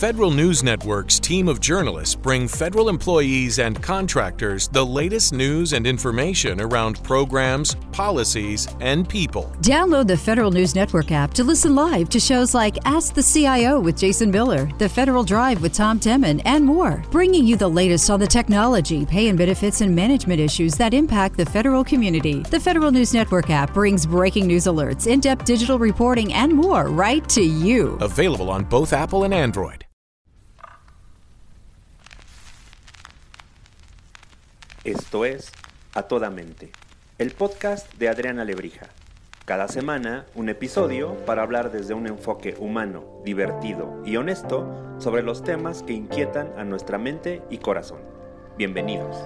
Federal 0.00 0.30
News 0.30 0.62
Network's 0.62 1.20
team 1.20 1.46
of 1.46 1.60
journalists 1.60 2.14
bring 2.14 2.48
federal 2.48 2.88
employees 2.88 3.58
and 3.58 3.82
contractors 3.82 4.66
the 4.66 4.82
latest 4.82 5.34
news 5.34 5.74
and 5.74 5.86
information 5.86 6.58
around 6.62 7.04
programs, 7.04 7.74
policies, 7.92 8.66
and 8.80 9.06
people. 9.06 9.52
Download 9.60 10.06
the 10.06 10.16
Federal 10.16 10.50
News 10.50 10.74
Network 10.74 11.12
app 11.12 11.34
to 11.34 11.44
listen 11.44 11.74
live 11.74 12.08
to 12.08 12.18
shows 12.18 12.54
like 12.54 12.78
Ask 12.86 13.12
the 13.12 13.22
CIO 13.22 13.78
with 13.78 13.98
Jason 13.98 14.30
Miller, 14.30 14.70
The 14.78 14.88
Federal 14.88 15.22
Drive 15.22 15.60
with 15.60 15.74
Tom 15.74 16.00
Temin, 16.00 16.40
and 16.46 16.64
more, 16.64 17.04
bringing 17.10 17.46
you 17.46 17.56
the 17.56 17.68
latest 17.68 18.08
on 18.08 18.20
the 18.20 18.26
technology, 18.26 19.04
pay 19.04 19.28
and 19.28 19.36
benefits, 19.36 19.82
and 19.82 19.94
management 19.94 20.40
issues 20.40 20.76
that 20.76 20.94
impact 20.94 21.36
the 21.36 21.44
federal 21.44 21.84
community. 21.84 22.38
The 22.44 22.58
Federal 22.58 22.90
News 22.90 23.12
Network 23.12 23.50
app 23.50 23.74
brings 23.74 24.06
breaking 24.06 24.46
news 24.46 24.64
alerts, 24.64 25.06
in 25.06 25.20
depth 25.20 25.44
digital 25.44 25.78
reporting, 25.78 26.32
and 26.32 26.54
more 26.54 26.88
right 26.88 27.28
to 27.28 27.42
you. 27.42 27.98
Available 28.00 28.48
on 28.48 28.64
both 28.64 28.94
Apple 28.94 29.24
and 29.24 29.34
Android. 29.34 29.84
Esto 34.84 35.26
es 35.26 35.52
A 35.92 36.04
Toda 36.04 36.30
Mente, 36.30 36.72
el 37.18 37.32
podcast 37.32 37.92
de 37.98 38.08
Adriana 38.08 38.46
Lebrija. 38.46 38.86
Cada 39.44 39.68
semana 39.68 40.24
un 40.34 40.48
episodio 40.48 41.18
para 41.26 41.42
hablar 41.42 41.70
desde 41.70 41.92
un 41.92 42.06
enfoque 42.06 42.56
humano, 42.58 43.20
divertido 43.22 44.02
y 44.06 44.16
honesto 44.16 44.96
sobre 44.98 45.22
los 45.22 45.44
temas 45.44 45.82
que 45.82 45.92
inquietan 45.92 46.54
a 46.56 46.64
nuestra 46.64 46.96
mente 46.96 47.42
y 47.50 47.58
corazón. 47.58 48.00
Bienvenidos. 48.56 49.18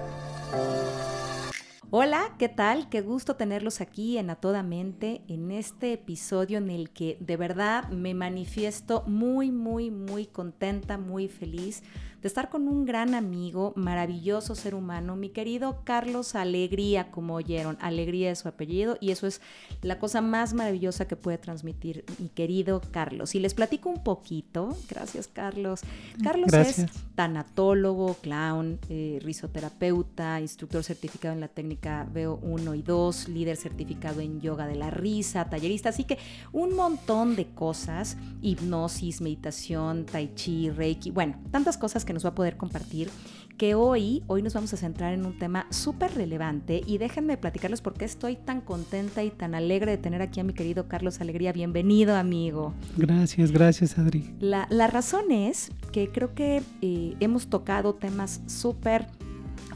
Hola, 1.89 2.35
¿qué 2.37 2.49
tal? 2.49 2.89
Qué 2.89 2.99
gusto 2.99 3.37
tenerlos 3.37 3.79
aquí 3.79 4.17
en 4.17 4.31
A 4.31 4.35
Toda 4.35 4.61
Mente, 4.61 5.21
en 5.29 5.51
este 5.51 5.93
episodio 5.93 6.57
en 6.57 6.69
el 6.69 6.89
que 6.89 7.15
de 7.21 7.37
verdad 7.37 7.87
me 7.87 8.13
manifiesto 8.13 9.03
muy, 9.07 9.51
muy, 9.51 9.89
muy 9.89 10.25
contenta, 10.25 10.97
muy 10.97 11.29
feliz 11.29 11.81
de 12.25 12.29
estar 12.29 12.49
con 12.49 12.67
un 12.67 12.85
gran 12.85 13.13
amigo, 13.13 13.71
maravilloso 13.75 14.55
ser 14.55 14.73
humano, 14.73 15.15
mi 15.15 15.29
querido 15.29 15.81
Carlos 15.83 16.33
Alegría, 16.33 17.11
como 17.11 17.35
oyeron, 17.35 17.77
Alegría 17.79 18.31
es 18.31 18.39
su 18.39 18.47
apellido 18.47 18.97
y 18.99 19.11
eso 19.11 19.27
es 19.27 19.41
la 19.83 19.99
cosa 19.99 20.21
más 20.21 20.55
maravillosa 20.55 21.07
que 21.07 21.15
puede 21.15 21.37
transmitir 21.37 22.03
mi 22.17 22.29
querido 22.29 22.81
Carlos. 22.89 23.35
Y 23.35 23.39
les 23.39 23.53
platico 23.53 23.89
un 23.89 24.03
poquito, 24.03 24.75
gracias 24.89 25.27
Carlos. 25.27 25.81
Carlos 26.23 26.51
es 26.51 26.87
tanatólogo, 27.13 28.15
clown, 28.15 28.79
eh, 28.89 29.19
risoterapeuta, 29.21 30.41
instructor 30.41 30.83
certificado 30.83 31.35
en 31.35 31.41
la 31.41 31.47
técnica 31.47 32.07
Veo 32.11 32.39
1 32.41 32.73
y 32.73 32.81
2, 32.81 33.29
líder 33.29 33.55
certificado 33.55 34.19
en 34.19 34.41
yoga 34.41 34.65
de 34.65 34.73
la 34.73 34.89
risa, 34.89 35.45
tallerista, 35.47 35.89
así 35.89 36.05
que 36.05 36.17
un 36.51 36.75
montón 36.75 37.35
de 37.35 37.45
cosas, 37.49 38.17
hipnosis, 38.41 39.21
meditación, 39.21 40.07
tai 40.07 40.33
chi, 40.33 40.71
reiki, 40.71 41.11
bueno, 41.11 41.39
tantas 41.51 41.77
cosas 41.77 42.03
que 42.03 42.14
nos 42.15 42.25
va 42.25 42.29
a 42.29 42.35
poder 42.35 42.57
compartir, 42.57 43.09
que 43.57 43.75
hoy, 43.75 44.23
hoy 44.27 44.41
nos 44.41 44.53
vamos 44.53 44.73
a 44.73 44.77
centrar 44.77 45.13
en 45.13 45.25
un 45.25 45.37
tema 45.37 45.67
súper 45.69 46.13
relevante 46.15 46.81
y 46.85 46.97
déjenme 46.97 47.37
platicarles 47.37 47.81
por 47.81 47.93
qué 47.93 48.05
estoy 48.05 48.35
tan 48.35 48.59
contenta 48.61 49.23
y 49.23 49.29
tan 49.29 49.55
alegre 49.55 49.91
de 49.91 49.97
tener 49.97 50.21
aquí 50.21 50.39
a 50.39 50.43
mi 50.43 50.53
querido 50.53 50.87
Carlos 50.87 51.21
Alegría. 51.21 51.53
Bienvenido, 51.53 52.15
amigo. 52.15 52.73
Gracias, 52.97 53.51
gracias, 53.51 53.97
Adri. 53.97 54.33
La, 54.39 54.67
la 54.69 54.87
razón 54.87 55.31
es 55.31 55.71
que 55.91 56.09
creo 56.09 56.33
que 56.33 56.63
eh, 56.81 57.15
hemos 57.19 57.47
tocado 57.47 57.93
temas 57.93 58.41
súper 58.47 59.07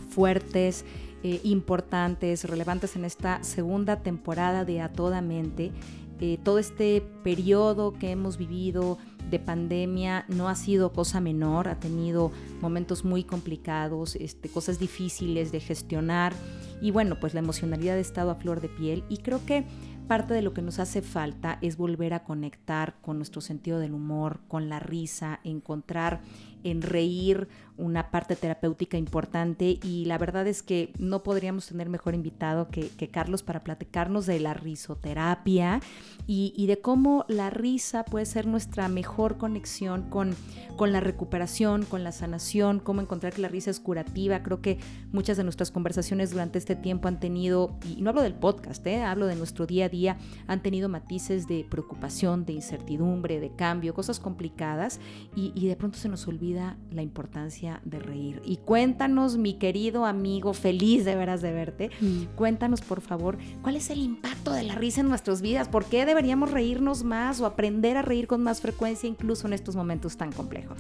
fuertes, 0.10 0.84
eh, 1.24 1.42
importantes, 1.44 2.46
relevantes 2.46 2.96
en 2.96 3.06
esta 3.06 3.44
segunda 3.44 3.98
temporada 3.98 4.66
de 4.66 4.82
A 4.82 4.90
Toda 4.92 5.22
Mente. 5.22 5.72
Eh, 6.20 6.38
todo 6.44 6.60
este 6.60 7.02
periodo 7.24 7.94
que 7.94 8.12
hemos 8.12 8.38
vivido 8.38 8.98
de 9.30 9.40
pandemia 9.40 10.26
no 10.28 10.50
ha 10.50 10.56
sido 10.56 10.92
cosa 10.92 11.22
menor, 11.22 11.68
ha 11.68 11.80
tenido 11.80 12.32
momentos 12.62 13.06
muy 13.06 13.24
complicados, 13.24 14.16
este, 14.16 14.50
cosas 14.50 14.80
difíciles 14.80 15.52
de 15.52 15.60
gestionar 15.60 16.34
y 16.82 16.92
bueno, 16.92 17.20
pues 17.20 17.34
la 17.34 17.40
emocionalidad 17.40 17.96
ha 17.96 18.00
estado 18.00 18.32
a 18.32 18.36
flor 18.36 18.62
de 18.62 18.70
piel 18.70 19.04
y 19.10 19.18
creo 19.18 19.46
que 19.46 19.66
parte 20.08 20.34
de 20.34 20.42
lo 20.42 20.54
que 20.54 20.64
nos 20.64 20.80
hace 20.80 21.02
falta 21.04 21.60
es 21.62 21.78
volver 21.78 22.14
a 22.14 22.24
conectar 22.24 22.96
con 23.02 23.18
nuestro 23.18 23.42
sentido 23.42 23.80
del 23.80 23.94
humor, 23.94 24.40
con 24.48 24.68
la 24.68 24.80
risa, 24.80 25.40
encontrar 25.44 26.22
en 26.64 26.82
reír 26.82 27.48
una 27.80 28.12
parte 28.12 28.36
terapéutica 28.36 28.98
importante 28.98 29.80
y 29.82 30.06
la 30.06 30.18
verdad 30.18 30.46
es 30.48 30.62
que 30.62 30.94
no 31.00 31.24
podríamos 31.24 31.68
tener 31.68 31.90
mejor 31.90 32.14
invitado 32.14 32.68
que, 32.68 32.90
Carlos 33.10 33.42
para 33.42 33.64
platicarnos 33.64 34.26
de 34.26 34.40
la 34.40 34.54
risoterapia 34.54 35.82
y, 36.28 36.68
de 36.68 36.80
cómo 36.80 37.26
la 37.28 37.50
risa 37.50 38.06
puede 38.06 38.28
ser 38.28 38.46
nuestra 38.46 38.88
mejor 38.88 39.38
conexión 39.38 40.10
con, 40.10 40.36
con 40.76 40.92
la 40.92 41.00
recuperación, 41.00 41.86
con 41.86 42.04
la 42.04 42.12
sanación, 42.12 42.80
cómo 42.80 43.02
encontrar 43.02 43.34
que 43.34 43.42
la 43.42 43.48
risa 43.48 43.72
es 43.72 43.80
curativa. 43.80 44.44
Creo 44.44 44.62
que 44.62 44.78
muchas 45.12 45.38
de 45.38 45.44
nuestras 45.44 45.72
conversaciones 45.72 46.30
durante 46.30 46.60
este 46.60 46.76
tiempo 46.76 47.08
han 47.08 47.20
tenido, 47.20 47.80
y 47.84 48.02
no 48.04 48.12
hablo 48.12 48.22
del 48.22 48.36
podcast, 48.36 48.86
¿eh? 48.86 49.02
hablo 49.02 49.26
de 49.26 49.36
nuestro 49.36 49.66
día 49.66 49.86
a 49.86 49.90
día, 49.90 50.18
han 50.46 50.62
tenido 50.62 50.88
matices 50.88 51.48
de 51.48 51.66
preocupación, 51.68 52.46
de 52.46 52.54
incertidumbre, 52.54 53.40
de 53.40 53.56
cambio, 53.56 53.96
cosas 53.96 54.20
complicadas 54.20 55.00
y, 55.36 55.52
y 55.56 55.68
de 55.68 55.76
pronto 55.76 55.98
se 55.98 56.10
nos 56.10 56.28
olvida 56.28 56.78
la 56.92 57.02
importancia 57.02 57.69
de 57.86 58.00
reír. 58.00 58.42
Y 58.46 58.58
cuéntanos, 58.58 59.38
mi 59.38 59.54
querido 59.54 60.06
amigo, 60.06 60.54
feliz 60.54 61.06
de 61.06 61.16
veras 61.16 61.42
de 61.42 61.52
verte, 61.52 61.90
mm. 62.02 62.36
cuéntanos 62.36 62.82
por 62.82 63.02
favor, 63.02 63.38
¿cuál 63.62 63.76
es 63.76 63.90
el 63.90 64.00
impacto 64.00 64.52
de 64.52 64.64
la 64.64 64.76
risa 64.76 65.02
en 65.02 65.10
nuestras 65.10 65.42
vidas? 65.42 65.68
¿Por 65.68 65.86
qué 65.86 66.06
deberíamos 66.06 66.52
reírnos 66.52 67.04
más 67.04 67.40
o 67.42 67.46
aprender 67.46 67.98
a 67.98 68.02
reír 68.02 68.28
con 68.28 68.42
más 68.42 68.62
frecuencia 68.62 69.08
incluso 69.08 69.48
en 69.48 69.54
estos 69.54 69.76
momentos 69.76 70.18
tan 70.18 70.32
complejos? 70.32 70.80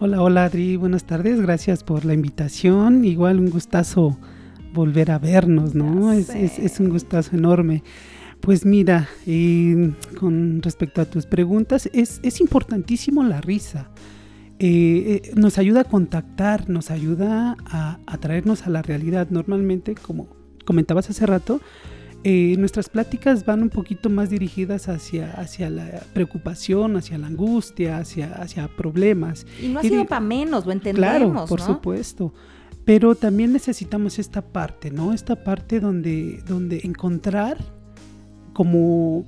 Hola, 0.00 0.20
hola 0.20 0.44
Adri, 0.44 0.76
buenas 0.76 1.04
tardes, 1.04 1.40
gracias 1.40 1.84
por 1.84 2.04
la 2.04 2.14
invitación. 2.14 3.04
Igual 3.04 3.38
un 3.38 3.50
gustazo 3.50 4.18
volver 4.74 5.10
a 5.10 5.18
vernos, 5.18 5.74
¿no? 5.74 6.12
Es, 6.12 6.28
es, 6.30 6.80
un 6.80 6.90
gustazo 6.90 7.36
enorme. 7.36 7.82
Pues 8.40 8.66
mira, 8.66 9.08
con 10.18 10.60
respecto 10.60 11.00
a 11.00 11.06
tus 11.06 11.24
preguntas, 11.24 11.88
es, 11.94 12.20
es 12.22 12.40
importantísimo 12.40 13.22
la 13.24 13.40
risa. 13.40 13.88
Eh, 14.60 15.22
eh, 15.24 15.32
nos 15.34 15.58
ayuda 15.58 15.80
a 15.80 15.84
contactar, 15.84 16.70
nos 16.70 16.90
ayuda 16.90 17.56
a, 17.66 17.98
traernos 18.18 18.66
a 18.66 18.70
la 18.70 18.82
realidad. 18.82 19.28
Normalmente, 19.30 19.94
como 19.94 20.28
comentabas 20.64 21.10
hace 21.10 21.26
rato, 21.26 21.60
eh, 22.22 22.54
nuestras 22.58 22.88
pláticas 22.88 23.44
van 23.44 23.62
un 23.62 23.70
poquito 23.70 24.10
más 24.10 24.30
dirigidas 24.30 24.88
hacia, 24.88 25.32
hacia 25.32 25.70
la 25.70 26.02
preocupación, 26.12 26.96
hacia 26.96 27.18
la 27.18 27.26
angustia, 27.26 27.98
hacia, 27.98 28.32
hacia 28.32 28.68
problemas. 28.68 29.44
Y 29.60 29.68
no 29.68 29.80
ha 29.80 29.82
sido 29.82 30.06
para 30.06 30.20
menos, 30.20 30.64
lo 30.66 30.72
entendemos. 30.72 31.10
Claro, 31.10 31.46
por 31.46 31.60
supuesto. 31.60 32.32
Pero 32.84 33.14
también 33.14 33.52
necesitamos 33.52 34.18
esta 34.18 34.42
parte, 34.42 34.90
¿no? 34.90 35.12
Esta 35.12 35.42
parte 35.42 35.80
donde, 35.80 36.42
donde 36.46 36.80
encontrar 36.84 37.58
como 38.52 39.26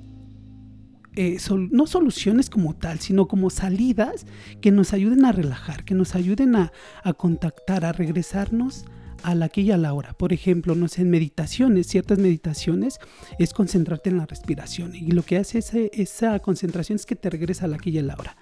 eh, 1.17 1.39
no 1.71 1.87
soluciones 1.87 2.51
como 2.51 2.75
tal, 2.75 3.01
sino 3.01 3.27
como 3.27 3.49
salidas 3.49 4.27
que 4.61 4.71
nos 4.71 4.93
ayuden 4.93 5.25
a 5.25 5.33
relajar, 5.33 5.85
que 5.85 5.95
nos 5.95 6.15
ayuden 6.15 6.57
a, 6.57 6.73
contactar, 7.17 7.87
a 7.87 7.93
regresarnos 7.93 8.85
a 9.23 9.35
la 9.35 9.47
aquí 9.47 9.63
y 9.63 9.71
a 9.71 9.79
la 9.79 9.95
hora. 9.95 10.13
Por 10.13 10.35
ejemplo, 10.35 10.75
no 10.75 10.89
sé, 10.89 11.01
en 11.01 11.11
meditaciones, 11.11 11.87
ciertas 11.87 12.19
meditaciones, 12.19 12.99
es 13.39 13.55
concentrarte 13.55 14.11
en 14.11 14.19
la 14.19 14.27
respiración. 14.27 14.95
Y 14.95 15.13
lo 15.13 15.23
que 15.23 15.39
hace 15.39 15.91
esa 15.95 16.39
concentración 16.41 16.97
es 16.97 17.07
que 17.07 17.17
te 17.17 17.31
regresa 17.31 17.65
a 17.65 17.69
la 17.69 17.77
aquí 17.77 17.91
y 17.91 17.99
a 17.99 18.03
la 18.03 18.15
hora. 18.15 18.37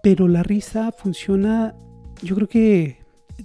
Pero 0.00 0.28
la 0.28 0.44
risa 0.44 0.92
funciona, 0.92 1.74
yo 2.22 2.36
creo 2.36 2.48
que, 2.48 2.98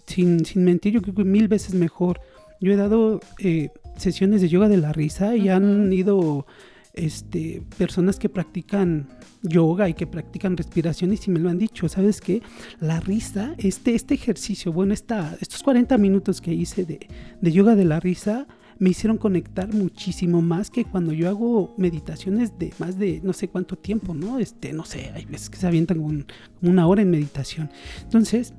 sin, 0.06 0.44
mentir, 0.58 0.94
yo 0.94 1.02
creo 1.02 1.16
que 1.16 1.24
mil 1.24 1.48
veces 1.48 1.74
mejor. 1.74 2.22
Yo 2.62 2.72
he 2.72 2.76
dado 2.76 3.20
eh, 3.40 3.70
sesiones 3.98 4.42
de 4.42 4.50
yoga 4.50 4.70
de 4.70 4.78
la 4.78 4.94
risa 4.94 5.36
y 5.36 5.50
han 5.50 5.92
ido 5.92 6.46
este, 6.94 7.64
personas 7.78 8.18
que 8.18 8.30
practican 8.30 9.08
yoga 9.42 9.88
y 9.88 9.94
que 9.94 10.08
practican 10.08 10.58
respiraciones 10.58 11.28
y 11.28 11.32
me 11.32 11.40
lo 11.40 11.50
han 11.50 11.58
dicho, 11.58 11.88
¿sabes 11.88 12.20
qué? 12.20 12.42
La 12.80 13.00
risa, 13.00 13.56
este, 13.58 13.96
este 13.96 14.16
ejercicio, 14.16 14.74
bueno, 14.74 14.94
esta, 14.94 15.38
estos 15.40 15.64
40 15.64 15.98
minutos 15.98 16.42
que 16.42 16.54
hice 16.54 16.86
de, 16.86 17.00
yoga 17.42 17.76
de 17.76 17.86
la 17.86 18.00
risa, 18.00 18.48
me 18.80 18.90
hicieron 18.90 19.18
conectar 19.18 19.74
muchísimo 19.74 20.42
más 20.42 20.70
que 20.70 20.86
cuando 20.86 21.12
yo 21.12 21.28
hago 21.28 21.74
meditaciones 21.78 22.58
de 22.58 22.74
más 22.80 22.98
de 22.98 23.20
no 23.24 23.34
sé 23.34 23.50
cuánto 23.50 23.78
tiempo, 23.78 24.14
¿no? 24.14 24.40
Este, 24.40 24.72
no 24.72 24.86
sé, 24.86 25.12
hay 25.14 25.26
veces 25.26 25.50
que 25.50 25.58
se 25.58 25.68
avientan 25.68 25.98
como, 25.98 26.24
una 26.62 26.88
hora 26.88 27.02
en 27.02 27.10
meditación. 27.10 27.70
Entonces, 28.04 28.54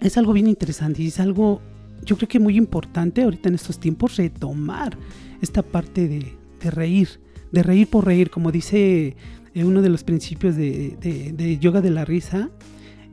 es 0.00 0.16
algo 0.16 0.32
bien 0.32 0.46
interesante 0.46 1.02
y 1.02 1.08
es 1.08 1.18
algo, 1.18 1.60
yo 2.04 2.16
creo 2.16 2.28
que 2.28 2.38
muy 2.38 2.56
importante 2.56 3.22
ahorita 3.22 3.48
en 3.48 3.56
estos 3.56 3.80
tiempos 3.80 4.16
retomar 4.16 4.96
esta 5.40 5.62
parte 5.62 6.06
de, 6.06 6.37
de 6.60 6.70
reír, 6.70 7.20
de 7.52 7.62
reír 7.62 7.88
por 7.88 8.06
reír, 8.06 8.30
como 8.30 8.52
dice 8.52 9.16
eh, 9.54 9.64
uno 9.64 9.82
de 9.82 9.88
los 9.88 10.04
principios 10.04 10.56
de, 10.56 11.58
yoga 11.60 11.80
de 11.80 11.90
la 11.90 12.04
risa. 12.04 12.50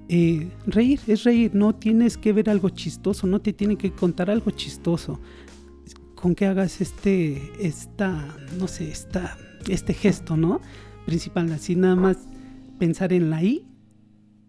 Eh, 0.07 0.49
reír 0.67 0.99
es 1.07 1.23
reír, 1.23 1.55
no 1.55 1.73
tienes 1.75 2.17
que 2.17 2.31
ver 2.33 2.49
algo 2.49 2.69
chistoso, 2.69 3.27
no 3.27 3.39
te 3.39 3.53
tiene 3.53 3.77
que 3.77 3.91
contar 3.91 4.29
algo 4.29 4.51
chistoso. 4.51 5.19
Con 6.15 6.35
que 6.35 6.45
hagas 6.45 6.81
este, 6.81 7.51
esta, 7.59 8.35
no 8.59 8.67
sé, 8.67 8.89
esta, 8.89 9.37
este 9.69 9.93
gesto, 9.93 10.37
¿no? 10.37 10.61
Principal, 11.05 11.51
así 11.51 11.75
nada 11.75 11.95
más 11.95 12.17
pensar 12.79 13.13
en 13.13 13.29
la 13.29 13.43
I 13.43 13.65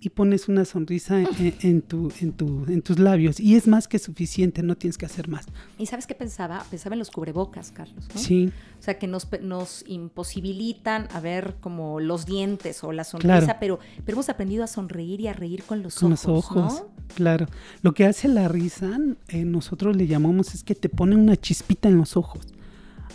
y 0.07 0.11
pones 0.11 0.47
una 0.47 0.65
sonrisa 0.65 1.21
en, 1.21 1.83
tu, 1.83 2.13
en, 2.21 2.31
tu, 2.31 2.65
en 2.69 2.81
tus 2.81 3.01
labios. 3.01 3.41
Y 3.41 3.57
es 3.57 3.67
más 3.67 3.89
que 3.89 3.99
suficiente, 3.99 4.63
no 4.63 4.77
tienes 4.77 4.97
que 4.97 5.05
hacer 5.05 5.27
más. 5.27 5.47
¿Y 5.81 5.87
sabes 5.87 6.07
qué 6.07 6.15
pensaba? 6.15 6.65
Pensaba 6.71 6.95
en 6.95 7.01
los 7.01 7.11
cubrebocas, 7.11 7.73
Carlos. 7.73 8.05
Sí. 8.15 8.53
O 8.79 8.83
sea, 8.85 9.01
que 9.01 9.09
nos, 9.09 9.27
nos 9.43 9.83
imposibilitan 9.89 11.09
a 11.13 11.19
ver 11.19 11.57
como 11.59 11.99
los 11.99 12.25
dientes 12.25 12.85
o 12.85 12.93
la 12.93 13.03
sonrisa, 13.03 13.59
pero, 13.59 13.81
pero 14.05 14.15
hemos 14.15 14.29
aprendido 14.29 14.63
a 14.63 14.69
sonreír 14.69 15.23
y 15.23 15.27
a 15.27 15.33
reír 15.33 15.65
con 15.65 15.83
los 15.83 15.97
con 15.97 16.13
ojos. 16.13 16.25
Los 16.25 16.45
ojos, 16.53 16.85
claro. 17.17 17.49
Lo 17.83 17.93
que 17.93 18.07
hace 18.07 18.29
la 18.29 18.47
risa, 18.47 19.01
eh, 19.27 19.45
nosotros 19.45 19.97
le 19.97 20.07
llamamos, 20.07 20.55
es 20.55 20.63
que 20.63 20.77
te 20.77 20.89
pone 20.89 21.17
una 21.17 21.37
chispita 21.37 21.89
en 21.89 21.99
los 21.99 22.17
ojos. 22.17 22.47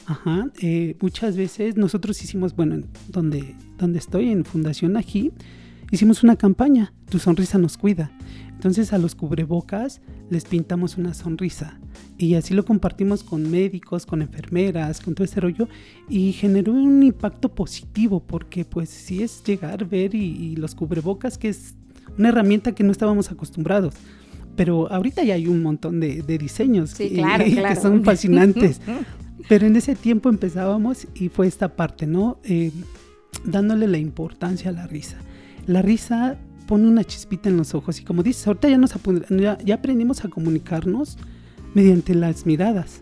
Ajá. 0.07 0.49
Eh, 0.61 0.97
muchas 0.99 1.37
veces 1.37 1.77
nosotros 1.77 2.21
hicimos, 2.21 2.53
bueno, 2.53 2.81
donde, 3.07 3.55
donde 3.77 3.97
estoy, 3.97 4.29
en 4.29 4.43
Fundación 4.43 4.97
Ají, 4.97 5.31
hicimos 5.91 6.23
una 6.23 6.37
campaña, 6.37 6.93
Tu 7.09 7.19
sonrisa 7.19 7.57
nos 7.57 7.77
cuida. 7.77 8.11
Entonces 8.47 8.93
a 8.93 8.97
los 8.97 9.15
cubrebocas 9.15 10.01
les 10.29 10.45
pintamos 10.45 10.97
una 10.97 11.13
sonrisa 11.13 11.79
y 12.17 12.35
así 12.35 12.53
lo 12.53 12.63
compartimos 12.63 13.23
con 13.23 13.49
médicos, 13.49 14.05
con 14.05 14.21
enfermeras, 14.21 15.01
con 15.01 15.15
todo 15.15 15.25
ese 15.25 15.41
rollo 15.41 15.67
y 16.07 16.31
generó 16.33 16.73
un 16.73 17.01
impacto 17.01 17.49
positivo 17.49 18.21
porque 18.21 18.63
pues 18.63 18.89
sí 18.89 19.23
es 19.23 19.43
llegar, 19.43 19.85
ver 19.85 20.13
y, 20.13 20.55
los 20.55 20.75
cubrebocas 20.75 21.37
que 21.39 21.49
es 21.49 21.73
una 22.17 22.29
herramienta 22.29 22.73
que 22.73 22.83
no 22.83 22.91
estábamos 22.91 23.31
acostumbrados. 23.31 23.95
Pero 24.55 24.91
ahorita 24.91 25.23
ya 25.23 25.33
hay 25.33 25.47
un 25.47 25.63
montón 25.63 25.99
de, 25.99 26.21
diseños 26.37 26.93
que 26.93 27.75
son 27.81 28.03
fascinantes. 28.03 28.79
Pero 29.49 29.65
en 29.65 29.75
ese 29.75 29.95
tiempo 29.95 30.29
empezábamos 30.29 31.07
y 31.15 31.29
fue 31.29 31.47
esta 31.47 31.75
parte, 31.75 32.05
¿no? 32.05 32.37
Eh, 32.43 32.71
dándole 33.43 33.87
la 33.87 33.97
importancia 33.97 34.69
a 34.69 34.73
la 34.73 34.85
risa 34.85 35.17
la 35.67 35.81
risa 35.81 36.37
pone 36.67 36.87
una 36.87 37.03
chispita 37.03 37.49
en 37.49 37.57
los 37.57 37.75
ojos 37.75 37.99
y 37.99 38.03
como 38.03 38.23
dices, 38.23 38.47
ahorita 38.47 38.69
ya, 38.69 38.77
nos 38.77 38.93
ya, 39.65 39.75
aprendimos 39.75 40.23
a 40.23 40.29
comunicarnos 40.29 41.17
mediante 41.73 42.15
las 42.15 42.45
miradas. 42.45 43.01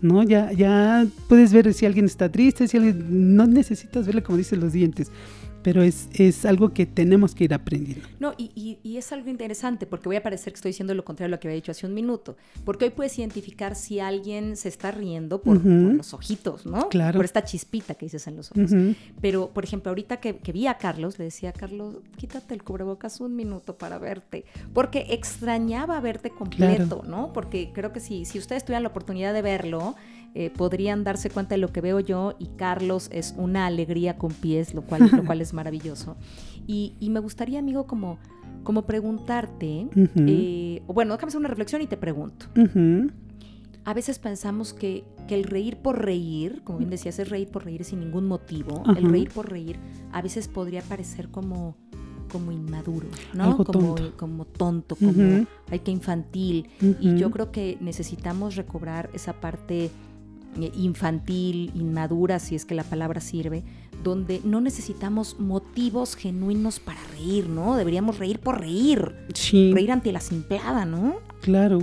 ¿no? 0.00 0.22
Ya, 0.22 0.52
ya 0.52 1.06
puedes 1.28 1.52
ver 1.52 1.72
si 1.72 1.86
alguien 1.86 2.04
está 2.04 2.30
triste, 2.30 2.68
si 2.68 2.76
alguien 2.76 3.36
no 3.36 3.46
necesitas 3.46 4.06
verle 4.06 4.22
como 4.22 4.38
dicen 4.38 4.60
los 4.60 4.72
dientes 4.72 5.10
pero 5.66 5.82
es, 5.82 6.08
es 6.12 6.44
algo 6.44 6.72
que 6.72 6.86
tenemos 6.86 7.34
que 7.34 7.42
ir 7.42 7.52
aprendiendo. 7.52 8.06
No, 8.20 8.34
y, 8.38 8.78
y, 8.84 8.96
es 8.96 9.10
algo 9.10 9.28
interesante, 9.28 9.84
porque 9.84 10.08
voy 10.08 10.14
a 10.14 10.22
parecer 10.22 10.52
que 10.52 10.58
estoy 10.58 10.68
diciendo 10.68 10.94
lo 10.94 11.04
contrario 11.04 11.34
a 11.34 11.36
lo 11.36 11.40
que 11.40 11.48
había 11.48 11.56
dicho 11.56 11.72
hace 11.72 11.88
un 11.88 11.92
minuto, 11.92 12.36
porque 12.64 12.84
hoy 12.84 12.92
puedes 12.92 13.18
identificar 13.18 13.74
si 13.74 13.98
alguien 13.98 14.56
se 14.56 14.68
está 14.68 14.92
riendo 14.92 15.42
por, 15.42 15.66
los 15.66 16.14
ojitos, 16.14 16.66
¿no? 16.66 16.88
Claro. 16.88 17.16
Por 17.16 17.24
esta 17.24 17.42
chispita 17.42 17.96
que 17.96 18.06
dices 18.06 18.28
en 18.28 18.36
los 18.36 18.52
ojos. 18.52 18.70
Pero, 19.20 19.50
por 19.50 19.64
ejemplo, 19.64 19.90
ahorita 19.90 20.18
que, 20.18 20.36
que, 20.36 20.52
vi 20.52 20.68
a 20.68 20.74
Carlos, 20.74 21.18
le 21.18 21.24
decía 21.24 21.50
a 21.50 21.52
Carlos, 21.52 21.96
quítate 22.16 22.54
el 22.54 22.62
cubrebocas 22.62 23.20
un 23.20 23.34
minuto 23.34 23.76
para 23.76 23.98
verte, 23.98 24.44
porque 24.72 25.06
extrañaba 25.10 25.98
verte 25.98 26.30
completo, 26.30 27.02
¿no? 27.04 27.32
Porque 27.32 27.72
creo 27.74 27.92
que 27.92 27.98
si, 27.98 28.24
si 28.24 28.38
ustedes 28.38 28.64
tuvieran 28.64 28.84
la 28.84 28.90
oportunidad 28.90 29.34
de 29.34 29.42
verlo, 29.42 29.96
eh, 30.38 30.50
podrían 30.50 31.02
darse 31.02 31.30
cuenta 31.30 31.54
de 31.54 31.58
lo 31.62 31.72
que 31.72 31.80
veo 31.80 31.98
yo 31.98 32.34
y 32.38 32.48
Carlos 32.58 33.08
es 33.10 33.34
una 33.38 33.64
alegría 33.64 34.18
con 34.18 34.32
pies, 34.32 34.74
lo 34.74 34.82
cual, 34.82 35.08
lo 35.10 35.24
cual 35.24 35.40
es 35.40 35.54
maravilloso. 35.54 36.18
Y, 36.66 36.94
me 37.00 37.20
gustaría, 37.20 37.58
amigo, 37.58 37.86
como, 37.86 38.18
como 38.62 38.84
preguntarte, 38.84 39.88
eh, 39.94 40.82
o 40.86 40.92
bueno, 40.92 41.14
déjame 41.14 41.28
hacer 41.28 41.40
una 41.40 41.48
reflexión 41.48 41.80
y 41.80 41.86
te 41.86 41.96
pregunto. 41.96 42.48
A 43.84 43.94
veces 43.94 44.18
pensamos 44.18 44.74
que, 44.74 45.04
el 45.30 45.44
reír 45.44 45.78
por 45.78 46.04
reír, 46.04 46.60
como 46.64 46.80
bien 46.80 46.90
decías, 46.90 47.18
es 47.18 47.30
reír 47.30 47.48
por 47.48 47.64
reír 47.64 47.82
sin 47.84 48.00
ningún 48.00 48.26
motivo. 48.26 48.82
El 48.94 49.10
reír 49.10 49.30
por 49.30 49.50
reír 49.50 49.78
a 50.12 50.20
veces 50.20 50.48
podría 50.48 50.82
parecer 50.82 51.30
como 51.30 51.78
como 52.30 52.50
inmaduro, 52.52 53.06
¿no? 53.32 53.56
como, 53.56 53.94
tonto. 53.94 54.16
como 54.16 54.44
tonto, 54.44 54.96
como 54.96 55.46
hay 55.70 55.78
que 55.78 55.92
infantil. 55.92 56.68
Y 57.00 57.16
yo 57.16 57.30
creo 57.30 57.50
que 57.52 57.78
necesitamos 57.80 58.56
recobrar 58.56 59.08
esa 59.14 59.40
parte 59.40 59.90
infantil, 60.74 61.70
inmadura, 61.74 62.38
si 62.38 62.54
es 62.54 62.64
que 62.64 62.74
la 62.74 62.84
palabra 62.84 63.20
sirve, 63.20 63.64
donde 64.02 64.40
no 64.44 64.60
necesitamos 64.60 65.38
motivos 65.38 66.16
genuinos 66.16 66.80
para 66.80 67.00
reír, 67.12 67.48
¿no? 67.48 67.76
Deberíamos 67.76 68.18
reír 68.18 68.38
por 68.38 68.60
reír. 68.60 69.12
Sí. 69.34 69.72
Reír 69.72 69.92
ante 69.92 70.12
la 70.12 70.20
simplada, 70.20 70.84
¿no? 70.84 71.16
Claro. 71.42 71.80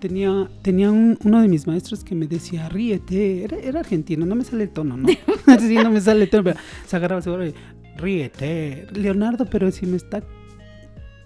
Tenía, 0.00 0.50
tenía 0.62 0.90
uno 0.90 1.42
de 1.42 1.48
mis 1.48 1.66
maestros 1.66 2.02
que 2.02 2.14
me 2.14 2.26
decía, 2.26 2.68
ríete. 2.70 3.44
Era, 3.44 3.80
argentino, 3.80 4.24
no 4.24 4.34
me 4.34 4.44
sale 4.44 4.64
el 4.64 4.70
tono, 4.70 4.96
¿no? 4.96 5.08
sí, 5.60 5.74
no 5.74 5.90
me 5.90 6.00
sale 6.00 6.24
el 6.24 6.30
tono, 6.30 6.44
pero 6.44 6.60
se 6.86 6.96
agarraba 6.96 7.20
seguro 7.20 7.46
y, 7.46 7.54
ríete. 7.98 8.86
Leonardo, 8.94 9.44
pero 9.44 9.70
si 9.70 9.86
me 9.86 9.98
está 9.98 10.22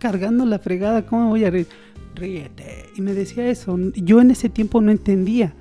cargando 0.01 0.45
la 0.45 0.59
fregada, 0.59 1.07
¿cómo 1.07 1.29
voy 1.29 1.45
a 1.45 1.51
reír? 1.51 1.69
Ríete. 2.17 2.87
Y 2.97 3.03
me 3.03 3.15
decía 3.15 3.49
eso. 3.49 3.79
Yo 3.95 4.21
en 4.21 4.33
ese 4.33 4.49
tiempo 4.49 4.81
no 4.81 4.91
entendía 4.91 5.55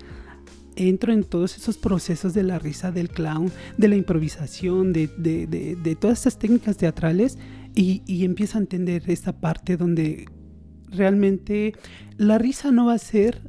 entro 0.75 1.13
en 1.13 1.23
todos 1.23 1.57
esos 1.57 1.77
procesos 1.77 2.33
de 2.33 2.43
la 2.43 2.59
risa 2.59 2.91
del 2.91 3.09
clown, 3.09 3.51
de 3.77 3.87
la 3.87 3.95
improvisación, 3.95 4.93
de, 4.93 5.97
todas 5.99 6.19
estas 6.19 6.39
técnicas 6.39 6.77
teatrales 6.77 7.37
y, 7.75 8.23
empiezo 8.23 8.57
a 8.57 8.61
entender 8.61 9.03
esta 9.07 9.33
parte 9.33 9.77
donde 9.77 10.25
realmente 10.89 11.73
la 12.17 12.37
risa 12.37 12.71
no 12.71 12.87
va 12.87 12.93
a 12.93 12.99
ser 12.99 13.41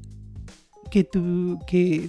que, 0.91 1.05
tú, 1.05 1.59
que, 1.67 2.09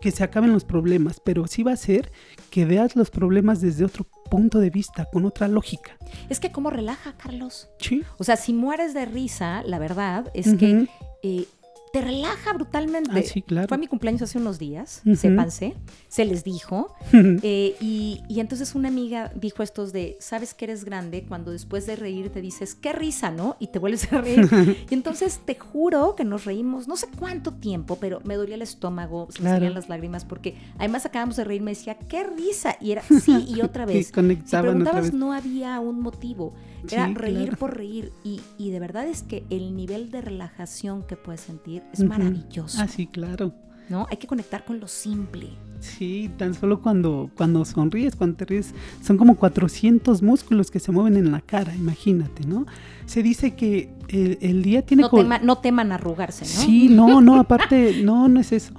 que 0.00 0.10
se 0.10 0.24
acaben 0.24 0.52
los 0.52 0.64
problemas, 0.64 1.20
pero 1.24 1.46
sí 1.46 1.62
va 1.62 1.72
a 1.72 1.76
ser 1.76 2.12
que 2.50 2.64
veas 2.64 2.94
los 2.96 3.10
problemas 3.10 3.60
desde 3.60 3.84
otro 3.84 4.06
punto 4.30 4.58
de 4.58 4.70
vista, 4.70 5.06
con 5.06 5.24
otra 5.24 5.48
lógica. 5.48 5.96
Es 6.28 6.40
que 6.40 6.52
cómo 6.52 6.70
relaja, 6.70 7.16
Carlos. 7.16 7.68
Sí. 7.78 8.02
O 8.18 8.24
sea, 8.24 8.36
si 8.36 8.52
mueres 8.52 8.94
de 8.94 9.06
risa, 9.06 9.62
la 9.64 9.78
verdad 9.78 10.30
es 10.34 10.54
que 10.54 10.88
eh, 11.22 11.46
te 11.94 12.00
relaja 12.00 12.52
brutalmente. 12.52 13.12
Ah, 13.14 13.22
sí, 13.22 13.40
claro. 13.40 13.68
Fue 13.68 13.78
mi 13.78 13.86
cumpleaños 13.86 14.22
hace 14.22 14.36
unos 14.36 14.58
días, 14.58 15.02
sépanse, 15.14 15.76
se 16.08 16.24
les 16.24 16.42
dijo. 16.42 16.92
Eh, 17.12 17.76
y, 17.80 18.20
entonces 18.40 18.74
una 18.74 18.88
amiga 18.88 19.30
dijo 19.36 19.62
estos 19.62 19.92
de, 19.92 20.16
sabes 20.18 20.54
que 20.54 20.64
eres 20.64 20.84
grande 20.84 21.24
cuando 21.24 21.52
después 21.52 21.86
de 21.86 21.94
reír 21.94 22.30
te 22.30 22.40
dices, 22.40 22.74
qué 22.74 22.92
risa, 22.92 23.30
¿no? 23.30 23.56
Y 23.60 23.68
te 23.68 23.78
vuelves 23.78 24.12
a 24.12 24.20
reír. 24.20 24.40
y 24.90 24.92
entonces 24.92 25.38
te 25.44 25.54
juro 25.54 26.16
que 26.16 26.24
nos 26.24 26.44
reímos, 26.44 26.88
no 26.88 26.96
sé 26.96 27.06
cuánto 27.16 27.52
tiempo, 27.52 27.96
pero 28.00 28.20
me 28.24 28.34
dolía 28.34 28.56
el 28.56 28.62
estómago, 28.62 29.28
se 29.30 29.40
me 29.40 29.50
salían 29.50 29.74
las 29.74 29.88
lágrimas, 29.88 30.24
porque 30.24 30.56
además 30.78 31.06
acabamos 31.06 31.36
de 31.36 31.44
reír, 31.44 31.62
me 31.62 31.70
decía, 31.70 31.96
qué 31.96 32.24
risa. 32.24 32.76
Y 32.80 32.90
era 32.90 33.02
sí 33.22 33.46
y 33.46 33.60
otra 33.60 33.86
vez. 33.86 34.08
si 34.08 34.12
preguntabas, 34.12 35.12
no 35.12 35.32
había 35.32 35.78
un 35.78 36.00
motivo. 36.00 36.54
Era 36.90 37.06
reír 37.06 37.56
por 37.56 37.76
reír. 37.76 38.10
Y, 38.24 38.40
y 38.58 38.70
de 38.72 38.80
verdad 38.80 39.06
es 39.06 39.22
que 39.22 39.44
el 39.48 39.76
nivel 39.76 40.10
de 40.10 40.22
relajación 40.22 41.04
que 41.04 41.16
puedes 41.16 41.40
sentir 41.40 41.83
es 41.92 42.04
maravilloso. 42.04 42.78
Ah, 42.80 42.88
sí, 42.88 43.06
claro. 43.06 43.54
¿No? 43.88 44.06
Hay 44.10 44.16
que 44.16 44.26
conectar 44.26 44.64
con 44.64 44.80
lo 44.80 44.88
simple. 44.88 45.50
Sí, 45.80 46.30
tan 46.38 46.54
solo 46.54 46.80
cuando, 46.80 47.30
cuando 47.36 47.64
sonríes, 47.66 48.16
cuando 48.16 48.36
te 48.36 48.46
ríes, 48.46 48.74
son 49.02 49.18
como 49.18 49.36
400 49.36 50.22
músculos 50.22 50.70
que 50.70 50.80
se 50.80 50.90
mueven 50.92 51.16
en 51.16 51.30
la 51.30 51.42
cara, 51.42 51.74
imagínate, 51.76 52.46
¿no? 52.46 52.66
Se 53.04 53.22
dice 53.22 53.54
que 53.54 53.92
el, 54.08 54.62
día 54.62 54.82
tiene... 54.82 55.02
No, 55.02 55.38
no 55.42 55.58
teman 55.58 55.92
arrugarse, 55.92 56.46
¿no? 56.46 56.50
Sí, 56.50 56.88
no, 56.88 57.20
no, 57.20 57.38
aparte, 57.38 58.00
no, 58.04 58.28
no 58.28 58.40
es 58.40 58.52
eso. 58.52 58.72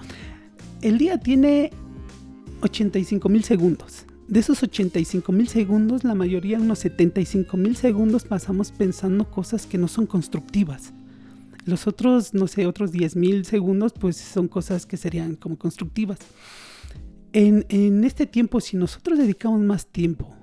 El 0.81 0.97
día 0.97 1.19
tiene 1.19 1.69
85 2.61 3.29
mil 3.29 3.43
segundos. 3.43 4.05
De 4.27 4.39
esos 4.39 4.63
85 4.63 5.31
mil 5.31 5.47
segundos, 5.47 6.03
la 6.03 6.15
mayoría, 6.15 6.57
unos 6.57 6.79
75 6.79 7.55
mil 7.57 7.75
segundos, 7.75 8.23
pasamos 8.23 8.71
pensando 8.71 9.29
cosas 9.29 9.67
que 9.67 9.77
no 9.77 9.87
son 9.87 10.07
constructivas. 10.07 10.91
Los 11.65 11.87
otros, 11.87 12.33
no 12.33 12.47
sé, 12.47 12.67
otros 12.67 12.93
10.000 12.93 13.43
segundos, 13.43 13.93
pues 13.93 14.17
son 14.17 14.47
cosas 14.47 14.85
que 14.85 14.97
serían 14.97 15.35
como 15.35 15.57
constructivas. 15.57 16.19
En, 17.33 17.65
en, 17.69 18.03
este 18.03 18.25
tiempo, 18.25 18.61
si 18.61 18.77
nosotros 18.77 19.17
dedicamos 19.17 19.59
más 19.61 19.87
tiempo 19.87 20.33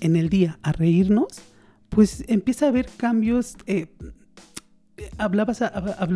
en 0.00 0.16
el 0.16 0.28
día 0.28 0.58
a 0.62 0.72
reírnos, 0.72 1.40
pues 1.88 2.24
empieza 2.28 2.66
a 2.66 2.68
haber 2.70 2.88
cambios. 2.96 3.56
Eh, 3.66 3.86
hablabas, 5.18 5.62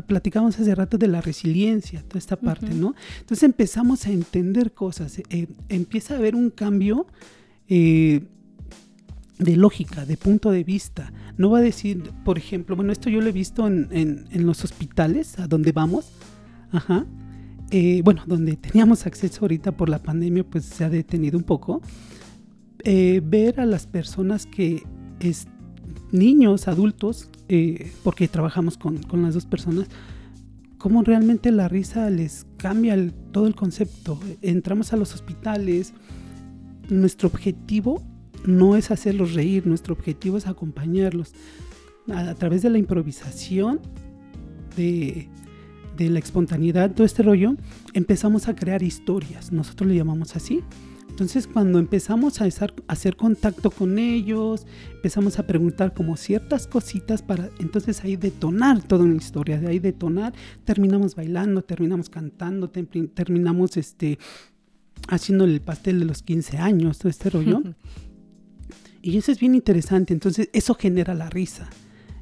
platicábamos 0.07 0.59
hace 0.59 0.75
rato 0.75 0.99
de 0.99 1.09
la 1.09 1.21
resiliencia, 1.21 2.03
toda 2.03 2.19
esta 2.19 2.37
parte, 2.37 2.75
¿no? 2.75 2.95
Entonces 3.21 3.43
empezamos 3.43 4.07
a 4.07 4.11
entender 4.11 4.73
cosas, 4.73 5.19
eh, 5.31 5.49
empieza 5.69 6.15
a 6.15 6.19
haber 6.19 6.35
un 6.35 6.51
cambio 6.51 7.07
eh, 7.69 8.23
de 9.39 9.57
lógica, 9.57 10.07
de 10.07 10.17
punto 10.17 10.51
de 10.51 10.65
vista. 10.65 11.13
No 11.37 11.51
va 11.51 11.59
a 11.59 11.63
decir, 11.63 12.03
por 12.25 12.39
ejemplo, 12.39 12.77
bueno, 12.77 12.93
esto 12.93 13.11
yo 13.11 13.21
lo 13.21 13.29
he 13.29 13.33
visto 13.33 13.67
en, 13.67 13.89
en, 13.91 14.47
los 14.47 14.65
hospitales 14.65 15.39
a 15.39 15.47
donde 15.47 15.73
vamos, 15.73 16.11
ajá, 16.71 17.07
eh, 17.71 18.01
bueno, 18.05 18.23
donde 18.27 18.57
teníamos 18.57 19.07
acceso 19.07 19.41
ahorita 19.43 19.73
por 19.73 19.89
la 19.89 20.03
pandemia, 20.03 20.45
pues 20.45 20.65
se 20.65 20.85
ha 20.85 20.89
detenido 20.89 21.37
un 21.37 21.45
poco. 21.45 21.83
Eh, 22.85 23.21
ver 23.25 23.61
a 23.61 23.67
las 23.67 23.87
personas 23.87 24.47
que 24.47 24.85
es 25.21 25.49
niños, 26.13 26.69
adultos, 26.69 27.29
eh, 27.49 27.93
porque 28.05 28.29
trabajamos 28.29 28.79
con, 28.79 29.03
con, 29.03 29.23
las 29.23 29.35
dos 29.35 29.45
personas, 29.45 29.89
cómo 30.79 31.03
realmente 31.03 31.51
la 31.51 31.69
risa 31.69 32.09
les 32.11 32.47
cambia 32.57 32.97
todo 33.33 33.49
el 33.49 33.55
concepto. 33.55 34.19
Entramos 34.41 34.93
a 34.93 34.97
los 34.97 35.15
hospitales, 35.15 35.93
nuestro 36.89 37.29
objetivo 37.29 38.03
no 38.45 38.77
es 38.77 38.91
hacerlos 38.91 39.35
reír, 39.35 39.67
nuestro 39.67 39.95
objetivo 39.95 40.37
es 40.39 40.47
acompañarlos. 40.47 41.33
a, 42.13 42.35
través 42.35 42.63
de 42.63 42.71
la 42.71 42.79
improvisación, 42.79 43.81
de, 44.77 45.29
de 45.97 46.11
la 46.11 46.19
espontaneidad, 46.19 46.93
todo 46.93 47.05
este 47.05 47.23
rollo, 47.23 47.57
empezamos 47.95 48.49
a 48.49 48.55
crear 48.55 48.83
historias. 48.83 49.53
Nosotros 49.53 49.89
le 49.89 49.97
llamamos 49.97 50.37
así. 50.37 50.63
Entonces 51.17 51.47
cuando 51.47 51.79
empezamos 51.79 52.43
a 52.43 52.45
a 52.45 52.49
hacer, 52.89 53.17
contacto 53.17 53.71
con 53.71 53.99
ellos, 53.99 54.67
empezamos 54.97 55.39
a 55.39 55.47
preguntar 55.47 55.95
como 55.95 56.15
ciertas 56.17 56.67
cositas 56.67 57.23
para 57.23 57.49
entonces 57.59 58.05
ahí 58.05 58.17
detonar 58.17 58.83
toda 58.83 59.05
una 59.05 59.17
historia, 59.17 59.59
de 59.59 59.69
ahí 59.69 59.79
detonar, 59.79 60.35
terminamos 60.67 61.15
bailando, 61.15 61.63
terminamos 61.63 62.11
cantando, 62.11 62.69
terminamos 62.69 63.79
este 63.79 64.19
haciendo 65.09 65.45
el 65.45 65.63
pastel 65.63 66.01
de 66.01 66.05
los 66.05 66.23
15 66.23 66.59
años, 66.59 66.99
todo 66.99 67.09
este 67.09 67.31
rollo. 67.31 67.63
y 69.07 69.19
eso 69.19 69.31
es 69.31 69.39
bien 69.39 69.55
interesante, 69.55 70.13
entonces 70.13 70.51
eso 70.53 70.75
genera 70.75 71.15
la 71.15 71.31
risa. 71.31 71.69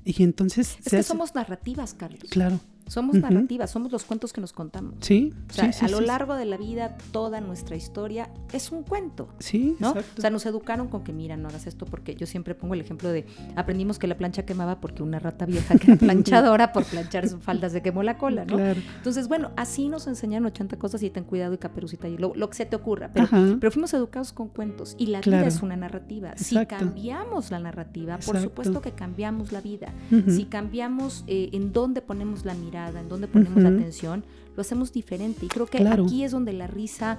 Y 0.05 0.23
entonces... 0.23 0.77
Es 0.85 0.91
que 0.91 1.03
somos 1.03 1.35
narrativas, 1.35 1.95
Carlos. 1.95 2.29
Claro. 2.29 2.61
Somos 2.87 3.17
narrativas, 3.17 3.71
somos 3.71 3.91
los 3.91 4.05
cuentos 4.05 4.33
que 4.33 4.41
nos 4.41 4.53
contamos. 4.53 4.95
Sí, 5.01 5.33
o 5.51 5.53
sea, 5.53 5.73
sí, 5.73 5.85
a 5.85 5.89
lo 5.89 6.01
largo 6.01 6.35
de 6.35 6.45
la 6.45 6.57
vida, 6.57 6.97
toda 7.13 7.41
nuestra 7.41 7.77
historia 7.77 8.31
es 8.53 8.71
un 8.73 8.83
cuento. 8.83 9.29
Sí, 9.39 9.77
¿no? 9.79 9.89
exacto. 9.89 10.13
O 10.19 10.21
sea, 10.21 10.31
nos 10.31 10.45
educaron 10.47 10.89
con 10.89 11.03
que, 11.03 11.13
mira, 11.13 11.37
no 11.37 11.49
hagas 11.49 11.67
esto 11.67 11.87
porque 11.87 12.15
yo 12.15 12.27
siempre 12.27 12.55
pongo 12.55 12.75
el 12.75 12.81
ejemplo 12.81 13.09
de 13.09 13.27
aprendimos 13.57 13.99
que 13.99 14.07
la 14.07 14.17
plancha 14.17 14.45
quemaba 14.45 14.81
porque 14.81 15.03
una 15.03 15.19
rata 15.19 15.47
vieja 15.47 15.77
que 15.79 15.93
era 15.93 15.97
planchadora 15.99 16.73
por 16.73 16.85
planchar 16.85 17.29
sus 17.29 17.43
faldas 17.43 17.73
se 17.73 17.83
quemó 17.83 18.03
la 18.03 18.19
cola, 18.19 18.45
¿no? 18.45 18.57
Claro. 18.57 18.81
Entonces, 18.97 19.29
bueno, 19.29 19.51
así 19.57 19.89
nos 19.89 20.07
enseñaron 20.07 20.47
80 20.47 20.79
cosas 20.79 21.03
y 21.03 21.11
ten 21.11 21.25
cuidado 21.25 21.55
y 21.55 21.59
caperucita 21.59 22.09
y 22.09 22.19
lo, 22.19 22.35
lo 22.35 22.51
que 22.51 22.57
se 22.57 22.67
te 22.67 22.77
ocurra. 22.77 23.11
Pero, 23.13 23.29
pero, 23.59 23.71
fuimos 23.71 23.95
educados 23.95 24.33
con 24.33 24.49
cuentos 24.49 24.95
y 24.99 25.07
la 25.07 25.21
claro. 25.21 25.45
vida 25.45 25.49
es 25.49 25.63
una 25.63 25.77
narrativa. 25.77 26.31
Exacto. 26.31 26.77
Si 26.79 26.85
cambiamos 26.85 27.51
la 27.51 27.59
narrativa, 27.59 28.17
por 28.17 28.37
Exacto. 28.37 28.43
supuesto 28.43 28.81
que 28.83 28.93
cambiamos 28.93 29.53
la 29.53 29.61
vida. 29.61 29.93
Uh 30.11 30.17
-huh. 30.17 30.37
Si 30.37 30.45
cambiamos 30.45 31.25
eh, 31.27 31.51
en 31.53 31.73
dónde 31.73 32.03
ponemos 32.03 32.45
la 32.45 32.55
mirada, 32.55 32.74
en 32.75 33.09
dónde 33.09 33.29
ponemos 33.29 33.57
uh 33.57 33.61
-huh. 33.61 33.63
la 33.63 33.69
atención, 33.71 34.25
lo 34.57 34.61
hacemos 34.61 34.93
diferente. 34.93 35.47
Y 35.47 35.49
creo 35.49 35.67
que 35.67 35.79
claro. 35.79 36.05
aquí 36.05 36.25
es 36.25 36.33
donde 36.33 36.53
la 36.53 36.67
risa 36.67 37.19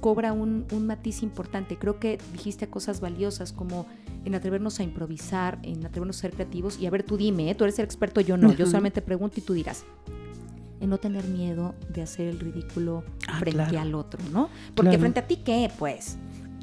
cobra 0.00 0.32
un, 0.32 0.66
un, 0.70 0.86
matiz 0.86 1.22
importante. 1.22 1.76
Creo 1.76 1.98
que 1.98 2.18
dijiste 2.32 2.68
cosas 2.68 3.00
valiosas 3.00 3.52
como 3.52 3.86
en 4.24 4.34
atrevernos 4.34 4.80
a 4.80 4.82
improvisar, 4.82 5.58
en 5.62 5.84
atrevernos 5.84 6.18
a 6.18 6.20
ser 6.20 6.32
creativos. 6.32 6.78
Y 6.78 6.86
a 6.86 6.90
ver, 6.90 7.02
tú 7.02 7.16
dime, 7.16 7.50
¿eh? 7.50 7.54
tú 7.54 7.64
eres 7.64 7.78
el 7.78 7.84
experto, 7.84 8.20
yo 8.20 8.36
no. 8.36 8.48
Uh 8.48 8.52
-huh. 8.52 8.56
Yo 8.56 8.66
solamente 8.66 9.00
pregunto 9.02 9.40
y 9.40 9.42
tú 9.42 9.54
dirás. 9.54 9.84
En 10.80 10.90
no 10.90 10.98
tener 10.98 11.24
miedo 11.24 11.74
de 11.88 12.02
hacer 12.02 12.28
el 12.28 12.38
ridículo 12.38 13.04
ah, 13.26 13.38
frente 13.38 13.70
claro. 13.70 13.80
al 13.80 13.94
otro, 13.94 14.20
¿no? 14.30 14.50
Porque 14.74 14.90
claro. 14.90 15.00
frente 15.00 15.20
a 15.20 15.26
ti, 15.26 15.36
¿qué? 15.36 15.70
Pues. 15.78 16.18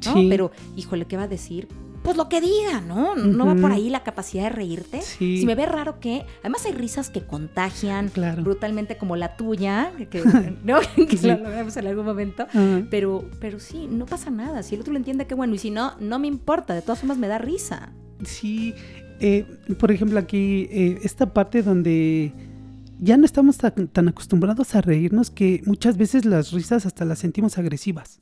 ¿no? 0.06 0.12
Sí. 0.14 0.26
Pero, 0.28 0.52
híjole, 0.76 1.06
¿qué 1.06 1.16
va 1.16 1.24
a 1.24 1.28
decir? 1.28 1.66
Pues 2.02 2.16
lo 2.16 2.28
que 2.28 2.40
diga, 2.40 2.80
¿no? 2.80 3.14
No 3.14 3.44
uh 3.44 3.48
-huh. 3.48 3.56
va 3.56 3.60
por 3.60 3.72
ahí 3.72 3.90
la 3.90 4.02
capacidad 4.02 4.44
de 4.44 4.50
reírte. 4.50 5.02
Sí. 5.02 5.38
Si 5.38 5.46
me 5.46 5.54
ve 5.54 5.66
raro 5.66 6.00
que, 6.00 6.24
además 6.40 6.66
hay 6.66 6.72
risas 6.72 7.10
que 7.10 7.22
contagian 7.22 8.08
claro. 8.08 8.42
brutalmente 8.42 8.96
como 8.96 9.16
la 9.16 9.36
tuya, 9.36 9.92
que, 10.10 10.22
¿no? 10.64 10.80
que 11.08 11.16
sí. 11.16 11.26
lo 11.26 11.42
vemos 11.42 11.76
en 11.76 11.86
algún 11.86 12.04
momento, 12.04 12.46
uh 12.54 12.58
-huh. 12.58 12.86
pero, 12.90 13.24
pero 13.40 13.60
sí, 13.60 13.86
no 13.88 14.06
pasa 14.06 14.30
nada. 14.30 14.62
Si 14.62 14.74
el 14.74 14.80
otro 14.80 14.92
lo 14.92 14.98
entiende, 14.98 15.26
qué 15.26 15.34
bueno. 15.34 15.54
Y 15.54 15.58
si 15.58 15.70
no, 15.70 15.94
no 16.00 16.18
me 16.18 16.26
importa. 16.26 16.74
De 16.74 16.82
todas 16.82 16.98
formas, 16.98 17.18
me 17.18 17.28
da 17.28 17.38
risa. 17.38 17.92
Sí, 18.24 18.74
eh, 19.20 19.46
por 19.78 19.90
ejemplo, 19.92 20.18
aquí, 20.18 20.68
eh, 20.70 20.98
esta 21.02 21.32
parte 21.32 21.62
donde 21.62 22.32
ya 23.00 23.16
no 23.16 23.24
estamos 23.24 23.58
tan, 23.58 23.88
tan 23.88 24.08
acostumbrados 24.08 24.74
a 24.74 24.80
reírnos 24.80 25.30
que 25.30 25.62
muchas 25.66 25.96
veces 25.96 26.24
las 26.24 26.52
risas 26.52 26.86
hasta 26.86 27.04
las 27.04 27.20
sentimos 27.20 27.58
agresivas. 27.58 28.20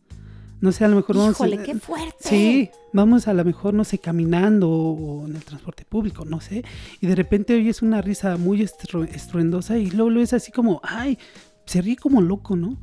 No 0.60 0.72
sé, 0.72 0.84
a 0.84 0.88
lo 0.88 0.96
mejor 0.96 1.16
vamos. 1.16 1.32
Híjole, 1.32 1.62
qué 1.62 1.74
fuerte. 1.76 2.16
Sí, 2.20 2.70
vamos 2.92 3.28
a 3.28 3.34
lo 3.34 3.44
mejor, 3.44 3.72
no 3.74 3.84
sé, 3.84 3.98
caminando 3.98 4.70
o 4.70 5.26
en 5.26 5.36
el 5.36 5.44
transporte 5.44 5.84
público, 5.84 6.24
no 6.24 6.40
sé. 6.40 6.64
Y 7.00 7.06
de 7.06 7.14
repente 7.14 7.54
oyes 7.54 7.82
una 7.82 8.02
risa 8.02 8.36
muy 8.36 8.62
estru 8.62 9.04
estruendosa 9.04 9.78
y 9.78 9.90
luego 9.90 10.10
lo 10.10 10.20
es 10.20 10.32
así 10.32 10.52
como, 10.52 10.80
ay, 10.82 11.18
se 11.64 11.80
ríe 11.80 11.96
como 11.96 12.20
loco, 12.20 12.56
¿no? 12.56 12.78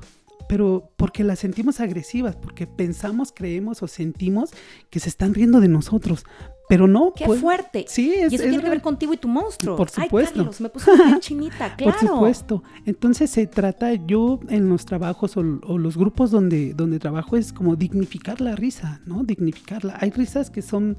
Pero 0.50 0.92
porque 0.98 1.24
las 1.24 1.40
sentimos 1.40 1.80
agresivas, 1.80 2.36
porque 2.36 2.66
pensamos, 2.68 3.32
creemos 3.36 3.84
o 3.84 3.88
sentimos 3.88 4.52
que 4.90 5.00
se 5.00 5.10
están 5.10 5.34
riendo 5.34 5.60
de 5.60 5.68
nosotros. 5.68 6.26
Pero 6.68 6.88
no. 6.88 7.14
¡Qué 7.16 7.26
pues, 7.26 7.40
fuerte! 7.40 7.86
Sí, 7.88 8.14
es, 8.14 8.32
Y 8.32 8.36
eso 8.36 8.44
es 8.44 8.50
tiene 8.50 8.64
que 8.64 8.70
ver 8.70 8.82
contigo 8.82 9.14
y 9.14 9.18
tu 9.18 9.28
monstruo. 9.28 9.76
Por 9.76 9.90
supuesto. 9.90 10.32
Ay, 10.36 10.38
Carlos, 10.40 10.62
me 10.62 10.70
puse 10.70 10.96
bien 10.96 11.20
chinita, 11.22 11.76
claro. 11.76 11.98
Por 11.98 12.10
supuesto. 12.10 12.64
Entonces 12.86 13.30
se 13.30 13.48
trata, 13.48 13.94
yo 13.94 14.40
en 14.50 14.68
los 14.70 14.86
trabajos 14.86 15.38
o, 15.38 15.42
o, 15.64 15.78
los 15.78 15.98
grupos 15.98 16.32
donde, 16.32 16.74
donde 16.74 17.00
trabajo 17.00 17.38
es 17.38 17.54
como 17.54 17.76
dignificar 17.76 18.42
la 18.42 18.56
risa, 18.56 19.02
¿no? 19.06 19.24
Dignificarla. 19.24 19.98
Hay 20.00 20.12
risas 20.12 20.50
que 20.50 20.62
son, 20.62 20.98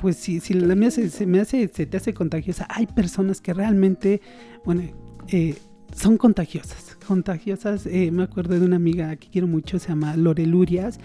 pues 0.00 0.16
si, 0.16 0.40
si 0.40 0.54
la 0.54 0.74
mía 0.74 0.90
se, 0.90 1.08
se, 1.08 1.26
me 1.26 1.40
hace, 1.40 1.68
se 1.68 1.86
te 1.86 1.96
hace 1.96 2.12
contagiosa, 2.12 2.66
hay 2.68 2.86
personas 2.86 3.40
que 3.40 3.54
realmente, 3.54 4.20
bueno, 4.64 4.82
eh, 5.28 5.56
son 5.94 6.18
contagiosas, 6.18 6.96
contagiosas. 7.06 7.86
Eh, 7.86 8.10
me 8.10 8.24
acuerdo 8.24 8.58
de 8.58 8.64
una 8.64 8.76
amiga 8.76 9.16
que 9.16 9.28
quiero 9.28 9.46
mucho, 9.46 9.78
se 9.78 9.88
llama 9.88 10.16
Lorelurias, 10.16 10.98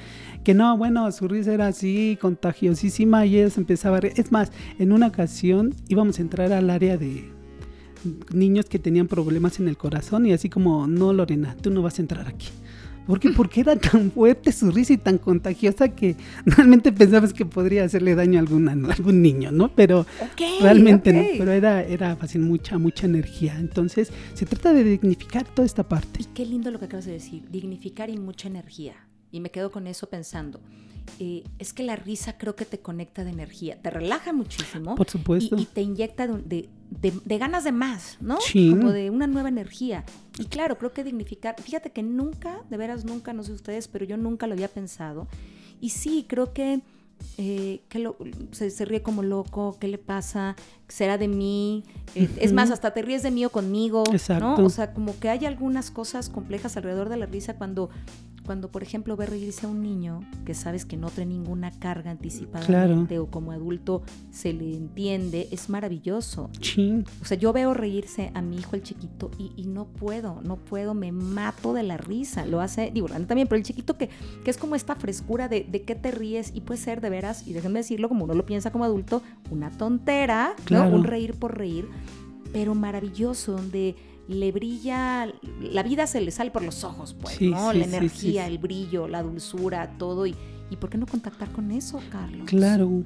que 0.44 0.54
no, 0.54 0.78
bueno, 0.78 1.12
su 1.12 1.28
risa 1.28 1.54
era 1.54 1.68
así, 1.68 2.18
contagiosísima, 2.22 3.26
y 3.26 3.38
ella 3.38 3.50
se 3.50 3.60
empezaba 3.60 3.98
a 3.98 4.02
reír. 4.02 4.14
Es 4.18 4.32
más, 4.32 4.52
en 4.80 4.92
una 4.92 5.08
ocasión 5.08 5.74
íbamos 5.88 6.20
a 6.20 6.22
entrar 6.22 6.52
al 6.52 6.70
área 6.70 6.98
de 6.98 7.30
niños 8.34 8.66
que 8.66 8.80
tenían 8.80 9.08
problemas 9.08 9.60
en 9.60 9.68
el 9.68 9.78
corazón, 9.78 10.26
y 10.26 10.34
así 10.34 10.50
como, 10.50 10.88
no, 10.88 11.14
Lorena, 11.14 11.56
tú 11.62 11.70
no 11.70 11.82
vas 11.82 12.00
a 12.00 12.02
entrar 12.02 12.28
aquí. 12.28 12.48
Porque, 13.12 13.30
porque 13.32 13.60
era 13.60 13.75
tan 13.75 14.10
fuerte 14.10 14.53
su 14.53 14.72
risa 14.72 14.94
y 14.94 14.98
tan 14.98 15.18
contagiosa 15.18 15.89
que 15.89 16.15
realmente 16.46 16.94
pensabas 16.94 17.34
que 17.34 17.46
podría 17.46 17.84
hacerle 17.84 18.15
daño 18.15 18.39
a, 18.39 18.41
alguna, 18.41 18.72
a 18.72 18.94
algún 18.94 19.22
niño, 19.22 19.51
¿no? 19.51 19.68
Pero 19.75 20.06
okay, 20.32 20.60
realmente 20.62 21.10
okay. 21.10 21.34
no, 21.34 21.38
pero 21.39 21.51
era, 21.51 21.84
era 21.84 22.15
fácil, 22.15 22.39
mucha, 22.39 22.77
mucha 22.77 23.08
energía. 23.08 23.58
Entonces, 23.60 24.13
se 24.34 24.46
trata 24.46 24.72
de 24.72 24.86
dignificar 24.86 25.46
toda 25.46 25.65
esta 25.65 25.84
parte. 25.84 26.22
Y 26.22 26.25
qué 26.34 26.46
lindo 26.46 26.72
lo 26.72 26.80
que 26.80 26.86
acabas 26.86 27.03
de 27.03 27.12
decir, 27.12 27.44
dignificar 27.51 28.10
y 28.10 28.18
mucha 28.18 28.48
energía. 28.48 28.96
Y 29.30 29.41
me 29.41 29.51
quedo 29.51 29.72
con 29.72 29.88
eso 29.88 30.08
pensando. 30.10 30.62
Eh, 31.20 31.44
es 31.60 31.74
que 31.74 31.84
la 31.84 31.98
risa 31.98 32.38
creo 32.38 32.56
que 32.56 32.63
te 32.63 32.80
conecta 32.80 33.25
de 33.25 33.32
energía, 33.32 33.77
te 33.82 33.89
relaja 33.89 34.32
muchísimo. 34.32 34.96
Por 34.96 35.10
supuesto. 35.10 35.58
Y, 35.58 35.63
y 35.63 35.65
te 35.65 35.82
inyecta 35.82 36.27
de, 36.27 36.41
de, 36.44 36.70
de, 36.92 37.14
de, 37.24 37.38
ganas 37.38 37.64
de 37.64 37.72
más, 37.72 38.18
¿no? 38.20 38.40
Sí. 38.42 38.70
Como 38.70 38.92
de 38.92 39.10
una 39.10 39.26
nueva 39.26 39.50
energía. 39.50 40.04
Y 40.38 40.46
claro, 40.46 40.78
creo 40.78 40.94
que 40.94 41.04
dignificar, 41.04 41.56
fíjate 41.62 41.92
que 41.92 42.04
nunca, 42.04 42.62
de 42.70 42.78
veras 42.78 43.06
nunca, 43.06 43.34
no 43.34 43.44
sé 43.44 43.54
ustedes, 43.54 43.88
pero 43.88 44.06
yo 44.06 44.18
nunca 44.18 44.46
lo 44.46 44.54
había 44.54 44.68
pensado. 44.68 45.28
Y 45.80 45.90
sí, 45.90 46.26
creo 46.28 46.54
que, 46.54 46.82
eh, 47.38 47.82
que 47.90 48.00
lo, 48.00 48.18
se, 48.52 48.70
se, 48.70 48.86
ríe 48.86 49.02
como 49.02 49.24
loco, 49.24 49.78
¿qué 49.80 49.88
le 49.88 49.98
pasa? 49.98 50.56
¿Será 50.88 51.18
de 51.18 51.28
mí? 51.28 51.84
Eh, 52.14 52.24
uh 52.24 52.26
-huh. 52.26 52.38
Es 52.40 52.54
más, 52.54 52.72
hasta 52.72 52.92
te 52.92 53.02
ríes 53.02 53.24
de 53.24 53.32
mí 53.32 53.46
o 53.46 53.50
conmigo, 53.50 54.04
Exacto. 54.12 54.58
¿no? 54.58 54.66
O 54.66 54.70
sea, 54.70 54.94
como 54.94 55.18
que 55.18 55.30
hay 55.30 55.46
algunas 55.46 55.92
cosas 55.92 56.30
complejas 56.30 56.76
alrededor 56.78 57.10
de 57.10 57.18
la 57.18 57.26
risa 57.26 57.56
cuando 57.56 57.90
cuando, 58.51 58.70
por 58.70 58.84
ejemplo, 58.84 59.15
ve 59.15 59.27
reírse 59.27 59.65
a 59.65 59.70
un 59.70 59.81
niño 59.81 60.20
que 60.43 60.53
sabes 60.53 60.84
que 60.84 60.98
no 60.98 61.10
trae 61.10 61.25
ninguna 61.25 61.72
carga 61.72 62.12
anticipadamente 62.12 63.15
claro. 63.15 63.24
o 63.24 63.31
como 63.31 63.53
adulto 63.53 64.01
se 64.29 64.51
le 64.51 64.75
entiende, 64.75 65.48
es 65.51 65.70
maravilloso. 65.70 66.50
Sí. 66.60 67.01
O 67.22 67.24
sea, 67.24 67.38
yo 67.38 67.53
veo 67.53 67.74
reírse 67.74 68.29
a 68.34 68.41
mi 68.41 68.58
hijo 68.58 68.75
el 68.75 68.84
chiquito 68.84 69.31
y, 69.38 69.53
y, 69.55 69.67
no 69.67 69.86
puedo, 69.86 70.41
no 70.43 70.58
puedo, 70.58 70.93
me 70.93 71.13
mato 71.13 71.72
de 71.72 71.84
la 71.84 71.96
risa. 71.96 72.46
Lo 72.46 72.60
hace, 72.60 72.91
digo, 72.93 73.08
también, 73.08 73.48
pero 73.48 73.55
el 73.55 73.63
chiquito 73.63 73.98
que, 73.98 74.10
que 74.43 74.51
es 74.51 74.58
como 74.58 74.75
esta 74.75 74.98
frescura 74.98 75.48
de, 75.48 75.63
de 75.63 75.84
qué 75.84 75.96
te 75.96 76.12
ríes 76.12 76.51
y 76.53 76.60
puede 76.60 76.81
ser 76.81 77.00
de 77.00 77.10
veras, 77.10 77.48
y 77.48 77.53
déjenme 77.53 77.79
decirlo 77.79 78.10
como 78.10 78.25
uno 78.25 78.34
lo 78.34 78.46
piensa 78.46 78.70
como 78.74 78.84
adulto, 78.84 79.22
una 79.50 79.70
tontera, 79.70 80.58
claro. 80.65 80.89
¿no? 80.89 80.98
Un 80.98 81.05
reír 81.05 81.36
por 81.36 81.58
reír, 81.58 81.88
pero 82.51 82.75
maravilloso, 82.75 83.53
donde 83.53 83.96
le 84.28 84.51
brilla, 84.51 85.32
la 85.62 85.84
vida 85.84 86.08
se 86.08 86.22
le 86.22 86.32
sale 86.32 86.51
por 86.51 86.63
los 86.63 86.84
ojos, 86.84 87.16
pues, 87.20 87.36
sí, 87.36 87.50
¿no? 87.50 87.72
Sí, 87.72 87.80
la 87.80 87.86
energía, 87.86 88.46
sí, 88.46 88.51
el 88.51 88.58
brillo, 88.58 89.08
la 89.08 89.24
dulzura, 89.24 89.98
todo. 89.98 90.25
Y, 90.25 90.36
¿Y 90.70 90.78
por 90.78 90.90
qué 90.90 90.98
no 90.98 91.06
contactar 91.06 91.51
con 91.51 91.72
eso, 91.72 92.00
Carlos? 92.12 92.48
Claro. 92.48 93.04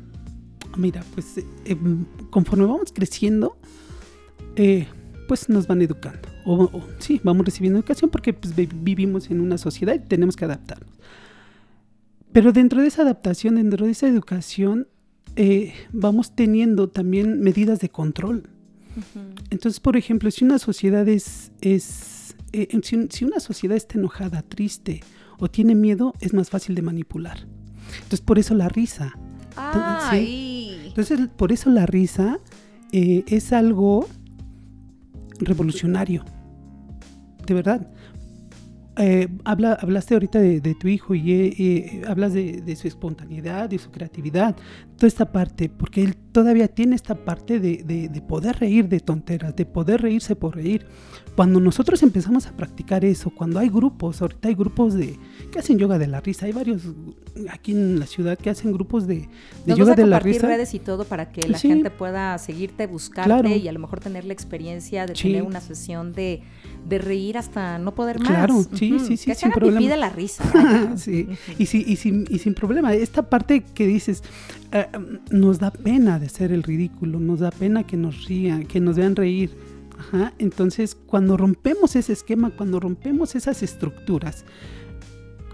Mira, 0.78 1.04
pues 1.14 1.38
eh, 1.38 1.78
conforme 2.30 2.66
vamos 2.66 2.92
creciendo, 2.94 3.58
eh, 4.56 4.88
pues 5.28 5.50
nos 5.50 5.68
van 5.68 5.82
educando. 5.82 6.30
O, 6.46 6.64
o, 6.64 6.84
sí, 7.00 7.20
vamos 7.24 7.46
recibiendo 7.46 7.80
educación 7.80 8.10
porque 8.10 8.34
pues, 8.34 8.54
vivimos 8.56 9.32
en 9.32 9.40
una 9.40 9.58
sociedad 9.58 9.96
y 9.96 10.00
tenemos 10.00 10.36
que 10.36 10.46
adaptarnos. 10.46 10.94
Pero 12.32 12.52
dentro 12.52 12.82
de 12.82 12.88
esa 12.88 13.04
adaptación, 13.04 13.56
dentro 13.56 13.86
de 13.86 13.94
esa 13.94 14.08
educación, 14.08 14.88
eh, 15.38 15.74
vamos 15.92 16.36
teniendo 16.36 16.90
también 16.90 17.40
medidas 17.40 17.80
de 17.80 17.90
control. 17.90 18.50
Entonces, 19.50 19.80
por 19.80 19.98
ejemplo, 19.98 20.32
si 20.32 20.46
una 20.46 20.60
sociedad 20.60 21.08
es, 21.08 21.52
es 21.62 22.36
eh, 22.54 22.68
si, 22.84 23.08
si, 23.10 23.26
una 23.26 23.40
sociedad 23.40 23.76
está 23.76 23.98
enojada, 23.98 24.42
triste 24.42 25.02
o 25.40 25.50
tiene 25.50 25.76
miedo, 25.76 26.14
es 26.22 26.34
más 26.34 26.50
fácil 26.50 26.76
de 26.76 26.82
manipular. 26.82 27.48
Entonces, 27.96 28.22
por 28.22 28.40
eso 28.40 28.54
la 28.54 28.70
risa. 28.70 29.14
¿sí? 30.12 30.78
Entonces, 30.88 31.28
por 31.36 31.52
eso 31.52 31.70
la 31.70 31.86
risa 31.86 32.40
eh, 32.92 33.24
es 33.28 33.54
algo 33.54 34.08
revolucionario. 35.40 36.24
De 37.46 37.54
verdad. 37.54 37.92
Eh, 38.98 39.28
habla, 39.44 39.74
hablaste 39.74 40.14
ahorita 40.14 40.40
de, 40.40 40.76
tu 40.76 40.88
hijo 40.88 41.16
y 41.16 41.32
eh, 41.32 41.56
eh, 41.58 42.02
hablas 42.08 42.34
de, 42.34 42.76
su 42.76 42.88
espontaneidad, 42.88 43.70
de 43.70 43.78
su 43.78 43.92
creatividad, 43.92 44.56
toda 44.96 45.08
esta 45.08 45.32
parte, 45.32 45.68
porque 45.68 46.02
él 46.02 46.16
todavía 46.16 46.68
tiene 46.70 46.96
esta 46.96 47.16
parte 47.16 47.60
de, 47.60 47.84
de, 47.84 48.22
poder 48.22 48.58
reír 48.58 48.88
de 48.88 49.02
tonteras, 49.02 49.56
de 49.56 49.66
poder 49.66 50.02
reírse 50.02 50.36
por 50.36 50.56
reír. 50.56 50.86
Cuando 51.36 51.60
nosotros 51.60 52.02
empezamos 52.04 52.48
a 52.48 52.56
practicar 52.56 53.04
eso, 53.04 53.30
cuando 53.30 53.60
hay 53.60 53.68
grupos, 53.68 54.22
ahorita 54.22 54.48
hay 54.48 54.56
grupos 54.56 54.94
de 54.94 55.20
que 55.52 55.60
hacen 55.60 55.78
yoga 55.78 55.98
de 55.98 56.08
la 56.08 56.22
risa, 56.22 56.46
hay 56.46 56.54
varios 56.54 56.84
aquí 57.50 57.74
en 57.74 58.00
la 58.00 58.06
ciudad 58.06 58.38
que 58.38 58.50
hacen 58.50 58.72
grupos 58.72 59.08
de, 59.08 59.28
de 59.66 59.76
yoga 59.76 59.96
de 59.96 60.06
la 60.06 60.20
risa. 60.20 60.48
redes 60.48 60.74
y 60.74 60.80
todo 60.80 61.04
para 61.04 61.32
que 61.34 61.48
la 61.50 61.60
gente 61.60 61.90
pueda 61.90 62.38
seguirte, 62.38 62.88
buscarte 62.88 63.58
y 63.58 63.68
a 63.68 63.74
lo 63.74 63.80
mejor 63.80 64.00
tener 64.00 64.24
la 64.24 64.32
experiencia 64.32 65.06
de 65.06 65.14
tener 65.14 65.44
una 65.44 65.60
sesión 65.60 66.14
de 66.14 66.44
de 66.88 67.00
reír 67.00 67.38
hasta 67.38 67.80
no 67.80 67.94
poder 67.96 68.20
más. 68.20 68.28
Claro, 68.28 68.64
sí, 68.74 68.98
sí, 69.00 69.18
sí, 69.18 69.26
que 69.26 69.36
sin 69.36 69.52
problema. 69.52 69.80
de 69.88 69.98
la 69.98 70.10
risa. 70.10 70.44
sí, 70.96 71.28
y, 71.58 71.66
sí, 71.66 71.84
y, 71.86 71.96
sin, 71.96 72.26
y 72.30 72.40
sin 72.40 72.54
problema. 72.54 72.94
Esta 72.94 73.30
parte 73.30 73.64
que 73.64 73.88
dices, 73.88 74.24
eh, 74.72 74.88
nos 75.32 75.60
da 75.60 75.72
pena 75.72 76.20
de 76.20 76.30
ser 76.30 76.52
el 76.52 76.64
ridículo, 76.64 77.20
nos 77.20 77.40
da 77.40 77.52
pena 77.52 77.86
que 77.86 77.98
nos 77.98 78.26
rían, 78.26 78.66
que 78.66 78.80
nos 78.80 78.96
vean 78.96 79.16
reír. 79.16 79.52
Ajá. 79.98 80.34
Entonces, 80.38 80.96
cuando 80.96 81.38
rompemos 81.38 81.96
ese 81.96 82.14
esquema, 82.14 82.52
cuando 82.52 82.80
rompemos 82.80 83.36
esas 83.36 83.64
estructuras, 83.64 84.46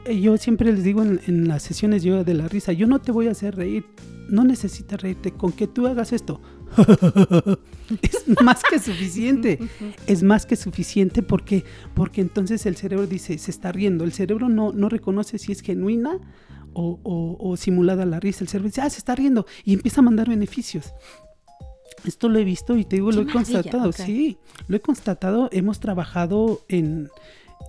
eh, 0.05 0.19
yo 0.19 0.35
siempre 0.37 0.71
les 0.71 0.83
digo 0.83 1.01
en, 1.03 1.21
en 1.27 1.47
las 1.47 1.61
sesiones 1.63 2.03
yo 2.03 2.23
de 2.23 2.33
la 2.33 2.47
risa, 2.47 2.73
yo 2.73 2.87
no 2.87 2.99
te 2.99 3.11
voy 3.11 3.27
a 3.27 3.31
hacer 3.31 3.55
reír, 3.55 3.85
no 4.29 4.43
necesitas 4.43 5.01
reírte, 5.01 5.31
con 5.31 5.51
que 5.51 5.67
tú 5.67 5.87
hagas 5.87 6.11
esto 6.11 6.41
es 8.01 8.41
más 8.41 8.61
que 8.63 8.79
suficiente. 8.79 9.59
Es 10.07 10.23
más 10.23 10.45
que 10.45 10.55
suficiente 10.55 11.21
porque, 11.23 11.63
porque 11.93 12.21
entonces 12.21 12.65
el 12.65 12.75
cerebro 12.75 13.07
dice, 13.07 13.37
se 13.37 13.51
está 13.51 13.71
riendo. 13.71 14.03
El 14.03 14.13
cerebro 14.13 14.49
no, 14.49 14.71
no 14.71 14.89
reconoce 14.89 15.37
si 15.37 15.51
es 15.51 15.61
genuina 15.61 16.19
o, 16.73 17.55
simulada 17.57 18.05
la 18.05 18.19
risa. 18.19 18.43
El 18.43 18.49
cerebro 18.49 18.69
dice, 18.69 18.81
ah, 18.81 18.89
se 18.89 18.99
está 18.99 19.15
riendo 19.15 19.45
y 19.63 19.73
empieza 19.73 20.01
a 20.01 20.03
mandar 20.03 20.29
beneficios. 20.29 20.93
Esto 22.05 22.29
lo 22.29 22.39
he 22.39 22.43
visto 22.43 22.77
y 22.77 22.85
te 22.85 22.95
digo, 22.95 23.11
lo 23.11 23.21
he 23.21 23.27
constatado. 23.27 23.91
Sí, 23.91 24.37
lo 24.67 24.77
he 24.77 24.79
constatado. 24.79 25.49
Hemos 25.51 25.79
trabajado 25.79 26.61
en, 26.67 27.09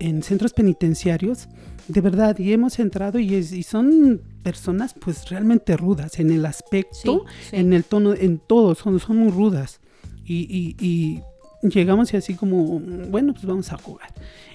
en 0.00 0.22
centros 0.22 0.52
penitenciarios 0.52 1.48
de 1.88 2.00
verdad, 2.00 2.38
y 2.38 2.52
hemos 2.52 2.78
entrado 2.78 3.18
y, 3.18 3.34
y 3.34 3.62
son 3.62 4.22
personas 4.42 4.94
pues 4.94 5.28
realmente 5.28 5.76
rudas 5.76 6.18
en 6.18 6.30
el 6.30 6.44
aspecto, 6.46 7.24
en 7.52 7.72
el 7.72 7.84
tono, 7.84 8.14
en 8.14 8.38
todo, 8.38 8.74
son, 8.74 8.98
son 9.00 9.18
muy 9.18 9.30
rudas. 9.30 9.80
Y, 10.24 10.76
y, 10.80 11.22
llegamos 11.68 12.12
y 12.12 12.16
así 12.16 12.34
como, 12.34 12.80
bueno, 12.80 13.34
pues 13.34 13.44
vamos 13.44 13.72
a 13.72 13.78
jugar. 13.78 14.12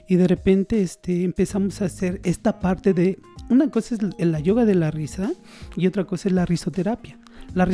Y 0.07 0.15
de 0.15 0.27
repente 0.27 0.81
este, 0.81 1.23
empezamos 1.23 1.81
a 1.81 1.85
hacer 1.85 2.19
esta 2.23 2.59
parte 2.59 2.93
de, 2.93 3.19
una 3.49 3.69
cosa 3.69 3.95
es 3.95 4.01
la 4.25 4.39
yoga 4.39 4.65
de 4.65 4.75
la 4.75 4.91
risa 4.91 5.31
y 5.75 5.87
otra 5.87 6.03
cosa 6.05 6.29
es 6.29 6.33
la 6.33 6.45
risoterapia. 6.45 7.17
La, 7.53 7.65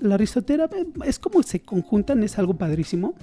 la 0.00 0.16
risoterapia 0.16 0.84
es 1.04 1.18
como 1.18 1.42
se 1.42 1.60
conjuntan, 1.60 2.22
es 2.24 2.38
algo 2.38 2.54
padrísimo, 2.54 3.14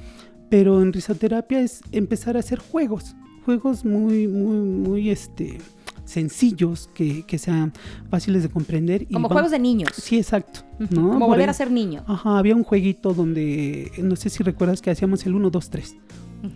pero 0.49 0.81
en 0.81 0.93
risoterapia 0.93 1.59
es 1.59 1.81
empezar 1.91 2.37
a 2.37 2.39
hacer 2.39 2.59
juegos 2.59 3.15
juegos 3.43 3.85
muy, 3.85 4.27
muy, 4.27 4.57
muy, 4.57 5.09
este, 5.09 5.57
sencillos, 6.05 6.89
que, 6.93 7.25
que 7.25 7.37
sean 7.37 7.73
fáciles 8.09 8.43
de 8.43 8.49
comprender. 8.49 9.07
Como 9.11 9.29
juegos 9.29 9.51
de 9.51 9.59
niños. 9.59 9.91
Sí, 9.95 10.17
exacto. 10.17 10.61
Como 10.93 11.27
volver 11.27 11.49
a 11.49 11.53
ser 11.53 11.71
niño. 11.71 12.03
Ajá, 12.07 12.37
había 12.37 12.55
un 12.55 12.63
jueguito 12.63 13.13
donde, 13.13 13.91
no 14.01 14.15
sé 14.15 14.29
si 14.29 14.43
recuerdas 14.43 14.81
que 14.81 14.91
hacíamos 14.91 15.25
el 15.25 15.35
1, 15.35 15.49
2, 15.49 15.69
3, 15.69 15.95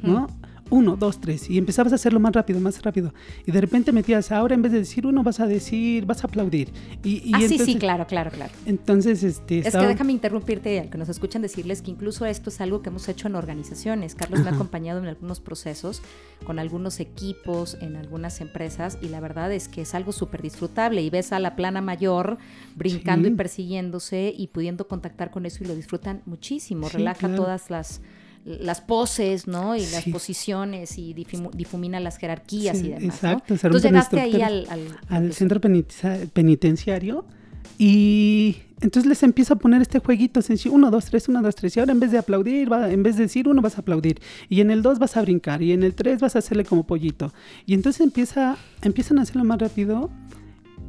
¿no? 0.03 0.27
Uno, 0.69 0.95
dos, 0.95 1.19
tres, 1.19 1.49
y 1.49 1.57
empezabas 1.57 1.91
a 1.91 1.95
hacerlo 1.95 2.19
más 2.19 2.33
rápido, 2.33 2.59
más 2.59 2.81
rápido. 2.81 3.13
Y 3.45 3.51
de 3.51 3.61
repente 3.61 3.91
metías, 3.91 4.31
ahora 4.31 4.55
en 4.55 4.61
vez 4.61 4.71
de 4.71 4.79
decir 4.79 5.05
uno, 5.05 5.23
vas 5.23 5.39
a 5.39 5.47
decir, 5.47 6.05
vas 6.05 6.23
a 6.23 6.27
aplaudir. 6.27 6.71
Y, 7.03 7.31
ah, 7.33 7.39
sí, 7.47 7.59
sí, 7.59 7.75
claro, 7.75 8.07
claro, 8.07 8.31
claro. 8.31 8.51
Entonces, 8.65 9.23
este... 9.23 9.59
Es 9.59 9.75
que 9.75 9.87
déjame 9.87 10.11
interrumpirte, 10.11 10.79
al 10.79 10.89
que 10.89 10.97
nos 10.97 11.09
escuchan 11.09 11.41
decirles 11.41 11.81
que 11.81 11.91
incluso 11.91 12.25
esto 12.25 12.49
es 12.49 12.61
algo 12.61 12.81
que 12.81 12.89
hemos 12.89 13.07
hecho 13.09 13.27
en 13.27 13.35
organizaciones. 13.35 14.15
Carlos 14.15 14.41
me 14.41 14.49
ha 14.49 14.53
acompañado 14.53 14.99
en 14.99 15.07
algunos 15.07 15.39
procesos, 15.39 16.01
con 16.45 16.59
algunos 16.59 16.99
equipos, 16.99 17.77
en 17.81 17.95
algunas 17.95 18.41
empresas, 18.41 18.97
y 19.01 19.09
la 19.09 19.19
verdad 19.19 19.51
es 19.51 19.67
que 19.67 19.81
es 19.81 19.95
algo 19.95 20.11
súper 20.11 20.41
disfrutable. 20.41 21.01
Y 21.01 21.09
ves 21.09 21.31
a 21.31 21.39
la 21.39 21.55
plana 21.55 21.81
mayor 21.81 22.37
brincando 22.75 23.27
y 23.27 23.31
persiguiéndose 23.31 24.33
y 24.35 24.47
pudiendo 24.47 24.87
contactar 24.87 25.31
con 25.31 25.45
eso 25.45 25.63
y 25.63 25.67
lo 25.67 25.75
disfrutan 25.75 26.21
muchísimo. 26.25 26.89
Relaja 26.89 27.33
todas 27.35 27.69
las 27.69 28.01
las 28.47 28.81
poses, 28.81 29.45
¿no? 29.45 29.75
Y 29.75 29.85
las 29.87 30.05
posiciones 30.05 30.97
y 30.97 31.13
difumina 31.13 31.99
las 31.99 32.17
jerarquías 32.17 32.79
y 32.79 32.89
demás. 32.89 33.15
Exacto. 33.15 33.53
Entonces 33.53 33.83
llegaste 33.83 34.21
ahí 34.21 34.41
al, 34.41 34.67
al, 35.09 35.33
centro 35.33 35.59
penitenciario 35.59 37.25
y 37.77 38.55
entonces 38.79 39.07
les 39.07 39.21
empiezo 39.23 39.55
a 39.55 39.57
poner 39.57 39.81
este 39.81 39.99
jueguito 39.99 40.41
sencillo, 40.41 40.73
uno, 40.73 40.89
dos, 40.89 41.05
tres, 41.05 41.27
uno, 41.27 41.41
dos, 41.41 41.55
tres. 41.55 41.75
Y 41.75 41.79
ahora 41.79 41.91
en 41.91 41.99
vez 41.99 42.11
de 42.11 42.19
aplaudir, 42.19 42.71
va, 42.71 42.89
en 42.89 43.03
vez 43.03 43.17
de 43.17 43.23
decir 43.23 43.47
uno, 43.47 43.61
vas 43.61 43.77
a 43.77 43.81
aplaudir. 43.81 44.21
Y 44.49 44.61
en 44.61 44.71
el 44.71 44.81
dos 44.81 44.97
vas 44.97 45.17
a 45.17 45.21
brincar. 45.21 45.61
Y 45.61 45.73
en 45.73 45.83
el 45.83 45.93
tres 45.93 46.21
vas 46.21 46.35
a 46.35 46.39
hacerle 46.39 46.63
como 46.63 46.87
pollito. 46.87 47.33
Y 47.65 47.73
entonces 47.73 48.01
empieza, 48.01 48.57
empiezan 48.81 49.19
a 49.19 49.23
hacerlo 49.23 49.43
más 49.43 49.59
rápido 49.59 50.09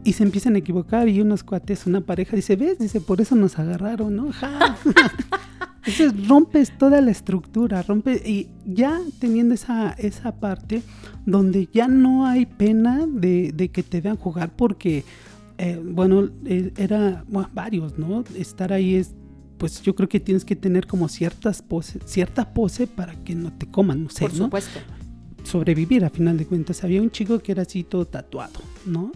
y 0.05 0.13
se 0.13 0.23
empiezan 0.23 0.55
a 0.55 0.59
equivocar. 0.59 1.09
Y 1.09 1.21
unos 1.21 1.43
cuates, 1.43 1.87
una 1.87 2.01
pareja, 2.03 2.37
dice, 2.37 2.57
¿ves? 2.57 2.79
Dice, 2.79 3.01
por 3.01 3.21
eso 3.21 3.35
nos 3.35 3.59
agarraron, 3.59 4.15
¿no? 4.15 4.31
Entonces 5.89 6.29
rompes 6.29 6.77
toda 6.77 7.01
la 7.01 7.11
estructura, 7.11 7.83
rompe 7.83 8.23
y 8.25 8.49
ya 8.67 9.01
teniendo 9.19 9.55
esa, 9.55 9.93
esa 9.93 10.33
parte 10.39 10.83
donde 11.25 11.69
ya 11.73 11.89
no 11.89 12.27
hay 12.27 12.45
pena 12.45 13.07
de, 13.07 13.71
que 13.73 13.83
te 13.83 14.03
vean 14.03 14.17
jugar 14.17 14.55
porque, 14.55 15.05
eh, 15.57 15.81
bueno, 15.83 16.29
eh, 16.45 16.73
era 16.77 17.25
varios, 17.55 17.99
¿no? 17.99 18.23
Estar 18.37 18.73
ahí 18.73 18.97
es, 18.97 19.15
pues 19.57 19.81
yo 19.81 19.95
creo 19.95 20.11
que 20.11 20.21
tienes 20.21 20.45
que 20.45 20.57
tener 20.57 20.87
como 20.87 21.09
ciertas 21.09 21.63
pose, 21.63 22.01
cierta 22.05 22.53
pose 22.53 22.87
para 22.87 23.15
que 23.25 23.35
no 23.35 23.51
te 23.53 23.67
coman, 23.67 24.05
no 24.05 24.11
sé, 24.11 24.21
Por 24.21 24.33
supuesto. 24.33 24.81
Sobrevivir 25.43 26.05
a 26.05 26.11
final 26.11 26.37
de 26.37 26.45
cuentas. 26.45 26.85
Había 26.85 27.01
un 27.01 27.11
chico 27.11 27.39
que 27.39 27.53
era 27.53 27.63
así 27.63 27.83
todo 27.83 28.05
tatuado, 28.05 28.61
¿no? 28.85 29.11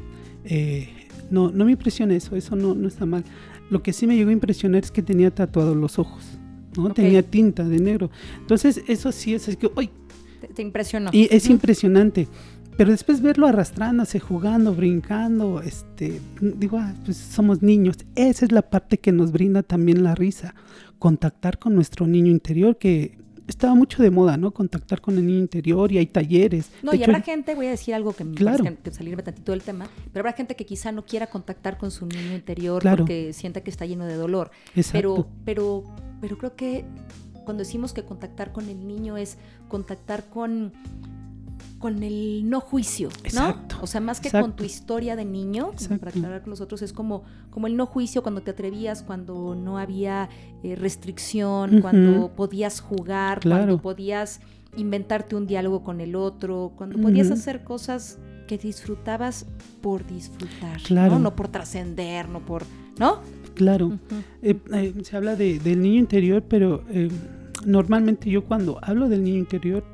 Eh, 0.45 0.89
no, 1.31 1.51
no 1.51 1.67
me 1.67 1.73
impresiona 1.73 2.15
eso, 2.15 2.35
eso 2.35 2.57
no, 2.57 2.75
no 2.75 2.89
está 2.89 3.05
mal. 3.05 3.25
Lo 3.69 3.83
que 3.83 3.93
sí 3.93 4.07
me 4.07 4.17
llegó 4.17 4.31
a 4.31 4.33
impresionar 4.33 4.83
es 4.85 4.91
que 4.91 5.03
tenía 5.03 5.35
tatuados 5.35 5.77
los 5.77 5.99
ojos. 5.99 6.39
¿No? 6.77 6.93
Tenía 6.93 7.23
tinta 7.23 7.65
de 7.65 7.79
negro. 7.79 8.11
Entonces, 8.39 8.83
eso 8.89 9.13
sí 9.13 9.35
es, 9.35 9.49
es 9.49 9.57
que, 9.57 9.71
¡ay! 9.77 9.91
Te, 10.55 10.63
impresionó. 10.63 11.11
Y 11.13 11.29
es 11.31 11.49
impresionante. 11.49 12.27
Pero 12.77 12.91
después 12.91 13.21
verlo 13.21 13.47
arrastrándose, 13.47 14.19
jugando, 14.19 14.75
brincando, 14.75 15.61
este, 15.61 16.21
digo, 16.41 16.79
ah, 16.79 16.95
pues 17.05 17.17
somos 17.17 17.63
niños. 17.63 17.99
Esa 18.17 18.47
es 18.47 18.53
la 18.53 18.63
parte 18.63 18.99
que 18.99 19.13
nos 19.13 19.31
brinda 19.31 19.63
también 19.63 20.03
la 20.03 20.15
risa. 20.15 20.55
Contactar 20.99 21.59
con 21.59 21.75
nuestro 21.75 22.07
niño 22.07 22.31
interior, 22.31 22.79
que 22.79 23.19
estaba 23.47 23.75
mucho 23.75 24.03
de 24.03 24.11
moda, 24.11 24.37
¿no? 24.37 24.53
Contactar 24.53 25.01
con 25.01 25.19
el 25.19 25.27
niño 25.27 25.41
interior 25.41 25.93
y 25.93 25.99
hay 25.99 26.07
talleres. 26.07 26.71
No, 26.83 26.95
y 26.95 27.03
habrá 27.03 27.21
gente, 27.21 27.55
voy 27.55 27.67
a 27.67 27.71
decir 27.71 27.95
algo 27.95 28.13
que 28.13 28.25
me 28.25 28.35
claro. 28.35 28.65
que 28.83 28.91
salirme 28.91 29.23
tantito 29.23 29.53
del 29.53 29.63
tema, 29.63 29.89
pero 30.13 30.23
habrá 30.23 30.33
gente 30.33 30.57
que 30.57 30.65
quizá 30.65 30.93
no 30.93 31.05
quiera 31.05 31.27
contactar 31.27 31.79
con 31.79 31.91
su 31.91 32.07
niño 32.07 32.35
interior 32.35 32.83
porque 32.97 33.33
sienta 33.33 33.63
que 33.63 33.71
está 33.71 33.85
lleno 33.85 34.07
de 34.07 34.15
dolor. 34.15 34.51
Pero, 34.93 35.29
pero 35.45 35.85
pero 36.23 36.39
creo 36.39 36.55
que 36.55 36.87
cuando 37.45 37.65
decimos 37.65 37.93
que 37.93 38.05
contactar 38.05 38.53
con 38.53 38.69
el 38.69 38.87
niño 38.87 39.19
es 39.19 39.37
contactar 39.69 40.31
con 40.31 40.73
con 41.81 42.05
el 42.05 42.49
no 42.49 42.61
juicio, 42.61 43.09
¿no? 43.35 43.57
o 43.81 43.89
sea, 43.89 44.01
más 44.01 44.21
que 44.21 44.31
con 44.31 44.55
tu 44.55 44.63
historia 44.63 45.17
de 45.17 45.25
niño, 45.25 45.73
para 45.99 46.11
aclarar 46.11 46.43
con 46.43 46.51
nosotros, 46.51 46.81
es 46.81 46.93
como, 46.93 47.25
como 47.51 47.67
el 47.67 47.77
no 47.77 47.87
juicio 47.87 48.23
cuando 48.23 48.41
te 48.41 48.53
atrevías, 48.53 49.03
cuando 49.03 49.57
no 49.57 49.79
había 49.79 50.29
eh, 50.63 50.77
restricción, 50.77 51.81
cuando 51.81 52.37
podías 52.37 52.81
jugar, 52.81 53.41
cuando 53.43 53.83
podías 53.83 54.41
inventarte 54.77 55.35
un 55.35 55.49
diálogo 55.49 55.83
con 55.83 56.01
el 56.01 56.15
otro, 56.15 56.73
cuando 56.77 57.01
podías 57.01 57.33
hacer 57.33 57.65
cosas 57.65 58.21
que 58.47 58.59
disfrutabas 58.59 59.47
por 59.81 60.07
disfrutar, 60.07 60.81
¿no? 60.89 61.19
No 61.19 61.35
por 61.35 61.49
trascender, 61.49 62.29
no 62.29 62.47
por, 62.47 62.63
¿no? 62.97 63.23
Claro, 63.55 63.99
eh, 64.43 64.57
eh, 64.73 64.95
se 65.03 65.17
habla 65.17 65.37
de, 65.37 65.59
del 65.59 65.83
niño 65.83 65.99
interior, 65.99 66.43
pero 66.49 66.85
eh, 66.91 67.09
normalmente 67.67 68.31
yo 68.31 68.45
cuando 68.45 68.79
hablo 68.83 69.09
del 69.09 69.25
niño 69.25 69.39
interior, 69.39 69.85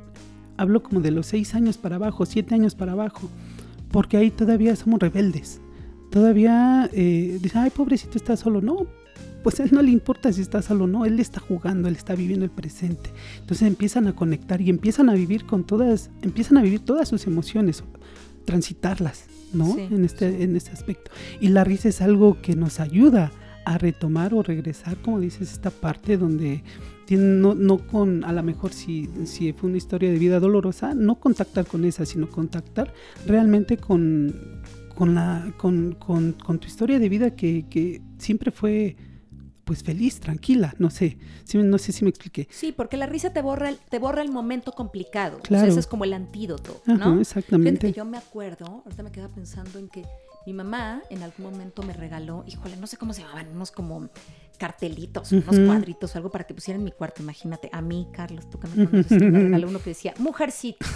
hablo 0.57 0.83
como 0.83 1.01
de 1.01 1.11
los 1.11 1.27
seis 1.27 1.55
años 1.55 1.77
para 1.79 1.97
abajo, 1.97 2.27
siete 2.27 2.55
años 2.55 2.75
para 2.75 2.93
abajo, 2.93 3.29
porque 3.91 4.17
ahí 4.17 4.31
todavía 4.31 4.75
somos 4.77 5.01
rebeldes. 5.01 5.61
Todavía 6.11 6.89
dicen, 6.91 7.63
ay, 7.63 7.71
pobrecito, 7.71 8.17
está 8.17 8.35
solo. 8.37 8.63
No, 8.63 8.87
pues 9.43 9.61
a 9.61 9.65
él 9.65 9.71
no 9.73 9.83
le 9.83 9.91
importa 9.91 10.33
si 10.33 10.41
está 10.41 10.63
solo 10.63 10.85
o 10.85 10.87
no, 10.87 11.05
él 11.05 11.19
está 11.21 11.41
jugando, 11.41 11.89
él 11.89 11.97
está 11.97 12.15
viviendo 12.15 12.45
el 12.45 12.51
presente. 12.51 13.11
Entonces 13.41 13.69
empiezan 13.69 14.07
a 14.09 14.15
conectar 14.15 14.61
y 14.61 14.71
empiezan 14.71 15.09
a 15.09 15.15
vivir 15.15 15.45
con 15.45 15.65
todas, 15.65 16.11
empiezan 16.23 16.59
a 16.59 16.63
vivir 16.63 16.81
todas 16.81 17.09
sus 17.09 17.27
emociones, 17.27 17.85
transitarlas, 18.45 19.27
¿no? 19.53 19.77
En, 19.79 20.05
este, 20.05 20.43
en 20.43 20.57
este 20.57 20.71
aspecto. 20.73 21.11
Y 21.41 21.49
la 21.49 21.65
risa 21.65 21.89
es 21.89 22.01
algo 22.01 22.41
que 22.41 22.57
nos 22.57 22.81
ayuda 22.81 23.31
a 23.69 23.77
retomar 23.77 24.33
o 24.33 24.43
regresar, 24.43 24.97
como 24.97 25.21
dices, 25.21 25.53
esta 25.53 25.71
parte 25.71 26.17
donde 26.17 26.65
no, 27.11 27.55
no 27.55 27.87
con, 27.87 28.25
a 28.25 28.33
lo 28.33 28.43
mejor 28.43 28.73
si, 28.73 29.11
si 29.25 29.53
fue 29.53 29.69
una 29.69 29.77
historia 29.77 30.11
de 30.11 30.19
vida 30.19 30.41
dolorosa, 30.41 30.95
no 30.95 31.21
contactar 31.21 31.67
con 31.67 31.85
esa, 31.85 32.07
sino 32.07 32.31
contactar 32.31 32.95
realmente 33.27 33.77
con, 33.77 34.63
con, 34.95 35.15
la, 35.15 35.53
con, 35.59 35.97
con, 35.99 36.33
con 36.33 36.59
tu 36.59 36.67
historia 36.67 36.99
de 36.99 37.11
vida 37.11 37.37
que, 37.37 37.67
que 37.69 38.01
siempre 38.17 38.51
fue 38.51 38.97
pues 39.65 39.83
feliz, 39.83 40.19
tranquila, 40.19 40.75
no 40.79 40.89
sé, 40.89 41.19
no 41.53 41.77
sé 41.77 41.93
si 41.93 42.03
me 42.03 42.09
expliqué. 42.09 42.49
Sí, 42.51 42.73
porque 42.73 42.97
la 42.97 43.05
risa 43.05 43.35
te 43.35 43.43
borra 43.43 43.69
el, 43.69 43.77
te 43.77 43.99
borra 43.99 44.23
el 44.23 44.31
momento 44.31 44.73
complicado. 44.73 45.41
Claro. 45.41 45.69
ese 45.69 45.81
es 45.81 45.87
como 45.87 46.05
el 46.05 46.15
antídoto, 46.15 46.81
¿no? 46.87 47.21
exactamente. 47.21 47.93
yo 47.93 48.07
me 48.07 48.17
acuerdo, 48.17 48.83
ahorita 48.87 49.03
me 49.03 49.13
quedaba 49.13 49.35
pensando 49.35 49.79
en 49.79 49.91
que 49.91 50.07
mi 50.49 50.55
mamá 50.55 51.03
en 51.11 51.23
algún 51.23 51.45
momento 51.45 51.83
me 51.83 51.93
regaló, 51.93 52.43
híjole, 52.47 52.79
no 52.79 52.87
sé 52.87 52.97
cómo 52.97 53.13
se 53.13 53.21
llamaban, 53.21 53.49
unos 53.55 53.71
como 53.71 54.09
cartelitos, 54.57 55.31
unos 55.31 55.59
cuadritos, 55.61 56.17
algo 56.17 56.31
para 56.31 56.45
que 56.45 56.55
pusiera 56.55 56.79
en 56.79 56.85
mi 56.85 56.91
cuarto. 56.91 57.23
Imagínate, 57.23 57.69
a 57.71 57.83
mí, 57.83 58.09
Carlos, 58.15 58.49
tú 58.49 58.59
que 58.59 58.67
me 58.69 58.89
conoces, 58.89 59.21
me 59.21 59.41
regaló 59.41 59.69
uno 59.69 59.79
que 59.79 59.91
decía, 59.91 60.15
mujercita, 60.19 60.87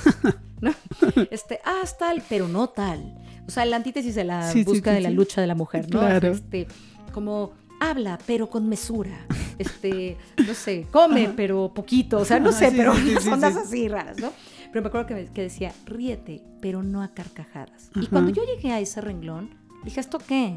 ¿no? 0.62 0.72
Este, 1.30 1.60
ah, 1.66 1.82
tal, 1.98 2.22
pero 2.30 2.48
no 2.48 2.70
tal. 2.70 3.14
O 3.46 3.50
sea, 3.50 3.66
la 3.66 3.76
antítesis 3.76 4.14
de 4.14 4.24
la 4.24 4.50
busca 4.64 4.90
de 4.92 5.02
la 5.02 5.10
lucha 5.10 5.42
de 5.42 5.46
la 5.46 5.54
mujer, 5.54 5.84
¿no? 5.90 6.00
Claro. 6.00 6.28
Este, 6.32 6.66
como 7.12 7.52
habla, 7.78 8.18
pero 8.26 8.48
con 8.48 8.70
mesura. 8.70 9.26
Este, 9.58 10.16
no 10.46 10.54
sé, 10.54 10.86
come, 10.90 11.30
pero 11.36 11.74
poquito. 11.74 12.20
O 12.20 12.24
sea, 12.24 12.40
no 12.40 12.52
sé, 12.52 12.72
pero 12.74 12.94
son 13.20 13.44
así 13.44 13.86
raras, 13.86 14.18
¿no? 14.18 14.32
Pero 14.72 14.82
me 14.82 14.88
acuerdo 14.88 15.06
que, 15.06 15.26
que, 15.26 15.42
decía, 15.42 15.72
ríete, 15.87 16.42
pero 16.61 16.82
no 16.82 17.02
a 17.02 17.08
carcajadas. 17.08 17.90
Y 17.94 18.06
cuando 18.06 18.30
yo 18.30 18.42
llegué 18.44 18.72
a 18.72 18.80
ese 18.80 19.00
renglón, 19.00 19.50
dije, 19.85 20.00
¿esto 20.00 20.18
qué? 20.18 20.56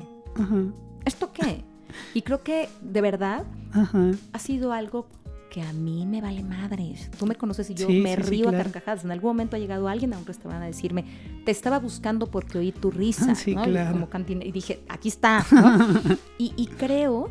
¿Esto 1.06 1.32
qué? 1.34 1.63
Y 2.13 2.21
creo 2.21 2.41
que 2.43 2.69
de 2.82 3.01
verdad 3.01 3.45
ha 4.32 4.39
sido 4.39 4.71
algo 4.71 5.08
que 5.49 5.62
a 5.62 5.71
mí 5.73 6.06
me 6.06 6.21
vale 6.21 6.43
madres. 6.43 7.10
Tú 7.17 7.25
me 7.25 7.36
conoces 7.36 7.69
y 7.69 7.75
yo 7.75 7.88
me 7.89 8.15
río 8.15 8.49
a 8.49 8.51
carcajadas. 8.51 9.06
En 9.06 9.12
algún 9.12 9.32
momento 9.32 9.56
ha 9.56 9.60
llegado 9.60 9.88
alguien 9.88 10.13
a 10.13 10.17
un 10.17 10.25
restaurante 10.25 10.65
a 10.65 10.67
decirme, 10.67 11.06
te 11.45 11.51
estaba 11.51 11.80
buscando 11.80 12.28
porque 12.28 12.58
oí 12.58 12.71
tu 12.71 12.91
risa. 12.91 13.34
¿no? 13.47 13.63
claro. 13.63 13.91
Como 13.93 14.10
cantina. 14.10 14.43
Y 14.43 14.51
dije, 14.51 14.82
aquí 14.89 15.10
está. 15.10 15.45
y, 16.38 16.54
y 16.58 16.67
creo 16.67 17.30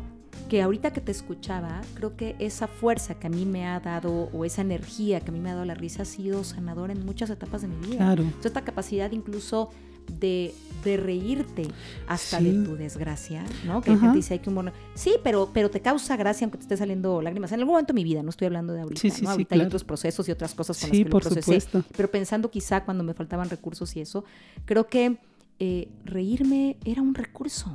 que 0.49 0.61
ahorita 0.61 0.93
que 0.93 1.01
te 1.01 1.11
escuchaba, 1.11 1.81
creo 1.95 2.15
que 2.15 2.35
esa 2.39 2.67
fuerza 2.67 3.15
que 3.15 3.27
a 3.27 3.29
mí 3.29 3.45
me 3.45 3.65
ha 3.65 3.79
dado 3.79 4.29
o 4.33 4.45
esa 4.45 4.61
energía 4.61 5.19
que 5.19 5.29
a 5.29 5.33
mí 5.33 5.39
me 5.39 5.49
ha 5.49 5.53
dado 5.53 5.65
la 5.65 5.73
risa 5.73 6.03
ha 6.03 6.05
sido 6.05 6.43
sanadora 6.43 6.93
en 6.93 7.05
muchas 7.05 7.29
etapas 7.29 7.61
de 7.61 7.67
mi 7.67 7.75
vida. 7.87 7.97
Claro. 7.97 8.23
esta 8.43 8.61
capacidad 8.63 9.11
incluso 9.11 9.71
de, 10.19 10.53
de 10.83 10.97
reírte 10.97 11.67
hasta 12.07 12.39
de 12.39 12.63
tu 12.63 12.75
desgracia, 12.75 13.43
¿no? 13.65 13.81
Que 13.81 13.97
gente 13.97 14.15
dice, 14.15 14.35
hay 14.35 14.39
que 14.39 14.49
humor. 14.49 14.71
Sí, 14.93 15.15
pero, 15.23 15.49
pero 15.53 15.69
te 15.71 15.81
causa 15.81 16.15
gracia 16.15 16.45
aunque 16.45 16.57
te 16.57 16.63
esté 16.63 16.77
saliendo 16.77 17.21
lágrimas. 17.21 17.51
En 17.51 17.59
algún 17.59 17.73
momento 17.73 17.93
de 17.93 17.95
mi 17.95 18.03
vida, 18.03 18.21
no 18.21 18.29
estoy 18.29 18.45
hablando 18.45 18.73
de 18.73 18.81
ahorita, 18.81 19.07
¿no? 19.21 19.29
ahorita 19.31 19.55
hay 19.55 19.61
otros 19.61 19.83
procesos 19.83 20.27
y 20.29 20.31
otras 20.31 20.53
cosas 20.53 20.79
con 20.79 20.89
las 20.89 20.97
que 20.97 21.05
por 21.05 21.21
procesé. 21.23 21.41
Supuesto. 21.41 21.83
Pero 21.95 22.11
pensando 22.11 22.51
quizá 22.51 22.83
cuando 22.85 23.03
me 23.03 23.13
faltaban 23.13 23.49
recursos 23.49 23.95
y 23.95 24.01
eso, 24.01 24.23
creo 24.65 24.87
que 24.87 25.17
eh, 25.59 25.87
reírme 26.03 26.77
era 26.85 27.01
un 27.01 27.15
recurso. 27.15 27.71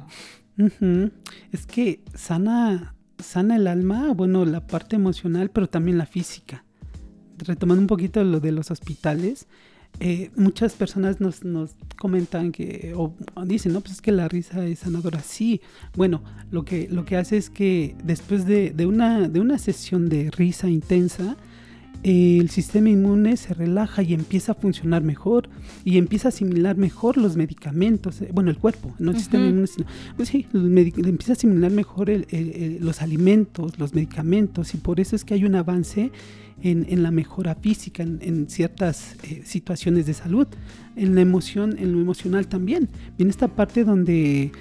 Es 1.52 1.66
que 1.66 2.00
sana, 2.14 2.94
sana 3.18 3.56
el 3.56 3.66
alma, 3.66 4.12
bueno, 4.12 4.44
la 4.44 4.66
parte 4.66 4.96
emocional, 4.96 5.50
pero 5.50 5.68
también 5.68 5.98
la 5.98 6.06
física. 6.06 6.64
Retomando 7.38 7.80
un 7.80 7.86
poquito 7.86 8.22
lo 8.22 8.40
de 8.40 8.52
los 8.52 8.70
hospitales, 8.70 9.46
eh, 9.98 10.30
muchas 10.36 10.74
personas 10.74 11.20
nos, 11.20 11.44
nos, 11.44 11.74
comentan 11.98 12.52
que, 12.52 12.92
o 12.96 13.14
dicen, 13.44 13.72
no, 13.72 13.80
pues 13.80 13.94
es 13.94 14.00
que 14.00 14.12
la 14.12 14.28
risa 14.28 14.64
es 14.66 14.80
sanadora. 14.80 15.20
Sí, 15.20 15.60
bueno, 15.94 16.22
lo 16.50 16.64
que, 16.64 16.88
lo 16.88 17.04
que 17.04 17.16
hace 17.16 17.36
es 17.36 17.50
que 17.50 17.96
después 18.04 18.46
de, 18.46 18.70
de, 18.70 18.86
una, 18.86 19.28
de 19.28 19.40
una 19.40 19.58
sesión 19.58 20.08
de 20.08 20.30
risa 20.30 20.68
intensa, 20.68 21.36
el 22.02 22.48
sistema 22.48 22.88
inmune 22.88 23.36
se 23.36 23.52
relaja 23.52 24.02
y 24.02 24.14
empieza 24.14 24.52
a 24.52 24.54
funcionar 24.54 25.02
mejor 25.02 25.48
y 25.84 25.98
empieza 25.98 26.28
a 26.28 26.30
asimilar 26.30 26.76
mejor 26.76 27.18
los 27.18 27.36
medicamentos, 27.36 28.22
eh, 28.22 28.30
bueno, 28.32 28.50
el 28.50 28.56
cuerpo, 28.56 28.94
no 28.98 29.10
el 29.10 29.18
sistema 29.18 29.46
inmune, 29.46 29.66
sino, 29.66 29.86
pues 30.16 30.30
sí, 30.30 30.46
empieza 30.52 31.32
a 31.32 31.34
asimilar 31.34 31.70
mejor 31.70 32.10
los 32.80 33.02
alimentos, 33.02 33.78
los 33.78 33.94
medicamentos 33.94 34.74
y 34.74 34.78
por 34.78 35.00
eso 35.00 35.14
es 35.14 35.24
que 35.24 35.34
hay 35.34 35.44
un 35.44 35.54
avance 35.54 36.10
en, 36.62 37.02
la 37.02 37.10
mejora 37.10 37.54
física, 37.54 38.02
en, 38.02 38.48
ciertas 38.48 39.16
eh, 39.22 39.42
situaciones 39.44 40.06
de 40.06 40.14
salud, 40.14 40.46
en 40.96 41.14
la 41.14 41.20
emoción, 41.20 41.76
en 41.78 41.92
lo 41.92 42.00
emocional 42.00 42.48
también. 42.48 42.88
Viene 43.16 43.30
esta 43.30 43.48
parte 43.48 43.84
donde 43.84 44.52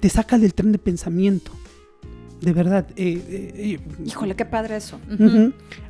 te 0.00 0.08
saca 0.08 0.38
del 0.38 0.54
tren 0.54 0.72
de 0.72 0.78
pensamiento. 0.78 1.52
De 2.40 2.52
verdad. 2.52 2.86
Eh, 2.96 3.50
eh, 3.56 3.80
Híjole, 4.04 4.36
qué 4.36 4.44
padre 4.44 4.76
eso. 4.76 5.00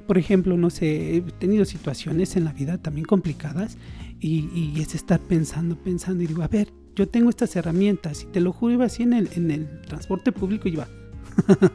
Por 0.07 0.19
ejemplo, 0.19 0.57
no 0.57 0.71
sé, 0.71 1.17
he 1.17 1.21
tenido 1.21 1.65
situaciones 1.65 2.37
en 2.37 2.45
la 2.45 2.53
vida 2.53 2.79
también 2.79 3.05
complicadas 3.05 3.77
y, 4.21 4.81
es 4.81 4.95
estar 4.95 5.21
pensando, 5.21 5.77
pensando 5.77 6.23
y 6.23 6.27
digo, 6.27 6.43
a 6.43 6.49
ver, 6.49 6.73
yo 6.95 7.09
tengo 7.09 7.29
estas 7.31 7.55
herramientas 7.57 8.23
y 8.23 8.27
te 8.27 8.41
lo 8.41 8.53
juro, 8.53 8.75
iba 8.75 8.85
así 8.87 9.03
en 9.03 9.13
el, 9.13 9.29
en 9.35 9.51
el 9.51 9.81
transporte 9.83 10.33
público 10.33 10.69
y 10.69 10.73
iba, 10.73 10.89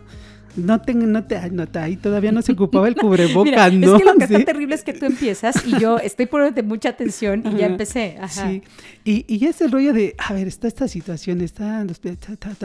No 0.55 0.81
tengo, 0.81 1.05
no 1.05 1.23
te, 1.23 1.49
no 1.49 1.67
te, 1.67 1.79
ahí 1.79 1.95
todavía 1.95 2.31
no 2.31 2.41
se 2.41 2.51
ocupaba 2.51 2.87
el 2.87 2.95
cubrebocas, 2.95 3.73
¿no? 3.73 3.95
Es 3.95 4.01
que 4.01 4.05
lo 4.05 4.15
que 4.15 4.23
está 4.25 4.45
terrible 4.45 4.75
es 4.75 4.83
que 4.83 4.93
tú 4.93 5.05
empiezas 5.05 5.55
y 5.65 5.79
yo 5.79 5.97
estoy 5.97 6.25
poniéndote 6.25 6.63
mucha 6.63 6.89
atención 6.89 7.43
y 7.45 7.57
ya 7.57 7.67
empecé. 7.67 8.17
Ajá. 8.19 8.49
Sí. 8.49 8.61
Y, 9.05 9.25
y 9.33 9.45
es 9.45 9.61
el 9.61 9.71
rollo 9.71 9.93
de, 9.93 10.15
a 10.17 10.33
ver, 10.33 10.47
está 10.47 10.67
esta 10.67 10.87
situación, 10.87 11.41
está, 11.41 11.85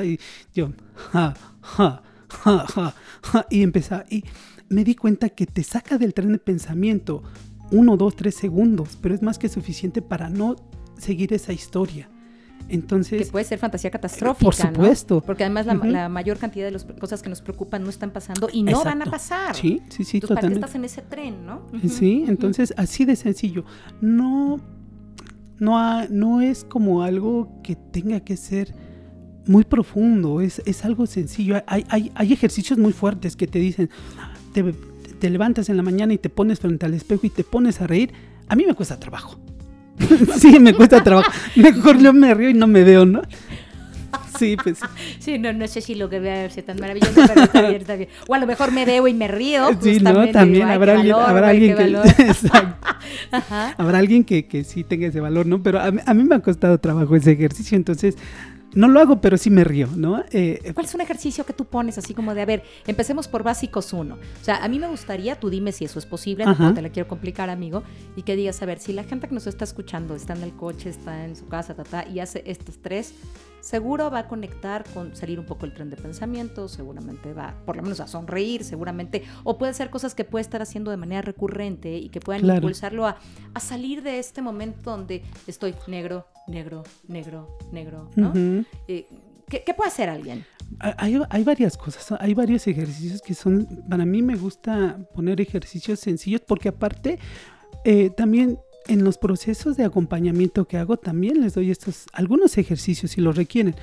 y 0.04 0.18
yo, 0.54 0.72
ja, 1.12 1.34
ja, 1.60 2.02
ja, 2.28 2.66
ja, 2.66 2.94
ja, 3.22 3.46
y 3.50 3.62
empezaba, 3.62 4.04
y 4.10 4.24
me 4.68 4.84
di 4.84 4.94
cuenta 4.94 5.28
que 5.28 5.46
te 5.46 5.62
saca 5.62 5.98
del 5.98 6.12
tren 6.12 6.32
de 6.32 6.38
pensamiento 6.38 7.22
uno, 7.70 7.96
dos, 7.96 8.16
tres 8.16 8.34
segundos, 8.34 8.98
pero 9.00 9.14
es 9.14 9.22
más 9.22 9.38
que 9.38 9.48
suficiente 9.48 10.02
para 10.02 10.28
no 10.28 10.56
seguir 10.98 11.32
esa 11.32 11.52
historia. 11.52 12.08
Entonces, 12.68 13.26
que 13.26 13.30
puede 13.30 13.44
ser 13.44 13.58
fantasía 13.58 13.90
catastrófica. 13.90 14.44
Por 14.44 14.54
supuesto. 14.54 15.20
Porque 15.20 15.44
además 15.44 15.66
la, 15.66 16.08
mayor 16.08 16.38
cantidad 16.38 16.66
de 16.66 16.72
las 16.72 16.84
cosas 16.84 17.22
que 17.22 17.28
nos 17.28 17.40
preocupan 17.40 17.82
no 17.82 17.90
están 17.90 18.10
pasando 18.10 18.48
y 18.52 18.62
no 18.62 18.82
van 18.82 19.02
a 19.02 19.06
pasar. 19.06 19.54
Sí, 19.54 19.82
sí, 19.88 20.04
sí, 20.04 20.18
entonces, 20.18 20.36
¿Para 20.36 20.48
qué 20.48 20.54
estás 20.54 20.74
en 20.74 20.84
ese 20.84 21.02
tren, 21.02 21.46
no? 21.46 21.62
Sí, 21.88 22.24
entonces 22.26 22.74
así 22.76 23.04
de 23.04 23.16
sencillo. 23.16 23.64
No, 24.00 24.60
no, 25.58 26.08
no 26.08 26.40
es 26.40 26.64
como 26.64 27.02
algo 27.02 27.60
que 27.62 27.76
tenga 27.76 28.20
que 28.20 28.36
ser 28.36 28.74
muy 29.46 29.64
profundo, 29.64 30.40
es, 30.40 30.60
es 30.66 30.84
algo 30.84 31.06
sencillo. 31.06 31.62
Hay, 31.66 31.84
hay, 31.88 32.10
hay, 32.14 32.32
ejercicios 32.32 32.78
muy 32.78 32.92
fuertes 32.92 33.36
que 33.36 33.46
te 33.46 33.60
dicen, 33.60 33.90
te, 34.52 34.74
te 35.20 35.30
levantas 35.30 35.68
en 35.68 35.76
la 35.76 35.82
mañana 35.82 36.12
y 36.12 36.18
te 36.18 36.28
pones 36.28 36.58
frente 36.60 36.86
al 36.86 36.94
espejo 36.94 37.26
y 37.26 37.30
te 37.30 37.44
pones 37.44 37.80
a 37.80 37.86
reír. 37.86 38.12
A 38.48 38.56
mí 38.56 38.64
me 38.66 38.74
cuesta 38.74 38.98
trabajo. 38.98 39.38
sí, 40.38 40.58
me 40.60 40.74
cuesta 40.74 41.02
trabajo. 41.02 41.30
Mejor 41.54 41.98
yo 41.98 42.12
me 42.12 42.34
río 42.34 42.50
y 42.50 42.54
no 42.54 42.66
me 42.66 42.84
veo, 42.84 43.04
¿no? 43.06 43.22
Sí, 44.38 44.56
pues. 44.62 44.78
Sí, 45.18 45.38
no, 45.38 45.52
no 45.52 45.66
sé 45.66 45.80
si 45.80 45.94
lo 45.94 46.10
que 46.10 46.20
vea 46.20 46.44
es 46.44 46.64
tan 46.64 46.78
maravilloso, 46.78 47.14
pero 47.26 47.42
está 47.42 47.62
bien, 47.62 47.80
está 47.80 47.96
bien. 47.96 48.08
O 48.28 48.34
a 48.34 48.38
lo 48.38 48.46
mejor 48.46 48.70
me 48.72 48.84
veo 48.84 49.08
y 49.08 49.14
me 49.14 49.28
río. 49.28 49.68
Sí, 49.80 49.98
no, 50.00 50.28
también 50.30 50.68
habrá, 50.68 50.94
alguien, 50.94 51.14
habrá 51.14 51.48
alguien 51.48 51.76
que. 51.76 51.96
Habrá 53.78 53.98
alguien 53.98 54.24
que, 54.24 54.46
que, 54.46 54.64
sí 54.64 54.84
tenga 54.84 55.06
ese 55.06 55.20
valor, 55.20 55.46
¿no? 55.46 55.62
Pero 55.62 55.80
a 55.80 55.86
a 55.86 56.14
mí 56.14 56.24
me 56.24 56.34
ha 56.34 56.40
costado 56.40 56.78
trabajo 56.78 57.16
ese 57.16 57.32
ejercicio, 57.32 57.76
entonces 57.76 58.16
no 58.76 58.88
lo 58.88 59.00
hago, 59.00 59.20
pero 59.20 59.38
sí 59.38 59.48
me 59.48 59.64
río, 59.64 59.88
¿no? 59.96 60.22
Eh, 60.30 60.70
¿Cuál 60.74 60.86
es 60.86 60.94
un 60.94 61.00
ejercicio 61.00 61.44
que 61.46 61.54
tú 61.54 61.64
pones 61.64 61.96
así 61.96 62.12
como 62.12 62.34
de, 62.34 62.42
a 62.42 62.44
ver, 62.44 62.62
empecemos 62.86 63.26
por 63.26 63.42
básicos 63.42 63.92
uno? 63.94 64.18
O 64.40 64.44
sea, 64.44 64.62
a 64.62 64.68
mí 64.68 64.78
me 64.78 64.86
gustaría, 64.86 65.40
tú 65.40 65.48
dime 65.48 65.72
si 65.72 65.86
eso 65.86 65.98
es 65.98 66.04
posible, 66.04 66.44
no 66.44 66.74
te 66.74 66.82
la 66.82 66.90
quiero 66.90 67.08
complicar, 67.08 67.48
amigo, 67.48 67.82
y 68.16 68.22
que 68.22 68.36
digas, 68.36 68.60
a 68.62 68.66
ver, 68.66 68.78
si 68.78 68.92
la 68.92 69.02
gente 69.02 69.28
que 69.28 69.34
nos 69.34 69.46
está 69.46 69.64
escuchando 69.64 70.14
está 70.14 70.34
en 70.34 70.42
el 70.42 70.52
coche, 70.52 70.90
está 70.90 71.24
en 71.24 71.36
su 71.36 71.48
casa, 71.48 71.74
ta, 71.74 72.06
y 72.06 72.20
hace 72.20 72.42
estos 72.46 72.78
tres, 72.82 73.14
seguro 73.66 74.12
va 74.12 74.20
a 74.20 74.28
conectar 74.28 74.84
con 74.94 75.16
salir 75.16 75.40
un 75.40 75.44
poco 75.44 75.66
el 75.66 75.74
tren 75.74 75.90
de 75.90 75.96
pensamiento, 75.96 76.68
seguramente 76.68 77.32
va, 77.32 77.52
por 77.66 77.74
lo 77.74 77.82
menos 77.82 77.98
a 77.98 78.06
sonreír, 78.06 78.62
seguramente, 78.62 79.24
o 79.42 79.58
puede 79.58 79.74
ser 79.74 79.90
cosas 79.90 80.14
que 80.14 80.22
puede 80.22 80.42
estar 80.42 80.62
haciendo 80.62 80.92
de 80.92 80.96
manera 80.96 81.20
recurrente 81.20 81.98
y 81.98 82.08
que 82.08 82.20
puedan 82.20 82.48
impulsarlo 82.48 83.06
a, 83.06 83.16
a 83.54 83.60
salir 83.60 84.04
de 84.04 84.20
este 84.20 84.40
momento 84.40 84.92
donde 84.92 85.24
estoy 85.48 85.74
negro, 85.88 86.28
negro, 86.46 86.84
negro, 87.08 87.58
negro, 87.72 88.08
¿no? 88.14 88.32
Eh, 88.86 89.08
¿qué, 89.48 89.74
puede 89.76 89.88
hacer 89.88 90.10
alguien? 90.10 90.44
Hay, 90.78 91.20
hay, 91.28 91.42
varias 91.42 91.76
cosas, 91.76 92.20
hay 92.20 92.34
varios 92.34 92.68
ejercicios 92.68 93.20
que 93.20 93.34
son, 93.34 93.66
para 93.90 94.04
mí 94.04 94.22
me 94.22 94.36
gusta 94.36 94.96
poner 95.12 95.40
ejercicios 95.40 95.98
sencillos 95.98 96.42
porque 96.46 96.68
aparte 96.68 97.18
eh, 97.84 98.10
también 98.10 98.60
en 98.88 99.04
los 99.04 99.18
procesos 99.18 99.76
de 99.76 99.84
acompañamiento 99.84 100.66
que 100.66 100.76
hago 100.78 100.96
también 100.96 101.40
les 101.40 101.54
doy 101.54 101.70
estos 101.70 102.06
algunos 102.12 102.56
ejercicios 102.58 103.10
si 103.12 103.20
los 103.20 103.36
requieren. 103.36 103.74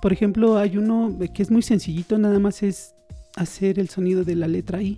Por 0.00 0.12
ejemplo, 0.12 0.58
hay 0.58 0.76
uno 0.76 1.16
que 1.34 1.42
es 1.42 1.50
muy 1.50 1.62
sencillito, 1.62 2.18
nada 2.18 2.38
más 2.38 2.62
es 2.62 2.94
hacer 3.36 3.78
el 3.78 3.88
sonido 3.88 4.24
de 4.24 4.36
la 4.36 4.48
letra 4.48 4.80
I. 4.82 4.96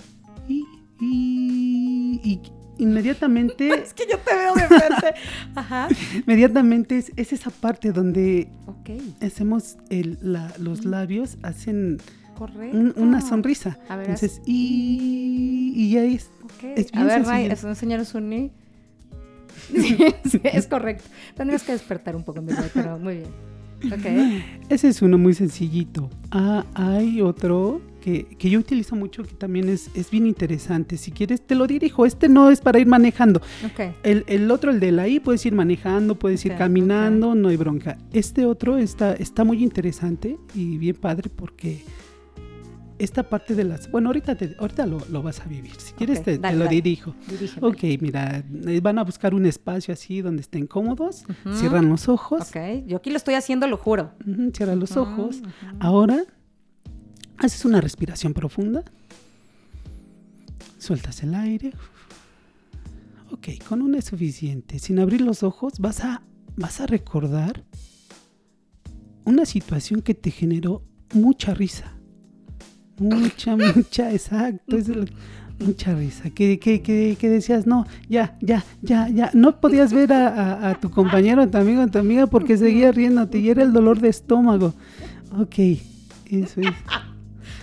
I, 0.48 0.64
I, 1.00 2.20
I 2.22 2.40
inmediatamente... 2.78 3.68
es 3.82 3.94
que 3.94 4.04
yo 4.10 4.18
te 4.18 4.34
veo 4.34 4.54
de 4.54 4.62
frente. 4.68 5.14
Ajá. 5.54 5.88
Inmediatamente 6.26 6.98
es, 6.98 7.12
es, 7.16 7.32
esa 7.32 7.50
parte 7.50 7.92
donde 7.92 8.48
hacemos 9.20 9.76
el, 9.90 10.18
la, 10.22 10.52
los 10.58 10.84
labios, 10.84 11.36
hacen 11.42 11.98
un- 12.72 12.94
una 12.96 13.20
sonrisa. 13.20 13.78
A 13.88 13.96
ver, 13.96 14.06
Entonces, 14.10 14.40
y, 14.46 15.72
y 15.76 15.90
ya 15.90 16.04
es. 16.04 16.30
Ok. 16.44 16.64
Es 16.76 16.88
A 16.92 17.04
bien 17.04 17.06
ver, 17.06 17.22
Ray, 17.24 17.42
sencillo. 17.42 17.52
eso 17.54 17.68
enseñaros 17.68 18.14
un 18.14 18.28
ni. 18.30 18.50
Sí, 19.80 19.96
sí, 20.28 20.40
es 20.44 20.66
correcto. 20.66 21.04
Tendrías 21.36 21.62
que 21.62 21.72
despertar 21.72 22.16
un 22.16 22.24
poco, 22.24 22.42
pero 22.74 22.98
muy 22.98 23.16
bien. 23.16 23.28
Ok. 23.86 24.42
Ese 24.68 24.88
es 24.88 25.00
uno 25.02 25.16
muy 25.16 25.34
sencillito. 25.34 26.10
Ah, 26.30 26.64
hay 26.74 27.22
otro 27.22 27.80
que, 28.00 28.24
que 28.38 28.50
yo 28.50 28.58
utilizo 28.58 28.94
mucho 28.94 29.22
que 29.22 29.34
también 29.34 29.68
es, 29.68 29.90
es 29.94 30.10
bien 30.10 30.26
interesante. 30.26 30.96
Si 30.96 31.12
quieres, 31.12 31.40
te 31.46 31.54
lo 31.54 31.66
dirijo. 31.66 32.04
Este 32.04 32.28
no 32.28 32.50
es 32.50 32.60
para 32.60 32.78
ir 32.78 32.86
manejando. 32.86 33.40
Ok. 33.64 33.94
El, 34.02 34.24
el 34.26 34.50
otro, 34.50 34.70
el 34.70 34.80
de 34.80 34.92
la 34.92 35.08
I, 35.08 35.20
puedes 35.20 35.44
ir 35.46 35.54
manejando, 35.54 36.14
puedes 36.18 36.44
ir 36.44 36.52
Ok, 36.52 36.58
caminando, 36.58 37.34
no 37.34 37.48
hay 37.48 37.56
bronca. 37.56 37.96
Este 38.12 38.44
otro 38.44 38.76
está, 38.76 39.14
está 39.14 39.44
muy 39.44 39.62
interesante 39.62 40.38
y 40.54 40.76
bien 40.76 40.96
padre 40.96 41.30
porque 41.34 41.82
esta 43.00 43.22
parte 43.28 43.54
de 43.54 43.64
las... 43.64 43.90
Bueno, 43.90 44.10
ahorita, 44.10 44.34
te- 44.36 44.54
ahorita 44.58 44.86
lo, 44.86 44.98
lo 45.10 45.22
vas 45.22 45.40
a 45.40 45.44
vivir. 45.46 45.74
Si 45.80 45.92
quieres, 45.94 46.22
te, 46.22 46.38
te 46.38 46.52
lo 46.52 46.64
dale. 46.64 46.68
dirijo. 46.70 47.14
Dirígeme. 47.28 47.66
Ok, 47.66 47.82
mira, 48.00 48.44
eh, 48.66 48.80
van 48.80 48.98
a 48.98 49.04
buscar 49.04 49.34
un 49.34 49.46
espacio 49.46 49.92
así 49.94 50.20
donde 50.20 50.42
estén 50.42 50.66
cómodos, 50.66 51.24
cierran 51.54 51.88
los 51.88 52.08
ojos, 52.08 52.42
Ok. 52.50 52.84
Yo 52.86 52.98
aquí 52.98 53.10
lo 53.10 53.16
estoy 53.16 53.34
haciendo, 53.34 53.66
lo 53.66 53.76
juro. 53.76 54.12
ujú, 54.26 54.50
cierran 54.54 54.78
los 54.80 54.96
ojos. 54.96 55.40
Ahora, 55.80 56.22
haces 57.38 57.64
una 57.64 57.80
respiración 57.80 58.34
profunda, 58.34 58.84
sueltas 60.78 61.22
el 61.22 61.34
aire. 61.34 61.72
Ok, 63.32 63.48
con 63.68 63.80
una 63.82 63.98
es 63.98 64.06
suficiente. 64.06 64.78
Sin 64.78 64.98
abrir 64.98 65.20
los 65.20 65.42
ojos, 65.42 65.74
vas 65.78 66.04
a, 66.04 66.22
vas 66.56 66.80
a 66.80 66.86
recordar 66.86 67.64
una 69.24 69.44
situación 69.46 70.02
que 70.02 70.14
te 70.14 70.30
generó 70.30 70.82
mucha 71.14 71.54
risa. 71.54 71.94
Mucha, 73.00 73.56
mucha, 73.56 74.12
exacto. 74.12 74.76
es 74.76 74.88
mucha 75.58 75.94
risa. 75.94 76.30
Que, 76.30 76.58
que, 76.58 76.80
que, 76.82 77.16
que 77.18 77.28
decías, 77.28 77.66
no, 77.66 77.86
ya, 78.08 78.36
ya, 78.40 78.62
ya, 78.82 79.08
ya. 79.08 79.30
No 79.34 79.58
podías 79.60 79.92
ver 79.92 80.12
a, 80.12 80.28
a- 80.28 80.70
a 80.70 80.74
tu 80.78 80.90
compañero, 80.90 81.42
a 81.42 81.46
tu 81.46 81.58
amigo, 81.58 81.80
a 81.82 81.86
tu 81.88 81.98
amiga 81.98 82.26
porque 82.28 82.56
seguía 82.56 82.92
riéndote 82.92 83.38
y 83.38 83.48
era 83.50 83.62
el 83.62 83.72
dolor 83.72 84.00
de 84.00 84.08
estómago. 84.10 84.74
Ok, 85.38 85.58
eso 86.30 86.60
es. 86.60 86.74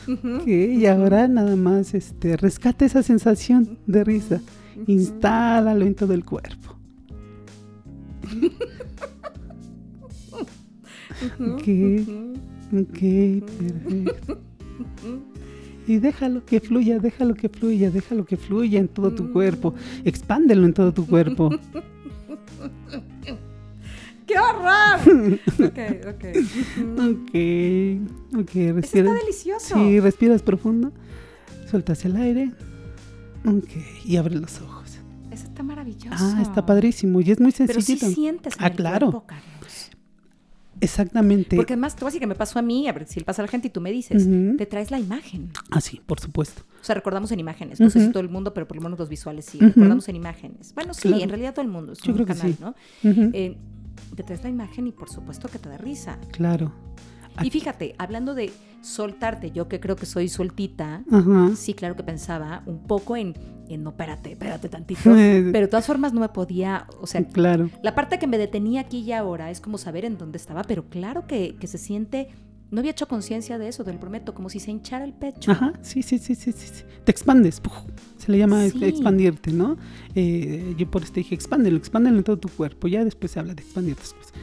Ok, 0.07 0.47
y 0.47 0.85
ahora 0.85 1.27
nada 1.27 1.55
más 1.55 1.93
este, 1.93 2.35
rescata 2.37 2.85
esa 2.85 3.03
sensación 3.03 3.77
de 3.87 4.03
risa. 4.03 4.41
Instálalo 4.87 5.85
en 5.85 5.95
todo 5.95 6.13
el 6.13 6.23
cuerpo. 6.25 6.75
Ok, 11.39 11.67
ok, 12.73 12.99
perfecto. 13.57 14.39
Y 15.89 15.99
déjalo 15.99 16.43
que 16.43 16.59
fluya, 16.59 16.99
déjalo 16.99 17.33
que 17.33 17.47
fluya, 17.47 17.89
déjalo 17.89 18.25
que 18.25 18.35
fluya 18.35 18.77
en 18.77 18.89
todo 18.89 19.11
tu 19.15 19.31
cuerpo. 19.31 19.73
Expándelo 20.03 20.65
en 20.65 20.73
todo 20.73 20.93
tu 20.93 21.07
cuerpo. 21.07 21.49
¡Qué 24.25 24.35
horror! 24.37 24.99
ok, 25.47 25.79
ok. 26.09 26.25
Ok, 26.99 27.31
ok, 28.41 28.55
Eso 28.55 28.73
respira. 28.73 29.11
está 29.11 29.13
delicioso. 29.13 29.75
Sí, 29.75 29.99
respiras 30.01 30.41
profundo, 30.41 30.91
sueltas 31.71 32.03
el 32.03 32.17
aire. 32.17 32.51
Ok, 33.45 33.69
y 34.03 34.17
abre 34.17 34.35
los 34.35 34.59
ojos. 34.61 34.99
Eso 35.31 35.45
está 35.45 35.63
maravilloso. 35.63 36.09
Ah, 36.11 36.39
está 36.41 36.65
padrísimo 36.65 37.21
y 37.21 37.31
es 37.31 37.39
muy 37.39 37.53
Pero 37.53 37.79
sí 37.79 37.93
sencillito. 37.95 38.09
sientes 38.13 38.57
en 38.57 38.63
Ah, 38.63 38.67
el 38.67 38.75
claro. 38.75 39.11
cuerpo, 39.11 39.27
Carlos. 39.27 39.47
Exactamente. 40.81 41.55
Porque 41.55 41.73
además, 41.73 41.95
te 41.95 42.01
voy 42.01 42.07
a 42.07 42.09
decir 42.09 42.19
que 42.21 42.27
me 42.27 42.35
pasó 42.35 42.59
a 42.59 42.61
mí, 42.61 42.87
a 42.87 42.93
ver 42.93 43.07
si 43.07 43.19
le 43.19 43.25
pasa 43.25 43.41
a 43.41 43.45
la 43.45 43.49
gente 43.51 43.67
y 43.67 43.71
tú 43.71 43.81
me 43.81 43.91
dices, 43.91 44.27
te 44.57 44.65
traes 44.65 44.91
la 44.91 44.99
imagen. 44.99 45.49
Ah, 45.71 45.81
sí, 45.81 46.01
por 46.05 46.19
supuesto. 46.19 46.63
O 46.81 46.83
sea, 46.83 46.95
recordamos 46.95 47.31
en 47.31 47.39
imágenes. 47.39 47.79
No 47.79 47.89
sé 47.89 48.05
si 48.05 48.11
todo 48.11 48.21
el 48.21 48.29
mundo, 48.29 48.53
pero 48.53 48.67
por 48.67 48.77
lo 48.77 48.83
menos 48.83 48.99
los 48.99 49.09
visuales 49.09 49.45
sí. 49.45 49.57
Recordamos 49.59 50.07
en 50.09 50.15
imágenes. 50.15 50.73
Bueno, 50.75 50.93
sí, 50.93 51.07
Claro. 51.09 51.23
en 51.23 51.29
realidad 51.29 51.53
todo 51.53 51.63
el 51.63 51.71
mundo 51.71 51.91
es 51.93 51.99
Yo 51.99 52.11
un 52.11 52.15
creo 52.15 52.25
que 52.27 52.33
canal, 52.33 52.53
sí. 52.53 52.57
¿no? 52.61 52.75
Eh, 53.33 53.57
te 54.15 54.23
traes 54.23 54.43
la 54.43 54.49
imagen 54.49 54.87
y 54.87 54.91
por 54.91 55.09
supuesto 55.09 55.47
que 55.49 55.59
te 55.59 55.69
da 55.69 55.77
risa. 55.77 56.17
claro. 56.31 56.71
Y 57.43 57.49
fíjate, 57.49 57.95
hablando 57.97 58.33
de 58.35 58.51
soltarte, 58.81 59.51
yo 59.51 59.67
que 59.67 59.79
creo 59.79 59.95
que 59.95 60.05
soy 60.05 60.29
sueltita, 60.29 61.03
Ajá. 61.11 61.51
sí, 61.55 61.73
claro 61.73 61.95
que 61.95 62.03
pensaba 62.03 62.63
un 62.65 62.83
poco 62.83 63.15
en, 63.17 63.33
en 63.67 63.83
no, 63.83 63.89
espérate, 63.91 64.31
espérate 64.31 64.69
tantito. 64.69 65.01
pero 65.05 65.51
de 65.59 65.67
todas 65.67 65.85
formas 65.85 66.13
no 66.13 66.21
me 66.21 66.29
podía, 66.29 66.87
o 67.01 67.07
sea, 67.07 67.23
claro. 67.25 67.69
la 67.83 67.95
parte 67.95 68.19
que 68.19 68.27
me 68.27 68.37
detenía 68.37 68.81
aquí 68.81 68.99
y 68.99 69.11
ahora 69.11 69.51
es 69.51 69.59
como 69.61 69.77
saber 69.77 70.05
en 70.05 70.17
dónde 70.17 70.37
estaba, 70.37 70.63
pero 70.63 70.85
claro 70.89 71.27
que, 71.27 71.55
que 71.59 71.67
se 71.67 71.77
siente, 71.77 72.29
no 72.69 72.79
había 72.79 72.91
hecho 72.91 73.07
conciencia 73.07 73.57
de 73.57 73.67
eso, 73.69 73.83
te 73.83 73.93
lo 73.93 73.99
prometo, 73.99 74.33
como 74.33 74.49
si 74.49 74.59
se 74.59 74.71
hinchara 74.71 75.05
el 75.05 75.13
pecho. 75.13 75.51
Ajá, 75.51 75.73
sí, 75.81 76.01
sí, 76.03 76.17
sí, 76.19 76.35
sí, 76.35 76.51
sí. 76.51 76.67
sí. 76.67 76.83
Te 77.03 77.11
expandes. 77.11 77.61
¡puf! 77.61 77.73
Se 78.17 78.29
le 78.31 78.37
llama 78.37 78.67
Sí. 78.67 78.83
expandirte, 78.83 79.53
¿no? 79.53 79.77
Eh, 80.15 80.75
yo 80.77 80.91
por 80.91 81.03
eso 81.03 81.13
te 81.13 81.21
dije, 81.21 81.33
expándelo, 81.33 81.77
expándelo 81.77 82.17
en 82.17 82.23
todo 82.25 82.37
tu 82.37 82.49
cuerpo. 82.49 82.89
Ya 82.89 83.05
después 83.05 83.31
se 83.31 83.39
habla 83.39 83.53
de 83.53 83.63
expandirte 83.63 84.01
después. 84.01 84.33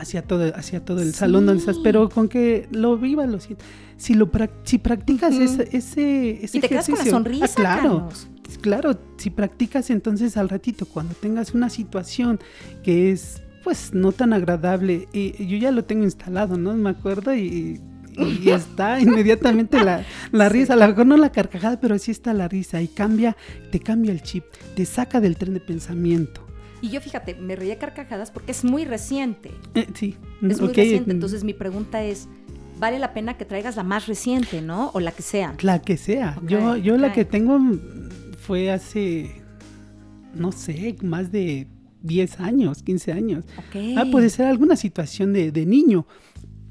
Hacia 0.00 0.22
todo, 0.22 0.50
hacia 0.56 0.82
todo 0.84 1.02
el 1.02 1.12
salón 1.14 1.44
donde 1.44 1.60
estás, 1.60 1.76
pero 1.84 2.08
con 2.08 2.28
que 2.28 2.66
lo 2.70 2.96
vivas, 2.96 3.28
lo 3.28 3.38
sientas. 3.38 3.66
Si, 3.98 4.14
lo 4.14 4.30
si 4.64 4.78
practicas 4.78 5.34
ese, 5.34 5.68
ese, 5.76 6.42
ese 6.42 6.56
y 6.58 6.60
te 6.62 6.68
quedas 6.70 6.86
con 6.86 6.94
la 6.94 7.00
ejercicio- 7.02 7.10
sonrisa, 7.10 7.44
Ah, 7.44 7.54
claro. 7.54 7.82
Carlos. 7.82 8.28
Claro, 8.62 8.98
si 9.18 9.28
practicas 9.30 9.90
entonces 9.90 10.36
al 10.38 10.48
ratito, 10.48 10.86
cuando 10.86 11.14
tengas 11.14 11.52
una 11.54 11.68
situación 11.68 12.40
que 12.82 13.12
es 13.12 13.42
pues 13.62 13.92
no 13.92 14.12
tan 14.12 14.32
agradable, 14.32 15.06
y 15.12 15.46
yo 15.46 15.58
ya 15.58 15.70
lo 15.70 15.84
tengo 15.84 16.04
instalado, 16.04 16.56
¿no? 16.56 16.72
Me 16.74 16.88
acuerdo 16.88 17.34
y, 17.34 17.78
y 18.16 18.48
está 18.50 18.98
inmediatamente 19.00 19.84
la, 19.84 20.04
la 20.32 20.48
Sí. 20.48 20.54
risa, 20.60 20.72
a 20.72 20.76
lo 20.76 20.88
mejor 20.88 21.04
no 21.06 21.18
la 21.18 21.30
carcajada, 21.30 21.78
pero 21.78 21.98
sí 21.98 22.10
está 22.10 22.32
la 22.32 22.48
risa 22.48 22.80
y 22.80 22.88
cambia, 22.88 23.36
te 23.70 23.78
cambia 23.80 24.12
el 24.12 24.22
chip, 24.22 24.44
te 24.74 24.86
saca 24.86 25.20
del 25.20 25.36
tren 25.36 25.52
de 25.52 25.60
pensamiento. 25.60 26.46
Y 26.82 26.88
yo 26.90 27.00
fíjate, 27.00 27.34
me 27.34 27.56
reía 27.56 27.78
carcajadas 27.78 28.30
porque 28.30 28.52
es 28.52 28.64
muy 28.64 28.84
reciente. 28.84 29.50
Eh, 29.74 29.86
sí, 29.94 30.16
Es 30.42 30.60
muy 30.60 30.72
reciente. 30.72 31.10
mm, 31.10 31.16
Entonces 31.16 31.44
mi 31.44 31.52
pregunta 31.54 32.02
es, 32.02 32.28
¿vale 32.78 32.98
la 32.98 33.12
pena 33.12 33.36
que 33.36 33.44
traigas 33.44 33.76
la 33.76 33.82
más 33.84 34.06
reciente, 34.06 34.62
no? 34.62 34.90
O 34.94 35.00
la 35.00 35.12
que 35.12 35.22
sea. 35.22 35.54
La 35.60 35.80
que 35.80 35.96
sea. 35.96 36.38
Yo 36.46 36.76
yo 36.76 36.96
la 36.96 37.12
que 37.12 37.24
tengo 37.24 37.58
fue 38.38 38.70
hace, 38.70 39.30
no 40.34 40.52
sé, 40.52 40.96
más 41.02 41.30
de 41.30 41.66
10 42.02 42.40
años, 42.40 42.82
15 42.82 43.12
años. 43.12 43.44
Ok. 43.58 43.76
Ah, 43.98 44.06
puede 44.10 44.30
ser 44.30 44.46
alguna 44.46 44.76
situación 44.76 45.32
de, 45.34 45.52
de 45.52 45.66
niño. 45.66 46.06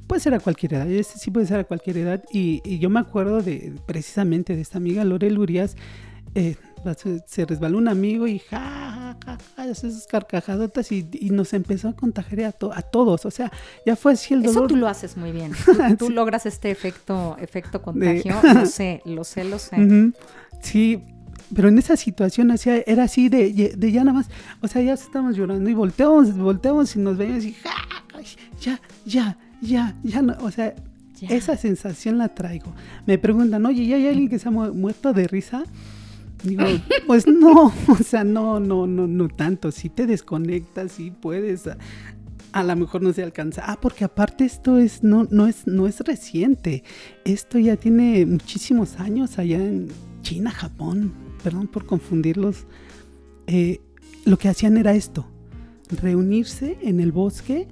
Puede 0.07 0.21
ser 0.21 0.33
a 0.33 0.39
cualquier 0.39 0.73
edad, 0.73 0.89
ese 0.89 1.19
sí 1.19 1.29
puede 1.29 1.45
ser 1.45 1.59
a 1.59 1.63
cualquier 1.65 1.97
edad. 1.97 2.23
Y, 2.33 2.61
y 2.65 2.79
yo 2.79 2.89
me 2.89 2.99
acuerdo 2.99 3.43
de 3.43 3.75
precisamente 3.85 4.55
de 4.55 4.61
esta 4.63 4.79
amiga 4.79 5.03
Lorel 5.05 5.37
Urias. 5.37 5.75
eh, 6.33 6.55
se, 6.97 7.19
se 7.27 7.45
resbaló 7.45 7.77
un 7.77 7.87
amigo 7.89 8.25
y 8.25 8.39
ja, 8.39 8.88
esas 9.71 10.07
carcajadotas 10.07 10.91
y, 10.91 11.07
y 11.13 11.29
nos 11.29 11.53
empezó 11.53 11.89
a 11.89 11.93
contagiar 11.95 12.45
a, 12.45 12.51
to- 12.51 12.73
a 12.73 12.81
todos. 12.81 13.25
O 13.25 13.31
sea, 13.31 13.51
ya 13.85 13.95
fue 13.95 14.13
así 14.13 14.33
el 14.33 14.43
Eso 14.43 14.53
dolor. 14.53 14.69
tú 14.69 14.75
lo 14.75 14.87
haces 14.87 15.15
muy 15.17 15.31
bien. 15.31 15.51
Tú, 15.99 16.09
logras 16.09 16.45
este 16.45 16.71
efecto, 16.71 17.37
efecto 17.39 17.81
contagio. 17.81 18.35
Lo 18.53 18.65
sé, 18.65 19.01
lo 19.05 19.23
sé, 19.23 19.43
lo 19.43 19.59
sé. 19.59 19.77
Sí, 20.61 21.03
pero 21.55 21.67
en 21.69 21.77
esa 21.77 21.95
situación 21.97 22.53
era 22.85 23.03
así 23.03 23.29
de, 23.29 23.73
de 23.77 23.91
ya 23.91 24.03
nada 24.03 24.17
más, 24.19 24.29
o 24.61 24.67
sea, 24.67 24.81
ya 24.81 24.93
estábamos 24.93 25.35
llorando 25.35 25.69
y 25.69 25.73
volteamos, 25.73 26.35
volteamos 26.37 26.95
y 26.95 26.99
nos 26.99 27.17
veíamos 27.17 27.43
y 27.45 27.53
ja, 27.53 27.69
ja, 28.13 28.21
ya, 28.61 28.79
ya, 29.05 29.37
ya, 29.61 29.95
ya, 30.03 30.21
no, 30.21 30.35
o 30.41 30.51
sea, 30.51 30.75
Ya. 31.19 31.29
esa 31.35 31.57
sensación 31.57 32.17
la 32.17 32.29
traigo. 32.29 32.73
Me 33.05 33.17
preguntan, 33.17 33.65
oye, 33.65 33.83
¿y 33.83 33.93
hay 33.93 34.07
alguien 34.07 34.29
que 34.29 34.37
se 34.39 34.47
ha 34.47 34.51
mu- 34.51 34.73
muerto 34.73 35.11
de 35.11 35.27
risa? 35.27 35.63
Digo, 36.43 36.63
pues 37.07 37.27
no, 37.27 37.73
o 37.87 37.95
sea, 38.03 38.23
no, 38.23 38.59
no, 38.59 38.87
no, 38.87 39.07
no 39.07 39.27
tanto. 39.29 39.71
Si 39.71 39.89
te 39.89 40.05
desconectas, 40.05 40.93
sí 40.93 41.11
puedes. 41.11 41.67
A, 41.67 41.77
a 42.51 42.63
lo 42.63 42.75
mejor 42.75 43.01
no 43.01 43.13
se 43.13 43.23
alcanza. 43.23 43.63
Ah, 43.65 43.79
porque 43.79 44.03
aparte 44.03 44.45
esto 44.45 44.77
es 44.77 45.03
no, 45.03 45.27
no 45.29 45.47
es, 45.47 45.67
no 45.67 45.87
es 45.87 45.99
reciente. 45.99 46.83
Esto 47.25 47.59
ya 47.59 47.75
tiene 47.75 48.25
muchísimos 48.25 48.99
años 48.99 49.37
allá 49.37 49.57
en 49.57 49.89
China, 50.21 50.51
Japón. 50.51 51.13
Perdón 51.43 51.67
por 51.67 51.85
confundirlos. 51.85 52.65
Eh, 53.47 53.81
lo 54.25 54.37
que 54.37 54.49
hacían 54.49 54.77
era 54.77 54.93
esto: 54.93 55.27
reunirse 56.01 56.77
en 56.81 56.99
el 56.99 57.11
bosque, 57.11 57.67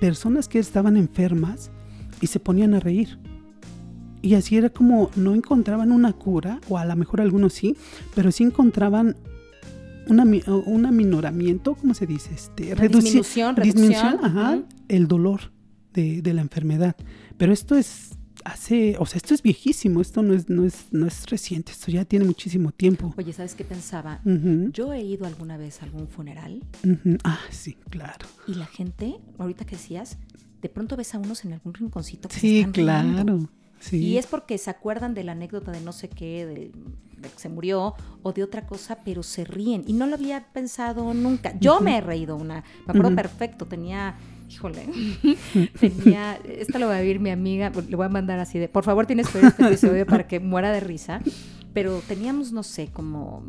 personas 0.00 0.48
que 0.48 0.58
estaban 0.58 0.96
enfermas 0.96 1.70
y 2.20 2.28
se 2.28 2.40
ponían 2.40 2.74
a 2.74 2.80
reír. 2.80 3.18
Y 4.22 4.34
así 4.34 4.56
era 4.56 4.70
como 4.70 5.10
no 5.16 5.34
encontraban 5.34 5.90
una 5.92 6.12
cura, 6.12 6.60
o 6.68 6.78
a 6.78 6.84
lo 6.84 6.94
mejor 6.96 7.20
algunos 7.20 7.52
sí, 7.52 7.76
pero 8.14 8.30
sí 8.30 8.44
encontraban 8.44 9.16
una, 10.06 10.24
un 10.24 10.86
aminoramiento, 10.86 11.74
¿cómo 11.74 11.94
se 11.94 12.06
dice? 12.06 12.30
Este, 12.34 12.74
reduci- 12.76 13.62
disminución, 13.62 14.18
ajá, 14.24 14.60
el 14.88 15.08
dolor 15.08 15.52
de, 15.92 16.22
de 16.22 16.34
la 16.34 16.40
enfermedad. 16.42 16.96
Pero 17.36 17.52
esto 17.52 17.74
es 17.76 18.10
hace, 18.44 18.96
o 18.98 19.06
sea, 19.06 19.18
esto 19.18 19.34
es 19.34 19.42
viejísimo, 19.42 20.00
esto 20.00 20.22
no 20.22 20.34
es, 20.34 20.48
no 20.48 20.64
es, 20.64 20.86
no 20.90 21.06
es 21.06 21.26
reciente, 21.26 21.70
esto 21.72 21.90
ya 21.92 22.04
tiene 22.04 22.24
muchísimo 22.24 22.72
tiempo. 22.72 23.14
Oye, 23.16 23.32
¿sabes 23.32 23.54
qué 23.54 23.64
pensaba? 23.64 24.20
Yo 24.72 24.92
he 24.92 25.02
ido 25.02 25.26
alguna 25.26 25.56
vez 25.56 25.80
a 25.82 25.84
algún 25.84 26.08
funeral. 26.08 26.62
Ah, 27.24 27.38
sí, 27.50 27.76
claro. 27.90 28.26
y 28.48 28.54
la 28.54 28.66
gente, 28.66 29.14
ahorita 29.38 29.64
que 29.64 29.76
decías, 29.76 30.18
de 30.60 30.68
pronto 30.68 30.96
ves 30.96 31.14
a 31.14 31.18
unos 31.18 31.44
en 31.44 31.52
algún 31.52 31.74
rinconcito 31.74 32.28
que 32.28 32.34
se 32.34 32.40
Sí, 32.40 32.58
están 32.60 32.72
riendo. 32.74 33.48
Y 33.90 34.16
es 34.16 34.26
porque 34.26 34.58
se 34.58 34.70
acuerdan 34.70 35.14
de 35.14 35.24
la 35.24 35.32
anécdota 35.32 35.72
de 35.72 35.80
no 35.80 35.92
sé 35.92 36.08
qué, 36.08 36.46
del, 36.46 36.72
de 37.20 37.28
que 37.28 37.38
se 37.38 37.48
murió 37.48 37.94
o 38.22 38.32
de 38.32 38.42
otra 38.42 38.66
cosa, 38.66 38.98
pero 39.04 39.22
se 39.22 39.44
ríen. 39.44 39.84
Y 39.86 39.92
no 39.92 40.06
lo 40.06 40.14
había 40.14 40.44
pensado 40.52 41.12
nunca. 41.14 41.58
Yo 41.58 41.80
me 41.80 41.98
he 41.98 42.00
reído 42.00 42.36
una, 42.36 42.64
me 42.86 42.92
acuerdo 42.92 43.14
perfecto, 43.14 43.66
tenía 43.66 44.16
híjole, 44.52 44.86
tenía, 45.80 46.34
esta 46.44 46.78
lo 46.78 46.86
va 46.86 46.98
a 46.98 47.00
vivir 47.00 47.20
mi 47.20 47.30
amiga, 47.30 47.70
le 47.70 47.96
voy 47.96 48.06
a 48.06 48.08
mandar 48.08 48.38
así 48.38 48.58
de, 48.58 48.68
por 48.68 48.84
favor 48.84 49.06
tienes 49.06 49.28
que 49.28 49.38
ver 49.38 49.46
este 49.48 49.66
episodio 49.66 50.06
para 50.06 50.26
que 50.26 50.40
muera 50.40 50.70
de 50.72 50.80
risa, 50.80 51.22
pero 51.72 52.00
teníamos, 52.06 52.52
no 52.52 52.62
sé, 52.62 52.88
como, 52.92 53.42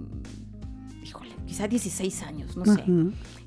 híjole, 1.03 1.31
quizá 1.45 1.67
16 1.67 2.23
años, 2.23 2.55
no 2.55 2.65
sé, 2.65 2.83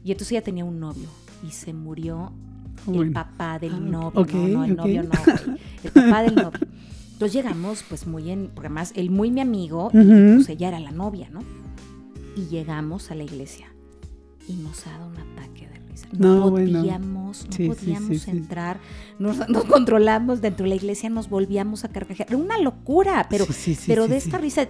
y 0.04 0.12
entonces 0.12 0.32
ella 0.32 0.42
tenía 0.42 0.64
un 0.64 0.78
novio 0.78 1.08
y 1.46 1.50
se 1.52 1.72
murió 1.72 2.32
el 2.86 3.12
papá 3.12 3.58
del 3.58 3.74
ah, 3.74 3.80
novio, 3.80 4.26
no, 4.26 4.48
no, 4.48 4.64
el 4.64 4.76
novio 4.76 5.02
no, 5.02 5.10
el 5.82 5.90
papá 5.92 6.22
del 6.22 6.34
novio. 6.34 6.60
Entonces 7.12 7.32
llegamos, 7.32 7.84
pues 7.88 8.06
muy 8.06 8.30
en, 8.30 8.48
porque 8.48 8.66
además 8.66 8.92
él 8.94 9.10
muy 9.10 9.30
mi 9.30 9.40
amigo, 9.40 9.90
y 9.92 10.34
pues 10.34 10.48
ella 10.48 10.68
era 10.68 10.80
la 10.80 10.92
novia, 10.92 11.28
¿no? 11.30 11.40
Y 12.36 12.46
llegamos 12.48 13.10
a 13.10 13.14
la 13.14 13.24
iglesia 13.24 13.68
y 14.46 14.54
nos 14.54 14.86
ha 14.86 14.90
dado 14.90 15.08
un 15.08 15.16
ataque 15.16 15.68
de 15.68 15.76
no, 16.18 16.50
podíamos, 16.50 17.46
no 17.46 17.74
podíamos 17.74 18.28
entrar, 18.28 18.78
nos, 19.18 19.38
controlamos 19.68 20.40
dentro 20.40 20.64
de 20.64 20.70
la 20.70 20.74
iglesia, 20.76 21.08
nos 21.10 21.28
volvíamos 21.28 21.84
a 21.84 21.88
carcajear. 21.88 22.28
Era 22.28 22.36
una 22.38 22.58
locura, 22.58 23.26
pero, 23.30 23.46
pero 23.86 24.08
de 24.08 24.16
esta 24.16 24.38
risa, 24.38 24.68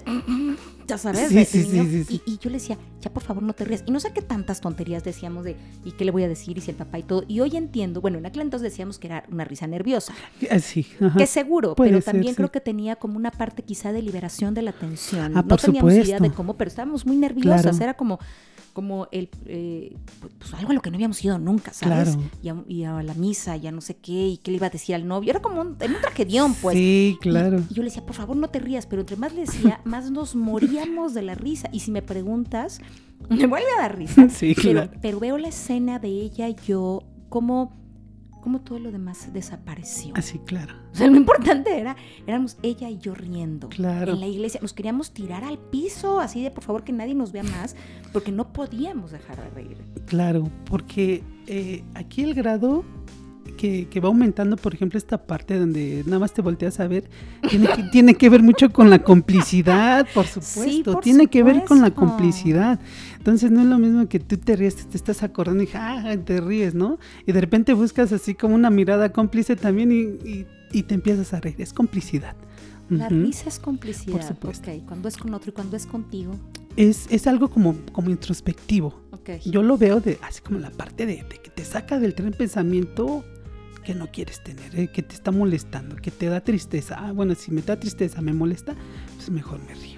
ya 0.86 0.98
sabes, 0.98 1.32
y, 1.54 2.38
yo 2.38 2.50
le 2.50 2.58
decía, 2.58 2.78
ya 3.00 3.12
por 3.12 3.22
favor 3.22 3.42
no 3.42 3.52
te 3.52 3.64
rías. 3.64 3.82
Y 3.86 3.90
no 3.90 4.00
sé 4.00 4.12
qué 4.12 4.22
tantas 4.22 4.60
tonterías 4.60 5.04
decíamos 5.04 5.44
de, 5.44 5.56
¿y 5.84 5.92
qué 5.92 6.04
le 6.04 6.10
voy 6.10 6.22
a 6.22 6.28
decir? 6.28 6.56
Y 6.58 6.60
si 6.60 6.70
el 6.70 6.76
papá 6.76 6.98
y 6.98 7.02
todo. 7.02 7.24
Y 7.26 7.40
hoy 7.40 7.56
entiendo, 7.56 8.00
bueno, 8.00 8.18
en 8.18 8.26
aquel 8.26 8.42
entonces 8.42 8.70
decíamos 8.70 8.98
que 8.98 9.08
era 9.08 9.24
una 9.30 9.44
risa 9.44 9.66
nerviosa. 9.66 10.14
Eh, 10.40 10.60
sí, 10.60 10.86
Que 11.16 11.26
seguro, 11.26 11.74
pero 11.74 12.00
también 12.00 12.34
creo 12.34 12.50
que 12.50 12.60
tenía 12.60 12.96
como 12.96 13.16
una 13.16 13.30
parte 13.30 13.62
quizá 13.62 13.92
de 13.92 14.02
liberación 14.02 14.54
de 14.54 14.62
la 14.62 14.72
tensión. 14.72 15.36
Ah, 15.36 15.44
no 15.46 15.56
teníamos 15.56 15.92
idea 15.92 16.18
de 16.18 16.30
cómo, 16.30 16.56
pero 16.56 16.68
estábamos 16.68 17.04
muy 17.06 17.16
nerviosas. 17.16 17.80
Era 17.80 17.94
como 17.94 18.18
como 18.76 19.08
el, 19.10 19.30
eh, 19.46 19.96
pues 20.38 20.52
algo 20.52 20.70
a 20.70 20.74
lo 20.74 20.82
que 20.82 20.90
no 20.90 20.96
habíamos 20.96 21.24
ido 21.24 21.38
nunca, 21.38 21.72
¿sabes? 21.72 22.18
Y, 22.42 22.84
a, 22.84 23.02
la 23.02 23.14
misa, 23.14 23.56
ya 23.56 23.72
no 23.72 23.80
sé 23.80 23.96
qué, 23.96 24.28
y 24.28 24.36
qué 24.36 24.50
le 24.50 24.58
iba 24.58 24.66
a 24.66 24.70
decir 24.70 24.94
al 24.94 25.08
novio. 25.08 25.30
Era 25.30 25.40
como 25.40 25.62
un, 25.62 25.78
en 25.80 25.94
un 25.94 26.00
tragedión, 26.02 26.52
pues. 26.60 26.76
Sí, 26.76 27.16
claro. 27.22 27.62
Y, 27.70 27.72
yo 27.72 27.82
le 27.82 27.88
decía, 27.88 28.04
por 28.04 28.14
favor, 28.14 28.36
no 28.36 28.50
te 28.50 28.58
rías, 28.58 28.86
pero 28.86 29.00
entre 29.00 29.16
más 29.16 29.32
le 29.32 29.46
decía, 29.46 29.80
más 29.84 30.10
nos 30.10 30.36
moríamos 30.36 31.14
de 31.14 31.22
la 31.22 31.34
risa. 31.34 31.70
Y 31.72 31.80
si 31.80 31.90
me 31.90 32.02
preguntas, 32.02 32.82
me 33.30 33.46
vuelve 33.46 33.68
a 33.78 33.80
dar 33.80 33.96
risa. 33.96 34.28
Sí, 34.28 34.54
claro. 34.54 34.90
pero 35.00 35.20
veo 35.20 35.38
la 35.38 35.48
escena 35.48 35.98
de 35.98 36.08
ella 36.08 36.46
y 36.50 36.56
yo, 36.66 37.02
como 37.30 37.72
como 38.46 38.60
todo 38.60 38.78
lo 38.78 38.92
demás 38.92 39.32
desapareció. 39.32 40.12
Así, 40.14 40.38
claro. 40.38 40.72
O 40.92 40.94
sea, 40.94 41.08
lo 41.08 41.16
importante 41.16 41.80
era, 41.80 41.96
éramos 42.28 42.58
ella 42.62 42.88
y 42.88 42.96
yo 42.96 43.12
riendo. 43.12 43.68
Claro. 43.70 44.12
En 44.12 44.20
la 44.20 44.28
iglesia 44.28 44.60
nos 44.62 44.72
queríamos 44.72 45.10
tirar 45.10 45.42
al 45.42 45.58
piso, 45.58 46.20
así 46.20 46.44
de 46.44 46.52
por 46.52 46.62
favor 46.62 46.84
que 46.84 46.92
nadie 46.92 47.16
nos 47.16 47.32
vea 47.32 47.42
más, 47.42 47.74
porque 48.12 48.30
no 48.30 48.52
podíamos 48.52 49.10
dejar 49.10 49.36
de 49.42 49.50
reír. 49.50 49.78
Claro, 50.06 50.48
porque 50.70 51.24
eh, 51.48 51.82
aquí 51.96 52.22
el 52.22 52.34
grado 52.34 52.84
que, 53.56 54.00
va 54.00 54.08
aumentando, 54.08 54.56
por 54.56 54.74
ejemplo, 54.74 54.96
esta 54.96 55.18
parte 55.18 55.58
donde 55.58 56.02
nada 56.06 56.20
más 56.20 56.32
te 56.32 56.42
volteas 56.42 56.78
a 56.78 56.86
ver, 56.86 57.10
tiene 57.48 57.66
que, 57.66 57.82
tiene 57.90 58.14
que 58.14 58.28
ver 58.28 58.42
mucho 58.42 58.70
con 58.70 58.90
la 58.90 59.00
complicidad, 59.00 60.06
por 60.14 60.26
supuesto, 60.26 61.00
tiene 61.00 61.26
que 61.26 61.42
ver 61.42 61.64
con 61.64 61.80
la 61.80 61.90
complicidad. 61.90 62.78
Entonces 63.26 63.50
no 63.50 63.60
es 63.60 63.66
lo 63.66 63.76
mismo 63.80 64.08
que 64.08 64.20
tú 64.20 64.36
te 64.36 64.54
ríes, 64.54 64.76
te 64.76 64.96
estás 64.96 65.24
acordando 65.24 65.64
y 65.64 65.68
ah, 65.74 66.16
te 66.24 66.40
ríes, 66.40 66.76
¿no? 66.76 67.00
Y 67.26 67.32
de 67.32 67.40
repente 67.40 67.72
buscas 67.72 68.12
así 68.12 68.36
como 68.36 68.54
una 68.54 68.70
mirada 68.70 69.12
cómplice 69.12 69.56
también 69.56 69.90
y, 69.90 70.46
te 70.84 70.94
empiezas 70.94 71.34
a 71.34 71.40
reír, 71.40 71.56
es 71.58 71.72
complicidad. 71.72 72.36
La 72.88 73.08
risa 73.08 73.48
es 73.48 73.58
complicidad. 73.58 74.12
Por 74.12 74.22
supuesto. 74.22 74.70
Cuando 74.86 75.08
es 75.08 75.16
con 75.16 75.34
otro 75.34 75.50
y 75.50 75.54
cuando 75.54 75.76
es 75.76 75.86
contigo. 75.86 76.38
Es, 76.76 77.08
es 77.10 77.26
algo 77.26 77.48
como, 77.48 77.74
como 77.90 78.10
introspectivo. 78.10 78.94
Yo 79.44 79.60
lo 79.64 79.76
veo 79.76 80.00
de 80.00 80.20
así 80.22 80.40
como 80.40 80.60
la 80.60 80.70
parte 80.70 81.04
de, 81.04 81.24
de, 81.28 81.40
que 81.42 81.50
te 81.50 81.64
saca 81.64 81.98
del 81.98 82.14
tren 82.14 82.32
pensamiento 82.32 83.24
que 83.84 83.96
no 83.96 84.06
quieres 84.12 84.40
tener, 84.44 84.78
eh, 84.78 84.86
que 84.86 85.02
te 85.02 85.16
está 85.16 85.32
molestando, 85.32 85.96
que 85.96 86.12
te 86.12 86.26
da 86.26 86.42
tristeza. 86.42 86.94
Ah, 86.96 87.10
bueno, 87.10 87.34
si 87.34 87.50
me 87.50 87.62
da 87.62 87.74
tristeza, 87.74 88.20
me 88.20 88.32
molesta, 88.32 88.76
pues 89.16 89.30
mejor 89.30 89.58
me 89.66 89.74
río. 89.74 89.95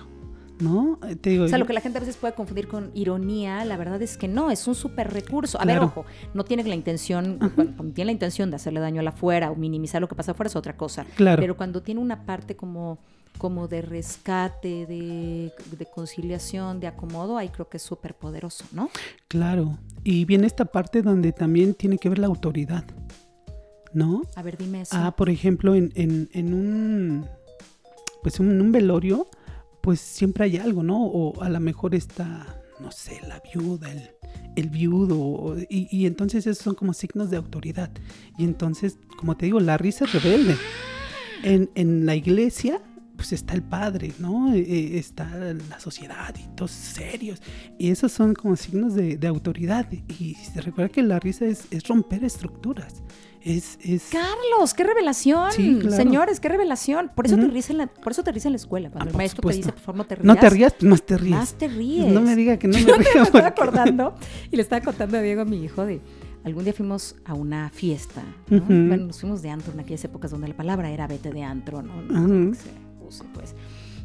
¿No? 0.61 0.99
Eh, 1.09 1.15
te 1.15 1.31
digo, 1.31 1.45
o 1.45 1.49
sea, 1.49 1.59
lo 1.59 1.67
que 1.67 1.73
la 1.73 1.81
gente 1.81 1.99
a 1.99 2.01
veces 2.01 2.17
puede 2.17 2.35
confundir 2.35 2.67
con 2.67 2.91
ironía, 2.95 3.65
la 3.65 3.77
verdad 3.77 4.03
es 4.03 4.17
que 4.17 4.27
no, 4.27 4.51
es 4.51 4.67
un 4.67 4.75
súper 4.75 5.13
recurso. 5.13 5.61
A 5.61 5.65
ver, 5.65 5.79
ojo, 5.79 6.05
no 6.35 6.45
tiene 6.45 6.65
la 6.65 6.75
intención, 6.75 7.39
cuando 7.55 7.95
tiene 7.95 8.07
la 8.07 8.13
intención 8.13 8.51
de 8.51 8.57
hacerle 8.57 8.81
daño 8.81 9.01
a 9.01 9.05
la 9.05 9.11
afuera 9.11 9.51
o 9.51 9.57
minimizar 9.57 10.01
lo 10.01 10.09
que 10.09 10.17
pasa 10.17 10.33
afuera 10.33 10.49
es 10.49 10.57
otra 10.57 10.77
cosa. 10.77 11.07
Claro. 11.15 11.41
Pero 11.41 11.57
cuando 11.57 11.83
tiene 11.83 12.01
una 12.01 12.25
parte 12.25 12.57
como 12.57 12.99
como 13.37 13.69
de 13.69 13.83
rescate, 13.83 14.85
de, 14.87 15.53
de, 15.79 15.87
conciliación, 15.95 16.81
de 16.81 16.89
acomodo, 16.89 17.39
ahí 17.39 17.51
creo 17.51 17.69
que 17.69 17.77
es 17.77 17.83
súper 17.85 18.15
poderoso, 18.15 18.65
¿no? 18.73 18.91
Claro. 19.29 19.79
Y 20.03 20.25
viene 20.25 20.49
esta 20.49 20.65
parte 20.65 21.03
donde 21.03 21.31
también 21.31 21.75
tiene 21.75 21.99
que 21.99 22.09
ver 22.09 22.19
la 22.19 22.27
autoridad. 22.27 22.85
¿no? 23.93 24.23
A 24.37 24.43
ver, 24.43 24.57
dime 24.57 24.83
eso. 24.83 24.97
Ah, 24.97 25.15
por 25.17 25.31
ejemplo, 25.31 25.75
en, 25.75 25.93
en, 25.95 26.55
un, 26.55 27.27
pues 28.23 28.41
en 28.41 28.61
un 28.61 28.73
velorio, 28.73 29.29
pues 29.81 30.01
siempre 30.01 30.45
hay 30.45 30.57
algo, 30.57 30.83
¿no? 30.83 31.05
O 31.05 31.43
a 31.43 31.49
lo 31.49 31.61
mejor 31.61 31.95
está, 31.95 32.61
no 32.81 32.91
sé, 32.91 33.21
la 33.27 33.41
viuda, 33.41 33.89
el, 34.57 34.69
viudo, 34.69 35.57
y, 35.69 36.07
entonces 36.07 36.47
esos 36.47 36.63
son 36.63 36.75
como 36.75 36.93
signos 36.93 37.31
de 37.31 37.37
autoridad. 37.37 37.91
Y 38.37 38.45
entonces, 38.45 38.99
como 39.17 39.37
te 39.37 39.47
digo, 39.47 39.61
la 39.61 39.77
risa 39.77 40.05
es 40.05 40.13
rebelde. 40.13 40.57
En, 41.43 41.71
en 41.77 42.05
la 42.05 42.17
iglesia, 42.17 42.83
pues 43.17 43.33
está 43.33 43.55
el 43.55 43.63
padre, 43.63 44.13
¿no? 44.19 44.53
E, 44.53 44.59
e, 44.59 44.99
está 44.99 45.29
la 45.35 45.79
sociedad 45.79 46.35
y 46.37 46.55
todos 46.57 46.73
serios. 46.73 47.41
Y 47.79 47.91
esos 47.91 48.13
son 48.13 48.35
como 48.35 48.57
signos 48.57 48.95
de, 48.95 49.19
autoridad. 49.27 49.89
Y 50.19 50.35
se 50.35 50.61
recuerda 50.61 50.89
que 50.89 51.03
la 51.03 51.21
risa 51.21 51.47
es 51.47 51.87
romper 51.87 52.25
estructuras. 52.25 53.03
Es, 53.49 53.79
Carlos, 54.13 54.75
qué 54.75 54.85
revelación. 54.85 55.51
Señores, 55.53 56.39
qué 56.39 56.51
revelación. 56.51 57.11
Por 57.15 57.25
eso, 57.25 57.37
te 57.37 57.47
ríes 57.47 57.71
en 57.71 57.79
la, 57.79 57.87
por 57.87 58.13
eso 58.13 58.23
te 58.23 58.31
ríes 58.31 58.45
en 58.45 58.53
la 58.53 58.57
escuela. 58.57 58.91
Cuando 58.91 59.09
ah, 59.09 59.13
el 59.13 59.17
maestro 59.17 59.49
te 59.49 59.57
dice, 59.57 59.73
por 59.73 59.81
favor, 59.81 59.97
no 59.97 60.07
te 60.07 60.17
rías. 60.17 60.27
No 60.27 60.37
te 60.37 60.51
rías, 60.51 60.75
más 60.83 61.03
te 61.03 61.17
ríes. 61.17 61.31
Más 61.31 61.55
te 61.55 61.69
ríes. 61.69 62.13
No 62.13 62.21
me 62.21 62.37
diga 62.37 62.59
que 62.59 62.69
no 62.69 62.75
me 62.79 62.85
río. 62.85 62.97
me 63.15 63.23
estaba 63.23 63.47
acordando 63.47 64.15
y 64.51 64.57
le 64.57 64.63
estaba 64.63 64.83
contando 64.83 65.17
a 65.17 65.23
Diego, 65.23 65.43
a 65.43 65.45
mi 65.47 65.65
hijo, 65.65 65.87
de 65.87 66.03
algún 66.45 66.65
día 66.65 66.75
fuimos 66.75 67.17
a 67.25 67.33
una 67.33 67.71
fiesta. 67.71 68.23
Bueno, 68.49 68.99
nos 68.99 69.21
fuimos 69.21 69.41
de 69.41 69.49
antro 69.49 69.73
en 69.73 69.81
aquellas 69.81 70.05
épocas 70.05 70.31
donde 70.31 70.49
la 70.49 70.57
palabra 70.57 70.91
era 70.91 71.07
vete 71.07 71.31
de 71.31 71.43
antro, 71.43 71.83
¿no? 71.83 72.53
pues. 73.33 73.55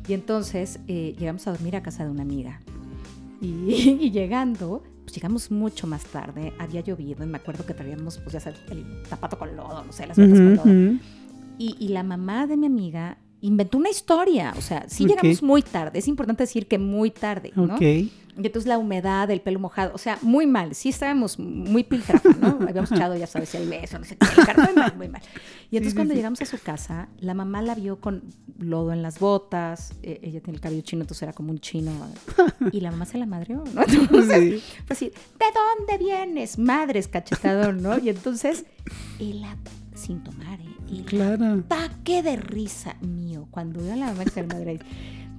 Y 0.07 0.13
entonces 0.13 0.79
eh, 0.87 1.15
llegamos 1.19 1.47
a 1.47 1.51
dormir 1.51 1.75
a 1.75 1.83
casa 1.83 2.05
de 2.05 2.11
una 2.11 2.21
amiga. 2.21 2.61
y 3.41 4.09
llegando, 4.11 4.83
pues 5.03 5.15
llegamos 5.15 5.51
mucho 5.51 5.87
más 5.87 6.03
tarde, 6.05 6.53
había 6.59 6.81
llovido 6.81 7.23
y 7.23 7.27
me 7.27 7.37
acuerdo 7.37 7.65
que 7.65 7.73
traíamos, 7.73 8.17
pues 8.17 8.33
ya 8.33 8.39
sabes, 8.39 8.59
el 8.69 8.85
zapato 9.07 9.37
con 9.37 9.55
lodo, 9.55 9.83
no 9.83 9.93
sé, 9.93 10.07
las 10.07 10.17
botas 10.17 10.39
con 10.39 10.55
lodo. 10.55 10.99
Y, 11.57 11.75
y, 11.79 11.89
la 11.89 12.01
mamá 12.01 12.47
de 12.47 12.57
mi 12.57 12.65
amiga 12.65 13.17
inventó 13.41 13.77
una 13.77 13.89
historia, 13.89 14.53
o 14.57 14.61
sea, 14.61 14.85
sí 14.87 15.05
llegamos 15.05 15.43
muy 15.43 15.61
tarde, 15.61 15.99
es 15.99 16.07
importante 16.07 16.43
decir 16.43 16.67
que 16.67 16.79
muy 16.79 17.11
tarde, 17.11 17.51
¿no? 17.55 17.77
Y 18.35 18.47
entonces 18.47 18.67
la 18.67 18.79
humedad, 18.79 19.29
el 19.29 19.41
pelo 19.41 19.59
mojado, 19.59 19.91
o 19.93 19.97
sea, 19.97 20.17
muy 20.21 20.47
mal, 20.47 20.73
sí 20.73 20.89
estábamos 20.89 21.37
muy 21.37 21.83
piltrafa, 21.83 22.29
¿no? 22.39 22.57
Habíamos 22.67 22.91
echado, 22.91 23.15
ya 23.15 23.27
sabes, 23.27 23.53
el 23.53 23.69
beso, 23.69 23.99
no 23.99 24.05
sé 24.05 24.17
qué, 24.17 24.25
muy 24.59 24.73
mal, 24.73 24.97
muy 24.97 25.09
mal. 25.09 25.21
Y 25.73 25.77
entonces 25.77 25.95
cuando 25.95 26.13
llegamos 26.13 26.39
a 26.39 26.45
su 26.45 26.59
casa, 26.59 27.07
la 27.19 27.33
mamá 27.33 27.63
la 27.63 27.73
vio 27.73 27.99
con 27.99 28.21
lodo 28.59 28.93
en 28.93 29.01
las 29.01 29.17
botas, 29.17 29.95
e, 30.03 30.19
ella 30.21 30.39
tiene 30.39 30.57
el 30.57 30.61
cabello 30.61 30.83
chino, 30.83 31.01
entonces 31.01 31.23
era 31.23 31.33
como 31.33 31.49
un 31.49 31.57
chino, 31.57 31.91
y 32.71 32.79
la 32.79 32.91
mamá 32.91 33.07
se 33.07 33.17
la 33.17 33.25
madrió, 33.25 33.63
¿no? 33.73 33.81
Entonces, 33.87 34.61
fue 34.85 34.93
así, 34.93 35.09
¿de 35.09 35.45
dónde 35.79 35.97
vienes? 35.97 36.59
Madres, 36.59 37.07
cachetador, 37.07 37.73
¿no? 37.73 37.97
Y 37.97 38.09
entonces, 38.09 38.65
él 39.19 39.43
sin 39.95 40.23
tomar, 40.23 40.61
¿eh? 40.61 40.75
Y 40.91 41.01
claro. 41.01 41.53
ataque 41.53 42.21
de 42.21 42.35
risa 42.35 42.95
mío 43.01 43.47
cuando 43.49 43.81
veo 43.81 43.93
a 43.93 43.95
la 43.95 44.05
mamá 44.07 44.25
de 44.25 44.43
Madrid. 44.43 44.81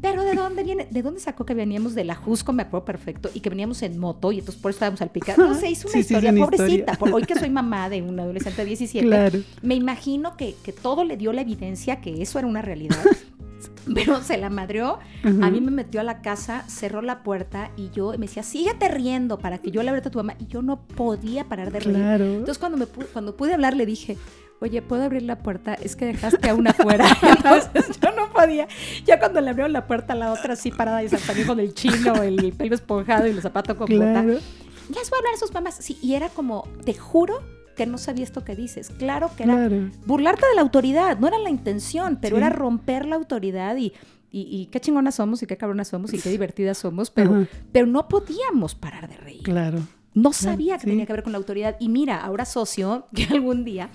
Pero 0.04 0.22
¿de 0.22 0.34
dónde 0.34 0.62
viene? 0.62 0.86
¿De 0.90 1.02
dónde 1.02 1.20
sacó 1.20 1.46
que 1.46 1.54
veníamos 1.54 1.94
de 1.94 2.04
la 2.04 2.14
Jusco? 2.14 2.52
Me 2.52 2.62
acuerdo 2.62 2.84
perfecto. 2.84 3.30
Y 3.32 3.40
que 3.40 3.48
veníamos 3.48 3.82
en 3.82 3.98
moto 3.98 4.32
y 4.32 4.38
entonces 4.38 4.60
por 4.60 4.70
eso 4.70 4.76
estábamos 4.76 5.00
al 5.00 5.10
picar. 5.10 5.38
No 5.38 5.54
sé, 5.54 5.70
hizo 5.70 5.88
una 5.88 5.98
historia, 5.98 6.34
pobrecita. 6.34 6.92
Por 6.94 7.12
hoy 7.12 7.22
que 7.22 7.34
soy 7.34 7.50
mamá 7.50 7.88
de 7.88 8.02
un 8.02 8.20
adolescente 8.20 8.62
de 8.62 8.68
17, 8.68 9.44
me 9.62 9.74
imagino 9.74 10.36
que, 10.36 10.54
que 10.62 10.72
todo 10.72 11.04
le 11.04 11.16
dio 11.16 11.32
la 11.32 11.40
evidencia 11.40 12.00
que 12.00 12.20
eso 12.20 12.38
era 12.38 12.46
una 12.46 12.60
realidad. 12.60 12.98
pero 13.94 14.22
se 14.22 14.36
la 14.36 14.50
madreó. 14.50 14.98
A 15.24 15.50
mí 15.50 15.60
me 15.60 15.70
metió 15.70 16.00
a 16.00 16.04
la 16.04 16.20
casa, 16.20 16.64
cerró 16.68 17.02
la 17.02 17.22
puerta 17.22 17.70
y 17.76 17.90
yo 17.90 18.12
me 18.12 18.26
decía, 18.26 18.42
síguete 18.42 18.88
riendo 18.88 19.38
para 19.38 19.58
que 19.58 19.70
yo 19.70 19.82
le 19.82 19.90
abra 19.90 20.02
a 20.04 20.10
tu 20.10 20.18
mamá. 20.18 20.36
Y 20.38 20.46
yo 20.46 20.62
no 20.62 20.86
podía 20.86 21.44
parar 21.48 21.72
de 21.72 21.80
reír. 21.80 21.96
Entonces, 21.96 22.58
cuando, 22.58 22.78
me 22.78 22.86
cuando 22.86 23.36
pude 23.36 23.54
hablar, 23.54 23.74
le 23.76 23.86
dije, 23.86 24.16
oye, 24.60 24.82
¿puedo 24.82 25.02
abrir 25.02 25.22
la 25.22 25.38
puerta? 25.38 25.74
Es 25.74 25.96
que 25.96 26.06
dejaste 26.06 26.48
a 26.48 26.54
una 26.54 26.70
afuera. 26.70 27.06
Entonces 27.22 28.00
yo 28.00 28.12
no 28.12 28.32
podía. 28.32 28.68
Ya 29.04 29.18
cuando 29.18 29.40
le 29.40 29.50
abrió 29.50 29.68
la 29.68 29.86
puerta 29.86 30.12
a 30.14 30.16
la 30.16 30.32
otra 30.32 30.54
así 30.54 30.70
parada 30.70 31.02
y 31.02 31.08
saltando 31.08 31.46
con 31.46 31.60
el 31.60 31.74
chino, 31.74 32.22
el 32.22 32.52
pelo 32.52 32.74
esponjado 32.74 33.26
y 33.26 33.32
los 33.32 33.42
zapatos 33.42 33.76
con 33.76 33.86
claro. 33.86 34.38
Ya 34.90 35.00
les 35.00 35.10
voy 35.10 35.16
a 35.16 35.18
hablar 35.18 35.34
a 35.34 35.38
sus 35.38 35.52
mamás. 35.52 35.76
Sí, 35.80 35.98
y 36.02 36.14
era 36.14 36.28
como, 36.28 36.68
te 36.84 36.94
juro 36.94 37.42
que 37.74 37.86
no 37.86 37.98
sabía 37.98 38.24
esto 38.24 38.44
que 38.44 38.54
dices. 38.54 38.90
Claro 38.98 39.30
que 39.36 39.44
era 39.44 39.68
burlarte 40.06 40.46
de 40.46 40.54
la 40.54 40.62
autoridad, 40.62 41.18
no 41.18 41.26
era 41.28 41.38
la 41.38 41.50
intención, 41.50 42.18
pero 42.20 42.36
era 42.36 42.50
romper 42.50 43.06
la 43.06 43.16
autoridad 43.16 43.76
y, 43.76 43.92
y, 44.30 44.66
qué 44.66 44.80
chingonas 44.80 45.16
somos 45.16 45.42
y 45.42 45.46
qué 45.46 45.56
cabronas 45.56 45.88
somos 45.88 46.12
y 46.12 46.18
qué 46.18 46.28
divertidas 46.30 46.78
somos, 46.78 47.10
pero, 47.10 47.46
pero 47.72 47.86
no 47.86 48.08
podíamos 48.08 48.74
parar 48.74 49.08
de 49.08 49.16
reír. 49.16 49.42
Claro. 49.42 49.80
No 50.14 50.32
sabía 50.32 50.78
que 50.78 50.86
tenía 50.86 51.06
que 51.06 51.12
ver 51.12 51.24
con 51.24 51.32
la 51.32 51.38
autoridad. 51.38 51.76
Y 51.80 51.88
mira, 51.88 52.20
ahora 52.20 52.44
socio, 52.44 53.06
que 53.14 53.24
algún 53.24 53.64
día, 53.64 53.90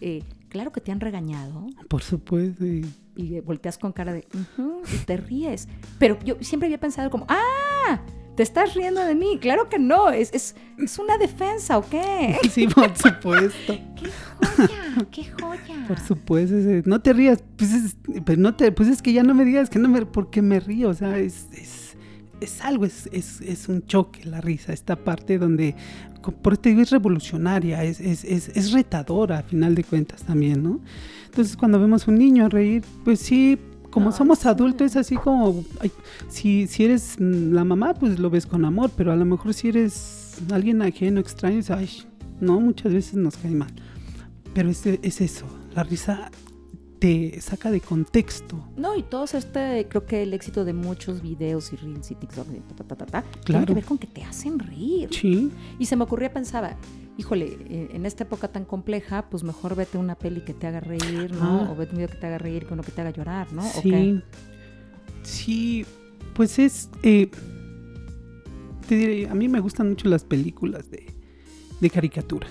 eh, 0.00 0.22
claro 0.48 0.72
que 0.72 0.80
te 0.80 0.92
han 0.92 1.00
regañado. 1.00 1.66
Por 1.88 2.02
supuesto. 2.02 2.64
Y, 2.64 2.86
volteas 3.44 3.76
con 3.76 3.92
cara 3.92 4.14
de, 4.14 4.26
y 4.92 4.98
te 5.04 5.16
ríes. 5.18 5.68
Pero 5.98 6.18
yo 6.24 6.36
siempre 6.40 6.68
había 6.68 6.80
pensado 6.80 7.10
como, 7.10 7.26
ah, 7.28 8.00
¿Te 8.40 8.44
estás 8.44 8.74
riendo 8.74 9.04
de 9.04 9.14
mí? 9.14 9.38
Claro 9.38 9.68
que 9.68 9.78
no, 9.78 10.08
es, 10.08 10.32
es, 10.32 10.54
es 10.78 10.98
una 10.98 11.18
defensa, 11.18 11.76
¿o 11.76 11.86
qué? 11.86 12.38
Sí, 12.50 12.66
por 12.66 12.96
supuesto. 12.96 13.78
¡Qué 13.96 14.10
joya! 14.56 15.06
¡Qué 15.10 15.24
joya! 15.24 15.84
Por 15.86 15.98
supuesto, 15.98 16.54
no 16.86 17.02
te 17.02 17.12
rías, 17.12 17.44
pues 17.56 17.72
es, 17.72 17.96
pues 18.24 18.38
no 18.38 18.54
te, 18.54 18.72
pues 18.72 18.88
es 18.88 19.02
que 19.02 19.12
ya 19.12 19.22
no 19.22 19.34
me 19.34 19.44
digas 19.44 19.68
que 19.68 19.78
no 19.78 19.90
me, 19.90 20.06
porque 20.06 20.40
me 20.40 20.58
río, 20.58 20.88
o 20.88 20.94
sea, 20.94 21.18
es, 21.18 21.48
es, 21.52 21.89
es 22.40 22.60
algo, 22.62 22.84
es, 22.84 23.08
es, 23.12 23.40
es, 23.40 23.68
un 23.68 23.86
choque 23.86 24.24
la 24.24 24.40
risa, 24.40 24.72
esta 24.72 24.96
parte 24.96 25.38
donde, 25.38 25.74
por 26.42 26.56
te 26.56 26.70
digo, 26.70 26.82
es 26.82 26.90
revolucionaria, 26.90 27.84
es, 27.84 28.00
es, 28.00 28.24
es, 28.24 28.72
retadora 28.72 29.38
a 29.38 29.42
final 29.42 29.74
de 29.74 29.84
cuentas 29.84 30.22
también, 30.22 30.62
¿no? 30.62 30.80
Entonces 31.26 31.56
cuando 31.56 31.78
vemos 31.80 32.08
un 32.08 32.16
niño 32.16 32.48
reír, 32.48 32.82
pues 33.04 33.20
sí, 33.20 33.58
como 33.90 34.12
somos 34.12 34.46
adultos 34.46 34.92
es 34.92 34.96
así 34.96 35.16
como, 35.16 35.64
si, 36.28 36.66
si 36.66 36.84
eres 36.84 37.16
la 37.18 37.64
mamá, 37.64 37.94
pues 37.94 38.18
lo 38.18 38.30
ves 38.30 38.46
con 38.46 38.64
amor, 38.64 38.90
pero 38.96 39.12
a 39.12 39.16
lo 39.16 39.24
mejor 39.24 39.54
si 39.54 39.68
eres 39.68 40.38
alguien 40.50 40.82
ajeno, 40.82 41.20
extraño, 41.20 41.60
ay, 41.70 41.90
no, 42.40 42.60
muchas 42.60 42.92
veces 42.92 43.14
nos 43.14 43.36
cae 43.36 43.50
mal. 43.50 43.72
Pero 44.54 44.70
es, 44.70 44.84
es 44.86 45.20
eso, 45.20 45.46
la 45.74 45.82
risa 45.82 46.30
te 47.00 47.40
saca 47.40 47.70
de 47.70 47.80
contexto. 47.80 48.62
No, 48.76 48.94
y 48.94 49.02
todo 49.02 49.24
este, 49.24 49.86
creo 49.88 50.04
que 50.04 50.22
el 50.22 50.34
éxito 50.34 50.66
de 50.66 50.74
muchos 50.74 51.22
videos 51.22 51.72
y 51.72 51.76
reels 51.76 52.10
y 52.10 52.14
TikTok, 52.14 52.46
tiene 53.44 53.66
que 53.66 53.74
ver 53.74 53.84
con 53.84 53.96
que 53.96 54.06
te 54.06 54.22
hacen 54.22 54.58
reír. 54.58 55.08
Sí. 55.10 55.50
Y 55.78 55.86
se 55.86 55.96
me 55.96 56.04
ocurría, 56.04 56.30
pensaba, 56.30 56.76
híjole, 57.16 57.56
eh, 57.70 57.88
en 57.94 58.04
esta 58.04 58.24
época 58.24 58.48
tan 58.48 58.66
compleja, 58.66 59.30
pues 59.30 59.42
mejor 59.42 59.76
vete 59.76 59.96
una 59.96 60.14
peli 60.14 60.42
que 60.42 60.52
te 60.52 60.66
haga 60.66 60.80
reír, 60.80 61.32
¿no? 61.32 61.72
O 61.72 61.74
vete 61.74 61.92
un 61.92 61.98
video 61.98 62.10
que 62.10 62.18
te 62.18 62.26
haga 62.26 62.36
reír 62.36 62.64
con 62.64 62.74
uno 62.74 62.82
que 62.82 62.92
te 62.92 63.00
haga 63.00 63.10
llorar, 63.10 63.50
¿no? 63.50 63.62
Sí. 63.62 64.22
Sí, 65.22 65.86
pues 66.34 66.58
es. 66.58 66.90
Eh, 67.02 67.30
te 68.86 68.94
diré, 68.94 69.28
a 69.28 69.34
mí 69.34 69.48
me 69.48 69.60
gustan 69.60 69.88
mucho 69.88 70.06
las 70.08 70.24
películas 70.24 70.90
de, 70.90 71.06
de 71.80 71.90
caricatura. 71.90 72.48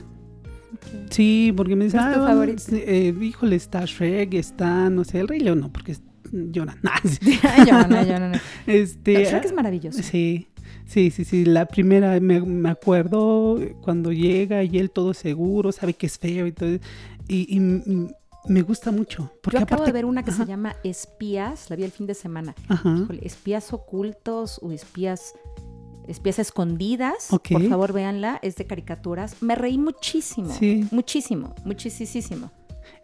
Sí, 1.10 1.54
porque 1.56 1.76
me 1.76 1.86
dicen, 1.86 2.00
ah, 2.02 2.46
eh, 2.72 3.14
híjole, 3.22 3.56
está 3.56 3.86
Shrek, 3.86 4.34
está, 4.34 4.90
no 4.90 5.04
sé, 5.04 5.20
el 5.20 5.28
Rey 5.28 5.40
León, 5.40 5.60
no, 5.60 5.72
porque 5.72 5.96
lloran. 6.32 6.80
lloran, 7.66 8.08
lloran. 8.08 8.42
Este, 8.68 9.26
Shrek 9.26 9.46
es 9.46 9.54
maravilloso. 9.54 10.02
Sí, 10.04 10.48
Sí, 10.90 11.12
sí, 11.12 11.24
sí. 11.24 11.46
La 11.46 11.68
primera, 11.68 12.20
me, 12.20 12.68
acuerdo 12.68 13.60
cuando 13.82 14.12
llega 14.12 14.64
y 14.64 14.80
él 14.80 14.90
todo 14.90 15.14
seguro, 15.14 15.72
sabe 15.72 15.94
que 15.94 16.08
es 16.08 16.18
feo 16.18 16.48
y 16.48 16.52
todo. 16.52 16.80
Y, 17.28 17.60
me 18.48 18.62
gusta 18.64 18.92
mucho. 18.92 19.32
Porque 19.44 19.58
Yo 19.58 19.64
acabo 19.64 19.86
de 19.86 19.92
ver 19.92 20.06
una 20.06 20.24
que 20.24 20.32
se 20.32 20.46
llama 20.46 20.76
Espías, 20.84 21.70
la 21.70 21.76
vi 21.76 21.84
el 21.84 21.92
fin 21.92 22.08
de 22.08 22.16
semana. 22.16 22.56
espías 23.22 23.72
ocultos 23.72 24.60
o 24.64 24.72
espías 24.72 25.36
espías 26.10 26.40
escondidas. 26.40 27.28
Por 27.30 27.70
favor, 27.70 27.94
véanla, 27.94 28.40
es 28.42 28.56
de 28.56 28.66
caricaturas. 28.66 29.42
Me 29.42 29.56
reí 29.56 29.78
muchísimo. 29.78 30.54
Sí. 30.54 30.88
Muchísimo, 30.92 31.56
muchísimo. 31.66 32.52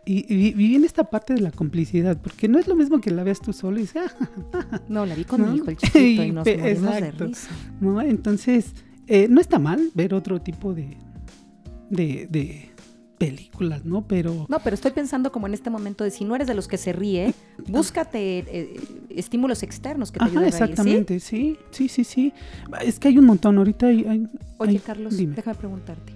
Y, 0.08 0.54
vi 0.54 0.76
en 0.76 0.84
esta 0.84 1.06
parte 1.06 1.34
de 1.34 1.42
la 1.42 1.52
complicidad, 1.52 2.18
porque 2.22 2.48
no 2.48 2.60
es 2.60 2.68
lo 2.68 2.76
mismo 2.76 3.02
que 3.02 3.10
la 3.10 3.24
veas 3.24 3.42
tú 3.42 3.54
solo 3.54 3.78
y 3.78 3.82
dices, 3.82 4.16
No, 4.88 5.06
la 5.06 5.16
vi 5.16 5.24
con 5.24 5.50
mi 5.50 5.58
hijo, 5.58 5.70
el 5.70 5.78
chiquito, 5.78 6.24
y 6.24 6.32
nos 6.32 6.46
morimos 6.46 6.94
de 6.94 7.12
risa. 7.12 7.50
¿no? 7.82 8.02
Entonces, 8.02 8.74
eh, 9.08 9.28
no 9.30 9.42
está 9.42 9.58
mal 9.58 9.92
ver 9.96 10.14
otro 10.14 10.42
tipo 10.42 10.74
de, 10.74 10.98
de, 11.90 12.70
películas, 13.18 13.86
¿no? 13.86 14.08
Pero... 14.08 14.46
No, 14.50 14.60
pero 14.60 14.74
estoy 14.74 14.92
pensando 14.92 15.32
como 15.32 15.48
en 15.48 15.54
este 15.54 15.70
momento 15.70 16.04
de 16.04 16.12
si 16.12 16.26
no 16.26 16.36
eres 16.36 16.48
de 16.48 16.54
los 16.54 16.68
que 16.68 16.78
se 16.78 16.94
ríe, 16.94 17.34
búscate 17.68 18.40
eh, 18.40 18.80
estímulos 19.10 19.64
externos 19.64 20.12
que 20.12 20.20
te 20.20 20.26
ayuden 20.26 20.38
a 20.40 20.42
reír, 20.42 20.54
exactamente, 20.54 21.20
¿sí? 21.20 21.58
sí, 21.72 21.90
sí, 21.90 22.04
sí, 22.04 22.34
Es 22.82 23.00
que 23.00 23.10
hay 23.10 23.18
un 23.18 23.26
montón, 23.26 23.58
ahorita 23.58 23.88
hay... 23.88 24.28
Oye, 24.58 24.80
Carlos, 24.80 25.18
déjame 25.18 25.58
preguntarte, 25.58 26.14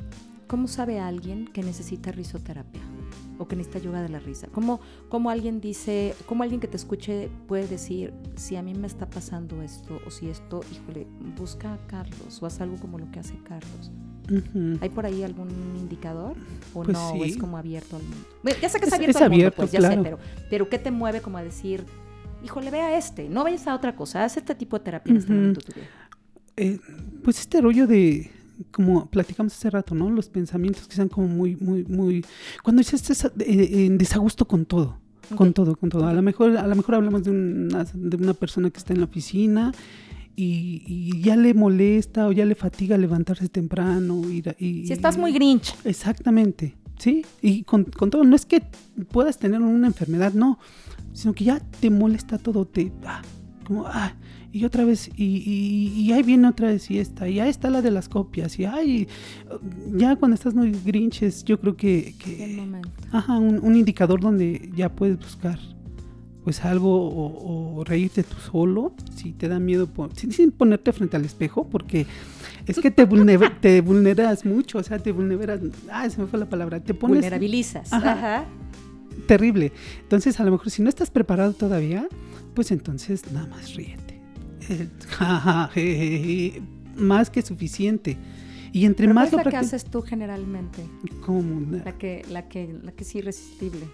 ¿cómo 0.47 0.67
sabe 0.67 0.99
alguien 0.99 1.47
que 1.47 1.63
necesita 1.63 2.11
risoterapia? 2.11 2.81
o 3.39 3.47
que 3.47 3.55
necesita 3.55 3.79
yoga 3.79 4.01
de 4.01 4.09
la 4.09 4.19
risa. 4.19 4.47
¿Cómo, 4.51 4.81
cómo 5.07 5.29
alguien 5.29 5.61
dice, 5.61 6.13
cómo 6.25 6.43
alguien 6.43 6.59
que 6.59 6.67
te 6.67 6.75
escuche 6.75 7.29
puede 7.47 7.65
decir, 7.67 8.13
si 8.35 8.57
a 8.57 8.61
mí 8.61 8.73
me 8.73 8.85
está 8.85 9.09
pasando 9.09 9.61
esto 9.61 9.99
o 10.05 10.11
si 10.11 10.29
esto, 10.29 10.59
híjole, 10.73 11.07
busca 11.37 11.73
a 11.73 11.77
Carlos 11.87 12.43
o 12.43 12.45
haz 12.45 12.59
algo 12.59 12.75
como 12.75 12.99
lo 12.99 13.09
que 13.11 13.19
hace 13.19 13.35
Carlos? 13.45 13.91
¿Hay 14.81 14.89
por 14.89 15.05
ahí 15.05 15.23
algún 15.23 15.49
indicador 15.79 16.35
o 16.73 16.83
pues 16.83 16.89
no? 16.89 17.23
es 17.23 17.37
como 17.37 17.57
abierto 17.57 17.95
al 17.95 18.03
mundo? 18.03 18.17
ya 18.61 18.69
sé 18.69 18.79
que 18.79 18.85
es, 18.85 18.93
abierto 18.93 19.17
al 19.19 19.29
mundo, 19.29 19.51
pues 19.55 19.71
ya 19.71 19.81
sé, 19.81 19.97
pero, 20.01 20.19
pero 20.49 20.69
¿qué 20.69 20.79
te 20.79 20.91
mueve 20.91 21.21
como 21.21 21.37
a 21.37 21.43
decir, 21.43 21.85
híjole, 22.43 22.71
ve 22.71 22.81
a 22.81 22.97
este, 22.97 23.29
no 23.29 23.43
vayas 23.43 23.67
a 23.67 23.75
otra 23.75 23.95
cosa, 23.95 24.23
haz 24.23 24.37
este 24.37 24.55
tipo 24.55 24.77
de 24.77 24.85
terapia 24.85 25.11
en 25.11 25.17
este 25.17 25.33
momento 25.33 25.61
tu 25.61 25.73
vida? 25.73 25.87
Eh, 26.57 26.79
pues 27.23 27.39
este 27.39 27.61
rollo 27.61 27.87
de, 27.87 28.31
como 28.71 29.05
platicamos 29.09 29.53
hace 29.53 29.69
rato, 29.69 29.95
¿no? 29.95 30.09
Los 30.09 30.29
pensamientos 30.29 30.87
que 30.87 30.95
sean 30.95 31.07
como 31.07 31.27
muy, 31.27 31.55
muy, 31.55 31.85
muy... 31.85 32.25
Cuando 32.63 32.81
dices 32.81 33.25
eh, 33.25 33.85
en 33.85 33.97
desagusto 33.97 34.47
con 34.47 34.65
todo, 34.65 34.97
con 35.35 35.53
todo, 35.53 35.75
con 35.75 35.89
todo. 35.89 36.05
A 36.05 36.13
lo 36.13 36.21
mejor, 36.21 36.57
a 36.57 36.67
lo 36.67 36.75
mejor 36.75 36.95
hablamos 36.95 37.23
de 37.23 37.31
una, 37.31 37.85
de 37.93 38.17
una 38.17 38.33
persona 38.33 38.69
que 38.69 38.77
está 38.77 38.93
en 38.93 38.99
la 38.99 39.05
oficina 39.05 39.71
y, 40.41 41.21
ya 41.21 41.35
le 41.35 41.53
molesta 41.53 42.27
o 42.27 42.31
ya 42.31 42.45
le 42.45 42.55
fatiga 42.55 42.97
levantarse 42.97 43.49
temprano. 43.49 44.21
Y, 44.29 44.43
y 44.57 44.87
si 44.87 44.93
estás 44.93 45.17
muy 45.17 45.33
grinch. 45.33 45.75
Exactamente, 45.83 46.75
¿sí? 46.97 47.25
Y 47.41 47.63
con, 47.63 47.85
con, 47.85 48.09
todo, 48.09 48.23
no 48.23 48.35
es 48.35 48.45
que 48.45 48.61
puedas 49.11 49.37
tener 49.37 49.61
una 49.61 49.87
enfermedad, 49.87 50.33
no, 50.33 50.59
sino 51.13 51.33
que 51.33 51.45
ya 51.45 51.59
te 51.59 51.89
molesta 51.89 52.37
todo, 52.37 52.65
te... 52.65 52.91
Ah, 53.05 53.21
como, 53.65 53.85
ah, 53.85 54.13
y 54.51 54.65
otra 54.65 54.83
vez, 54.83 55.11
y, 55.15 56.11
ahí 56.11 56.23
viene 56.23 56.47
otra 56.47 56.69
vez 56.69 56.89
y 56.89 56.97
esta, 56.97 57.29
y 57.29 57.39
ahí 57.39 57.49
está 57.49 57.69
la 57.69 57.83
de 57.83 57.91
las 57.91 58.09
copias, 58.09 58.57
y 58.57 58.65
ahí, 58.65 59.07
ya 59.91 60.15
cuando 60.15 60.33
estás 60.33 60.55
muy 60.55 60.71
grinches, 60.71 61.43
yo 61.43 61.59
creo 61.59 61.77
que, 61.77 62.15
que 62.17 62.59
ajá, 63.11 63.37
un, 63.37 63.75
indicador 63.75 64.21
donde 64.21 64.71
ya 64.75 64.89
puedes 64.89 65.19
buscar 65.19 65.59
pues 66.43 66.63
algo 66.65 67.77
o, 67.77 67.83
reírte 67.83 68.23
tú 68.23 68.35
solo, 68.37 68.93
si 69.15 69.31
te 69.31 69.47
da 69.47 69.59
miedo, 69.59 69.89
sin, 70.15 70.51
ponerte 70.51 70.93
frente 70.93 71.17
al 71.17 71.25
espejo, 71.25 71.67
porque 71.67 72.05
es 72.65 72.79
que 72.79 72.91
te, 72.91 73.05
te 73.61 73.81
vulneras 73.81 74.45
mucho, 74.45 74.79
o 74.79 74.83
sea, 74.83 74.99
te 74.99 75.11
vulneras, 75.11 75.59
ah, 75.91 76.09
se 76.09 76.21
me 76.21 76.27
fue 76.27 76.39
la 76.39 76.47
palabra, 76.47 76.79
te 76.79 76.93
pones... 76.93 77.17
Vulnerabilizas. 77.17 77.91
Ajá. 77.91 78.45
Terrible. 79.27 79.71
Entonces, 80.01 80.39
a 80.39 80.43
lo 80.43 80.51
mejor 80.51 80.71
si 80.71 80.81
no 80.81 80.89
estás 80.89 81.11
preparado 81.11 81.53
todavía, 81.53 82.07
pues 82.53 82.71
entonces 82.71 83.31
nada 83.31 83.47
más 83.47 83.75
ríete. 83.75 84.19
más 86.95 87.29
que 87.29 87.41
suficiente. 87.41 88.17
Y 88.71 88.85
entre 88.85 89.07
más 89.07 89.29
¿cuál 89.29 89.41
es 89.41 89.45
la 89.45 89.51
que 89.51 89.57
haces 89.57 89.85
tú 89.85 90.01
generalmente? 90.01 90.83
¿Cómo? 91.25 91.77
La 91.83 91.97
que, 91.97 92.23
la 92.29 92.47
que, 92.47 92.73
la 92.83 92.91
que 92.91 93.03
es 93.03 93.15
irresistible. 93.15 93.87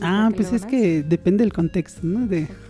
ah, 0.00 0.30
pues 0.34 0.52
es 0.52 0.64
que 0.64 1.02
depende 1.02 1.44
del 1.44 1.52
contexto, 1.52 2.00
¿no? 2.04 2.26
De... 2.26 2.46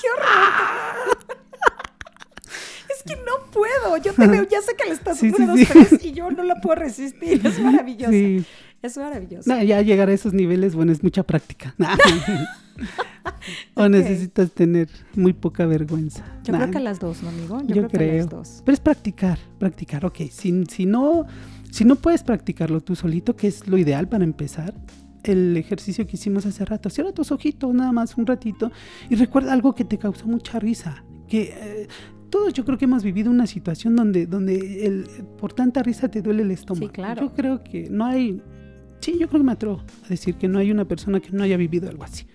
¡Qué 0.00 0.06
horror! 0.10 1.18
es 2.94 3.02
que 3.04 3.16
no 3.16 3.50
puedo. 3.50 3.96
Yo 3.98 4.12
te 4.12 4.26
veo, 4.26 4.42
ya 4.48 4.60
sé 4.60 4.74
que 4.76 4.84
le 4.84 4.92
estás 4.92 5.18
sí, 5.18 5.32
y 6.02 6.12
yo 6.12 6.30
no 6.30 6.42
la 6.42 6.56
puedo 6.56 6.76
resistir. 6.76 7.40
Es 7.46 7.58
maravilloso. 7.62 8.44
Es 8.84 8.98
maravilloso. 8.98 9.62
ya 9.62 9.80
llegar 9.80 10.10
a 10.10 10.12
esos 10.12 10.34
niveles, 10.34 10.74
bueno, 10.74 10.92
es 10.92 11.02
mucha 11.02 11.22
práctica. 11.22 11.74
o 13.74 13.88
necesitas 13.88 14.50
tener 14.50 14.90
muy 15.14 15.32
poca 15.32 15.64
vergüenza. 15.64 16.22
Yo 16.44 16.52
creo 16.52 16.70
que 16.70 16.80
las 16.80 17.00
dos, 17.00 17.22
¿no, 17.22 17.30
amigo? 17.30 17.62
Yo, 17.62 17.88
creo, 17.88 17.88
Que 17.88 18.18
las 18.18 18.28
dos. 18.28 18.62
Pero 18.62 18.74
es 18.74 18.80
practicar, 18.80 19.38
practicar. 19.58 20.04
Ok, 20.04 20.18
si, 20.30 20.66
si, 20.66 20.84
no, 20.84 21.24
si 21.70 21.86
no 21.86 21.96
puedes 21.96 22.22
practicarlo 22.22 22.82
tú 22.82 22.94
solito, 22.94 23.34
que 23.34 23.46
es 23.46 23.66
lo 23.66 23.78
ideal 23.78 24.06
para 24.06 24.22
empezar, 24.22 24.74
el 25.22 25.56
ejercicio 25.56 26.06
que 26.06 26.16
hicimos 26.16 26.44
hace 26.44 26.62
rato. 26.66 26.90
Cierra 26.90 27.12
tus 27.12 27.32
ojitos 27.32 27.72
nada 27.72 27.90
más 27.90 28.18
un 28.18 28.26
ratito 28.26 28.70
y 29.08 29.14
recuerda 29.14 29.54
algo 29.54 29.74
que 29.74 29.86
te 29.86 29.96
causó 29.96 30.26
mucha 30.26 30.58
risa. 30.58 31.06
Que 31.26 31.54
eh, 31.56 31.88
todos 32.28 32.52
yo 32.52 32.66
creo 32.66 32.76
que 32.76 32.84
hemos 32.84 33.02
vivido 33.02 33.30
una 33.30 33.46
situación 33.46 33.96
donde, 33.96 34.26
donde 34.26 34.84
el, 34.84 35.06
por 35.38 35.54
tanta 35.54 35.82
risa 35.82 36.08
te 36.08 36.20
duele 36.20 36.42
el 36.42 36.50
estómago. 36.50 36.88
Sí, 36.88 36.92
claro. 36.92 37.22
Yo 37.22 37.32
creo 37.32 37.64
que 37.64 37.88
no 37.88 38.04
hay 38.04 38.42
sí, 39.04 39.18
yo 39.18 39.28
creo 39.28 39.40
que 39.40 39.46
me 39.46 39.52
atrevo 39.52 39.82
a 40.04 40.08
decir 40.08 40.34
que 40.36 40.48
no 40.48 40.58
hay 40.58 40.70
una 40.70 40.84
persona 40.84 41.20
que 41.20 41.30
no 41.30 41.42
haya 41.42 41.56
vivido 41.56 41.88
algo 41.88 42.04
así, 42.04 42.26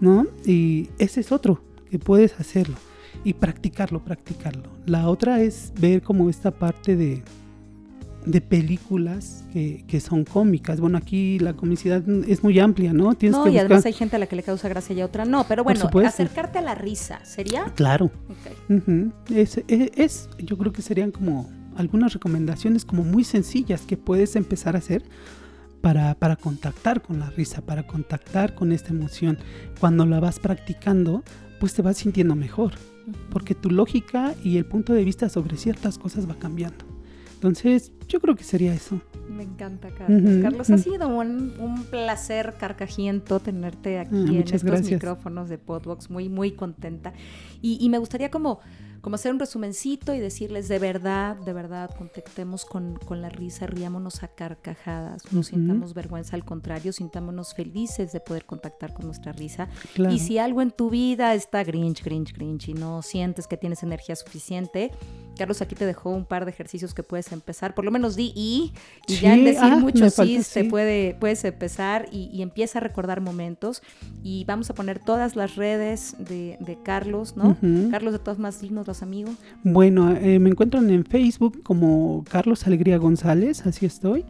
¿no? 0.00 0.26
Y 0.46 0.88
ese 0.98 1.20
es 1.20 1.32
otro, 1.32 1.62
que 1.90 1.98
puedes 1.98 2.38
hacerlo. 2.40 2.76
y 3.24 3.34
practicarlo, 3.34 4.04
practicarlo. 4.04 4.70
La 4.86 5.08
otra 5.08 5.40
es 5.42 5.72
ver 5.80 6.02
como 6.02 6.28
esta 6.28 6.50
parte 6.50 6.96
de, 6.96 7.22
de 8.26 8.40
películas 8.40 9.44
que, 9.52 9.84
que 9.86 10.00
son 10.00 10.24
cómicas. 10.24 10.80
Bueno, 10.80 10.98
aquí 10.98 11.38
la 11.38 11.54
comicidad 11.54 12.02
es 12.26 12.42
muy 12.42 12.58
amplia, 12.58 12.92
¿no? 12.92 13.14
Tienes 13.14 13.38
no, 13.38 13.48
y 13.48 13.58
además 13.58 13.86
hay 13.86 13.92
gente 13.92 14.16
a 14.16 14.18
la 14.18 14.26
que 14.26 14.36
le 14.36 14.42
causa 14.42 14.68
gracia 14.68 14.94
y 14.94 15.00
a 15.00 15.06
otra 15.06 15.24
no. 15.24 15.44
Pero 15.46 15.64
bueno, 15.64 15.88
acercarte 16.04 16.58
a 16.58 16.62
la 16.62 16.74
risa, 16.74 17.24
¿sería? 17.24 17.64
Claro. 17.76 18.10
es, 19.30 19.60
es, 19.68 20.28
yo 20.38 20.58
creo 20.58 20.72
que 20.72 20.82
serían 20.82 21.10
como 21.10 21.48
algunas 21.76 22.12
recomendaciones 22.12 22.84
como 22.84 23.02
muy 23.02 23.24
sencillas 23.24 23.82
que 23.82 23.96
puedes 23.96 24.36
empezar 24.36 24.74
a 24.74 24.78
hacer 24.78 25.02
para, 25.82 26.14
para, 26.14 26.36
contactar 26.36 27.02
con 27.02 27.18
la 27.18 27.28
risa, 27.28 27.60
para 27.60 27.86
contactar 27.86 28.54
con 28.54 28.72
esta 28.72 28.90
emoción. 28.90 29.36
Cuando 29.80 30.06
la 30.06 30.20
vas 30.20 30.38
practicando, 30.38 31.22
pues 31.60 31.74
te 31.74 31.82
vas 31.82 31.98
sintiendo 31.98 32.34
mejor, 32.34 32.72
porque 33.30 33.54
tu 33.54 33.70
lógica 33.70 34.34
y 34.42 34.56
el 34.56 34.64
punto 34.64 34.94
de 34.94 35.04
vista 35.04 35.28
sobre 35.28 35.58
ciertas 35.58 35.98
cosas 35.98 36.28
va 36.28 36.38
cambiando. 36.38 36.84
Entonces, 37.34 37.92
yo 38.08 38.20
creo 38.20 38.36
que 38.36 38.44
sería 38.44 38.72
eso. 38.72 39.00
Me 39.32 39.44
encanta, 39.44 39.90
Carlos. 39.90 40.42
Carlos, 40.42 40.70
ha 40.70 40.78
sido 40.78 41.08
un, 41.08 41.54
un, 41.58 41.84
placer 41.84 42.54
carcajiento 42.58 43.40
tenerte 43.40 43.98
aquí 43.98 44.14
ah, 44.14 44.40
en 44.40 44.54
estos 44.54 44.82
micrófonos 44.90 45.48
de 45.48 45.58
Podbox. 45.58 46.10
Muy, 46.10 46.28
muy 46.28 46.52
contenta. 46.52 47.12
Y, 47.60 47.78
y 47.80 47.88
me 47.88 47.98
gustaría 47.98 48.30
como 48.30 48.60
como 49.02 49.16
hacer 49.16 49.32
un 49.32 49.40
resumencito 49.40 50.14
y 50.14 50.20
decirles 50.20 50.68
de 50.68 50.78
verdad, 50.78 51.36
de 51.36 51.52
verdad, 51.52 51.90
contactemos 51.98 52.64
con, 52.64 52.94
con 53.04 53.20
la 53.20 53.28
risa, 53.28 53.66
riámonos 53.66 54.22
a 54.22 54.28
carcajadas, 54.28 55.24
no 55.32 55.42
sintamos 55.42 55.92
vergüenza, 55.92 56.36
al 56.36 56.44
contrario, 56.44 56.92
sintámonos 56.92 57.52
felices 57.52 58.12
de 58.12 58.20
poder 58.20 58.46
contactar 58.46 58.94
con 58.94 59.06
nuestra 59.06 59.32
risa. 59.32 59.68
Y 60.08 60.20
si 60.20 60.38
algo 60.38 60.62
en 60.62 60.70
tu 60.70 60.88
vida 60.88 61.34
está 61.34 61.64
grinch, 61.64 62.04
grinch, 62.04 62.32
grinch 62.32 62.68
y 62.68 62.74
no 62.74 63.02
sientes 63.02 63.48
que 63.48 63.56
tienes 63.56 63.82
energía 63.82 64.14
suficiente, 64.14 64.92
Carlos 65.36 65.62
aquí 65.62 65.74
te 65.74 65.86
dejó 65.86 66.10
un 66.10 66.24
par 66.24 66.44
de 66.44 66.50
ejercicios 66.50 66.94
que 66.94 67.02
puedes 67.02 67.32
empezar, 67.32 67.74
por 67.74 67.84
lo 67.84 67.90
menos 67.90 68.16
di 68.16 68.32
y, 68.34 68.72
y 69.06 69.16
ya 69.16 69.34
en 69.34 69.44
decir 69.44 69.60
ah, 69.62 69.76
muchos 69.76 70.14
sí, 70.14 70.40
te 70.52 70.64
puede, 70.64 71.14
puedes 71.18 71.44
empezar 71.44 72.06
y, 72.12 72.42
empieza 72.42 72.78
a 72.78 72.82
recordar 72.82 73.20
momentos 73.20 73.82
y 74.22 74.44
vamos 74.44 74.68
a 74.70 74.74
poner 74.74 74.98
todas 74.98 75.36
las 75.36 75.56
redes 75.56 76.16
de, 76.18 76.78
Carlos, 76.82 77.36
¿no? 77.36 77.56
Carlos, 77.90 78.12
de 78.12 78.18
todas 78.18 78.38
más 78.38 78.60
dignos 78.60 78.86
los 78.86 79.02
amigos. 79.02 79.34
Bueno, 79.62 80.12
eh, 80.12 80.38
me 80.38 80.50
encuentran 80.50 80.90
en 80.90 81.04
Facebook 81.04 81.62
como 81.62 82.24
Carlos 82.28 82.66
Alegría 82.66 82.96
González, 82.98 83.64
así 83.66 83.86
estoy. 83.86 84.24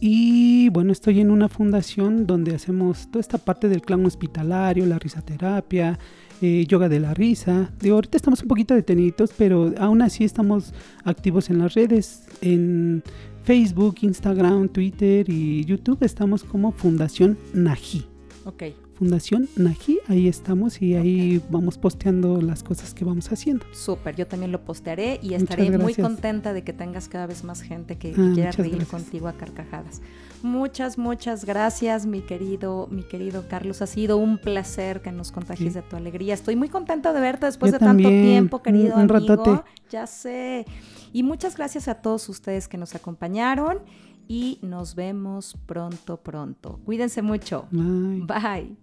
Y 0.00 0.68
bueno, 0.70 0.92
estoy 0.92 1.20
en 1.20 1.30
una 1.30 1.48
fundación 1.48 2.26
donde 2.26 2.54
hacemos 2.54 3.10
toda 3.10 3.20
esta 3.20 3.38
parte 3.38 3.68
del 3.68 3.80
clan 3.80 4.04
hospitalario, 4.04 4.84
la 4.84 4.98
risaterapia, 4.98 5.98
eh, 6.40 6.66
yoga 6.66 6.88
de 6.88 7.00
la 7.00 7.14
risa. 7.14 7.72
De 7.80 7.90
ahorita 7.90 8.16
estamos 8.16 8.42
un 8.42 8.48
poquito 8.48 8.74
detenidos, 8.74 9.30
pero 9.36 9.72
aún 9.78 10.02
así 10.02 10.24
estamos 10.24 10.74
activos 11.04 11.50
en 11.50 11.58
las 11.58 11.74
redes, 11.74 12.24
en 12.40 13.02
Facebook, 13.44 13.96
Instagram, 14.02 14.68
Twitter 14.68 15.28
y 15.28 15.64
YouTube. 15.64 15.98
Estamos 16.02 16.44
como 16.44 16.72
Fundación 16.72 17.38
Naji. 17.54 18.06
Ok. 18.44 18.85
Fundación 18.98 19.46
Naji, 19.56 19.98
ahí 20.08 20.26
estamos 20.26 20.80
y 20.80 20.94
ahí 20.94 21.42
vamos 21.50 21.76
posteando 21.76 22.40
las 22.40 22.62
cosas 22.62 22.94
que 22.94 23.04
vamos 23.04 23.30
haciendo. 23.30 23.66
Súper, 23.74 24.16
yo 24.16 24.26
también 24.26 24.52
lo 24.52 24.64
postearé 24.64 25.20
y 25.22 25.34
estaré 25.34 25.76
muy 25.76 25.94
contenta 25.94 26.54
de 26.54 26.64
que 26.64 26.72
tengas 26.72 27.06
cada 27.06 27.26
vez 27.26 27.44
más 27.44 27.60
gente 27.60 27.98
que, 27.98 28.14
ah, 28.16 28.30
quiera 28.32 28.52
reír 28.52 28.86
contigo 28.86 29.28
a 29.28 29.34
carcajadas. 29.34 30.00
Muchas, 30.42 30.96
muchas 30.96 31.44
gracias, 31.44 32.06
mi 32.06 32.22
querido, 32.22 32.88
mi 32.90 33.02
querido 33.02 33.44
Carlos. 33.48 33.82
Ha 33.82 33.86
sido 33.86 34.16
un 34.16 34.38
placer 34.38 35.02
que 35.02 35.12
nos 35.12 35.30
contagies 35.30 35.74
de 35.74 35.82
tu 35.82 35.96
alegría. 35.96 36.32
Estoy 36.32 36.56
muy 36.56 36.70
contenta 36.70 37.12
de 37.12 37.20
verte 37.20 37.44
después 37.44 37.72
de 37.72 37.78
tanto 37.78 38.08
tiempo, 38.08 38.62
querido 38.62 38.96
un, 38.96 39.10
amigo. 39.10 39.64
Ya 39.90 40.06
sé. 40.06 40.64
Y 41.12 41.22
muchas 41.22 41.56
gracias 41.56 41.88
a 41.88 41.96
todos 41.96 42.28
ustedes 42.30 42.66
que 42.66 42.78
nos 42.78 42.94
acompañaron 42.94 43.80
y 44.28 44.58
nos 44.62 44.94
vemos 44.94 45.56
pronto, 45.66 46.18
pronto. 46.18 46.80
Cuídense 46.84 47.22
mucho. 47.22 47.66
Bye. 47.70 48.76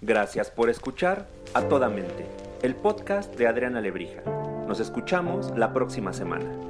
Gracias 0.00 0.50
por 0.50 0.70
escuchar 0.70 1.28
a 1.54 1.62
toda 1.62 1.88
mente, 1.88 2.26
el 2.62 2.74
podcast 2.74 3.34
de 3.36 3.46
Adriana 3.46 3.80
Lebrija. 3.80 4.22
Nos 4.66 4.80
escuchamos 4.80 5.50
la 5.56 5.72
próxima 5.72 6.12
semana. 6.12 6.68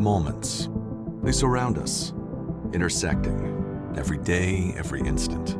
Moments. 0.00 0.70
They 1.22 1.30
surround 1.32 1.76
us, 1.76 2.14
intersecting 2.72 3.94
every 3.96 4.16
day, 4.16 4.74
every 4.78 5.00
instant 5.06 5.59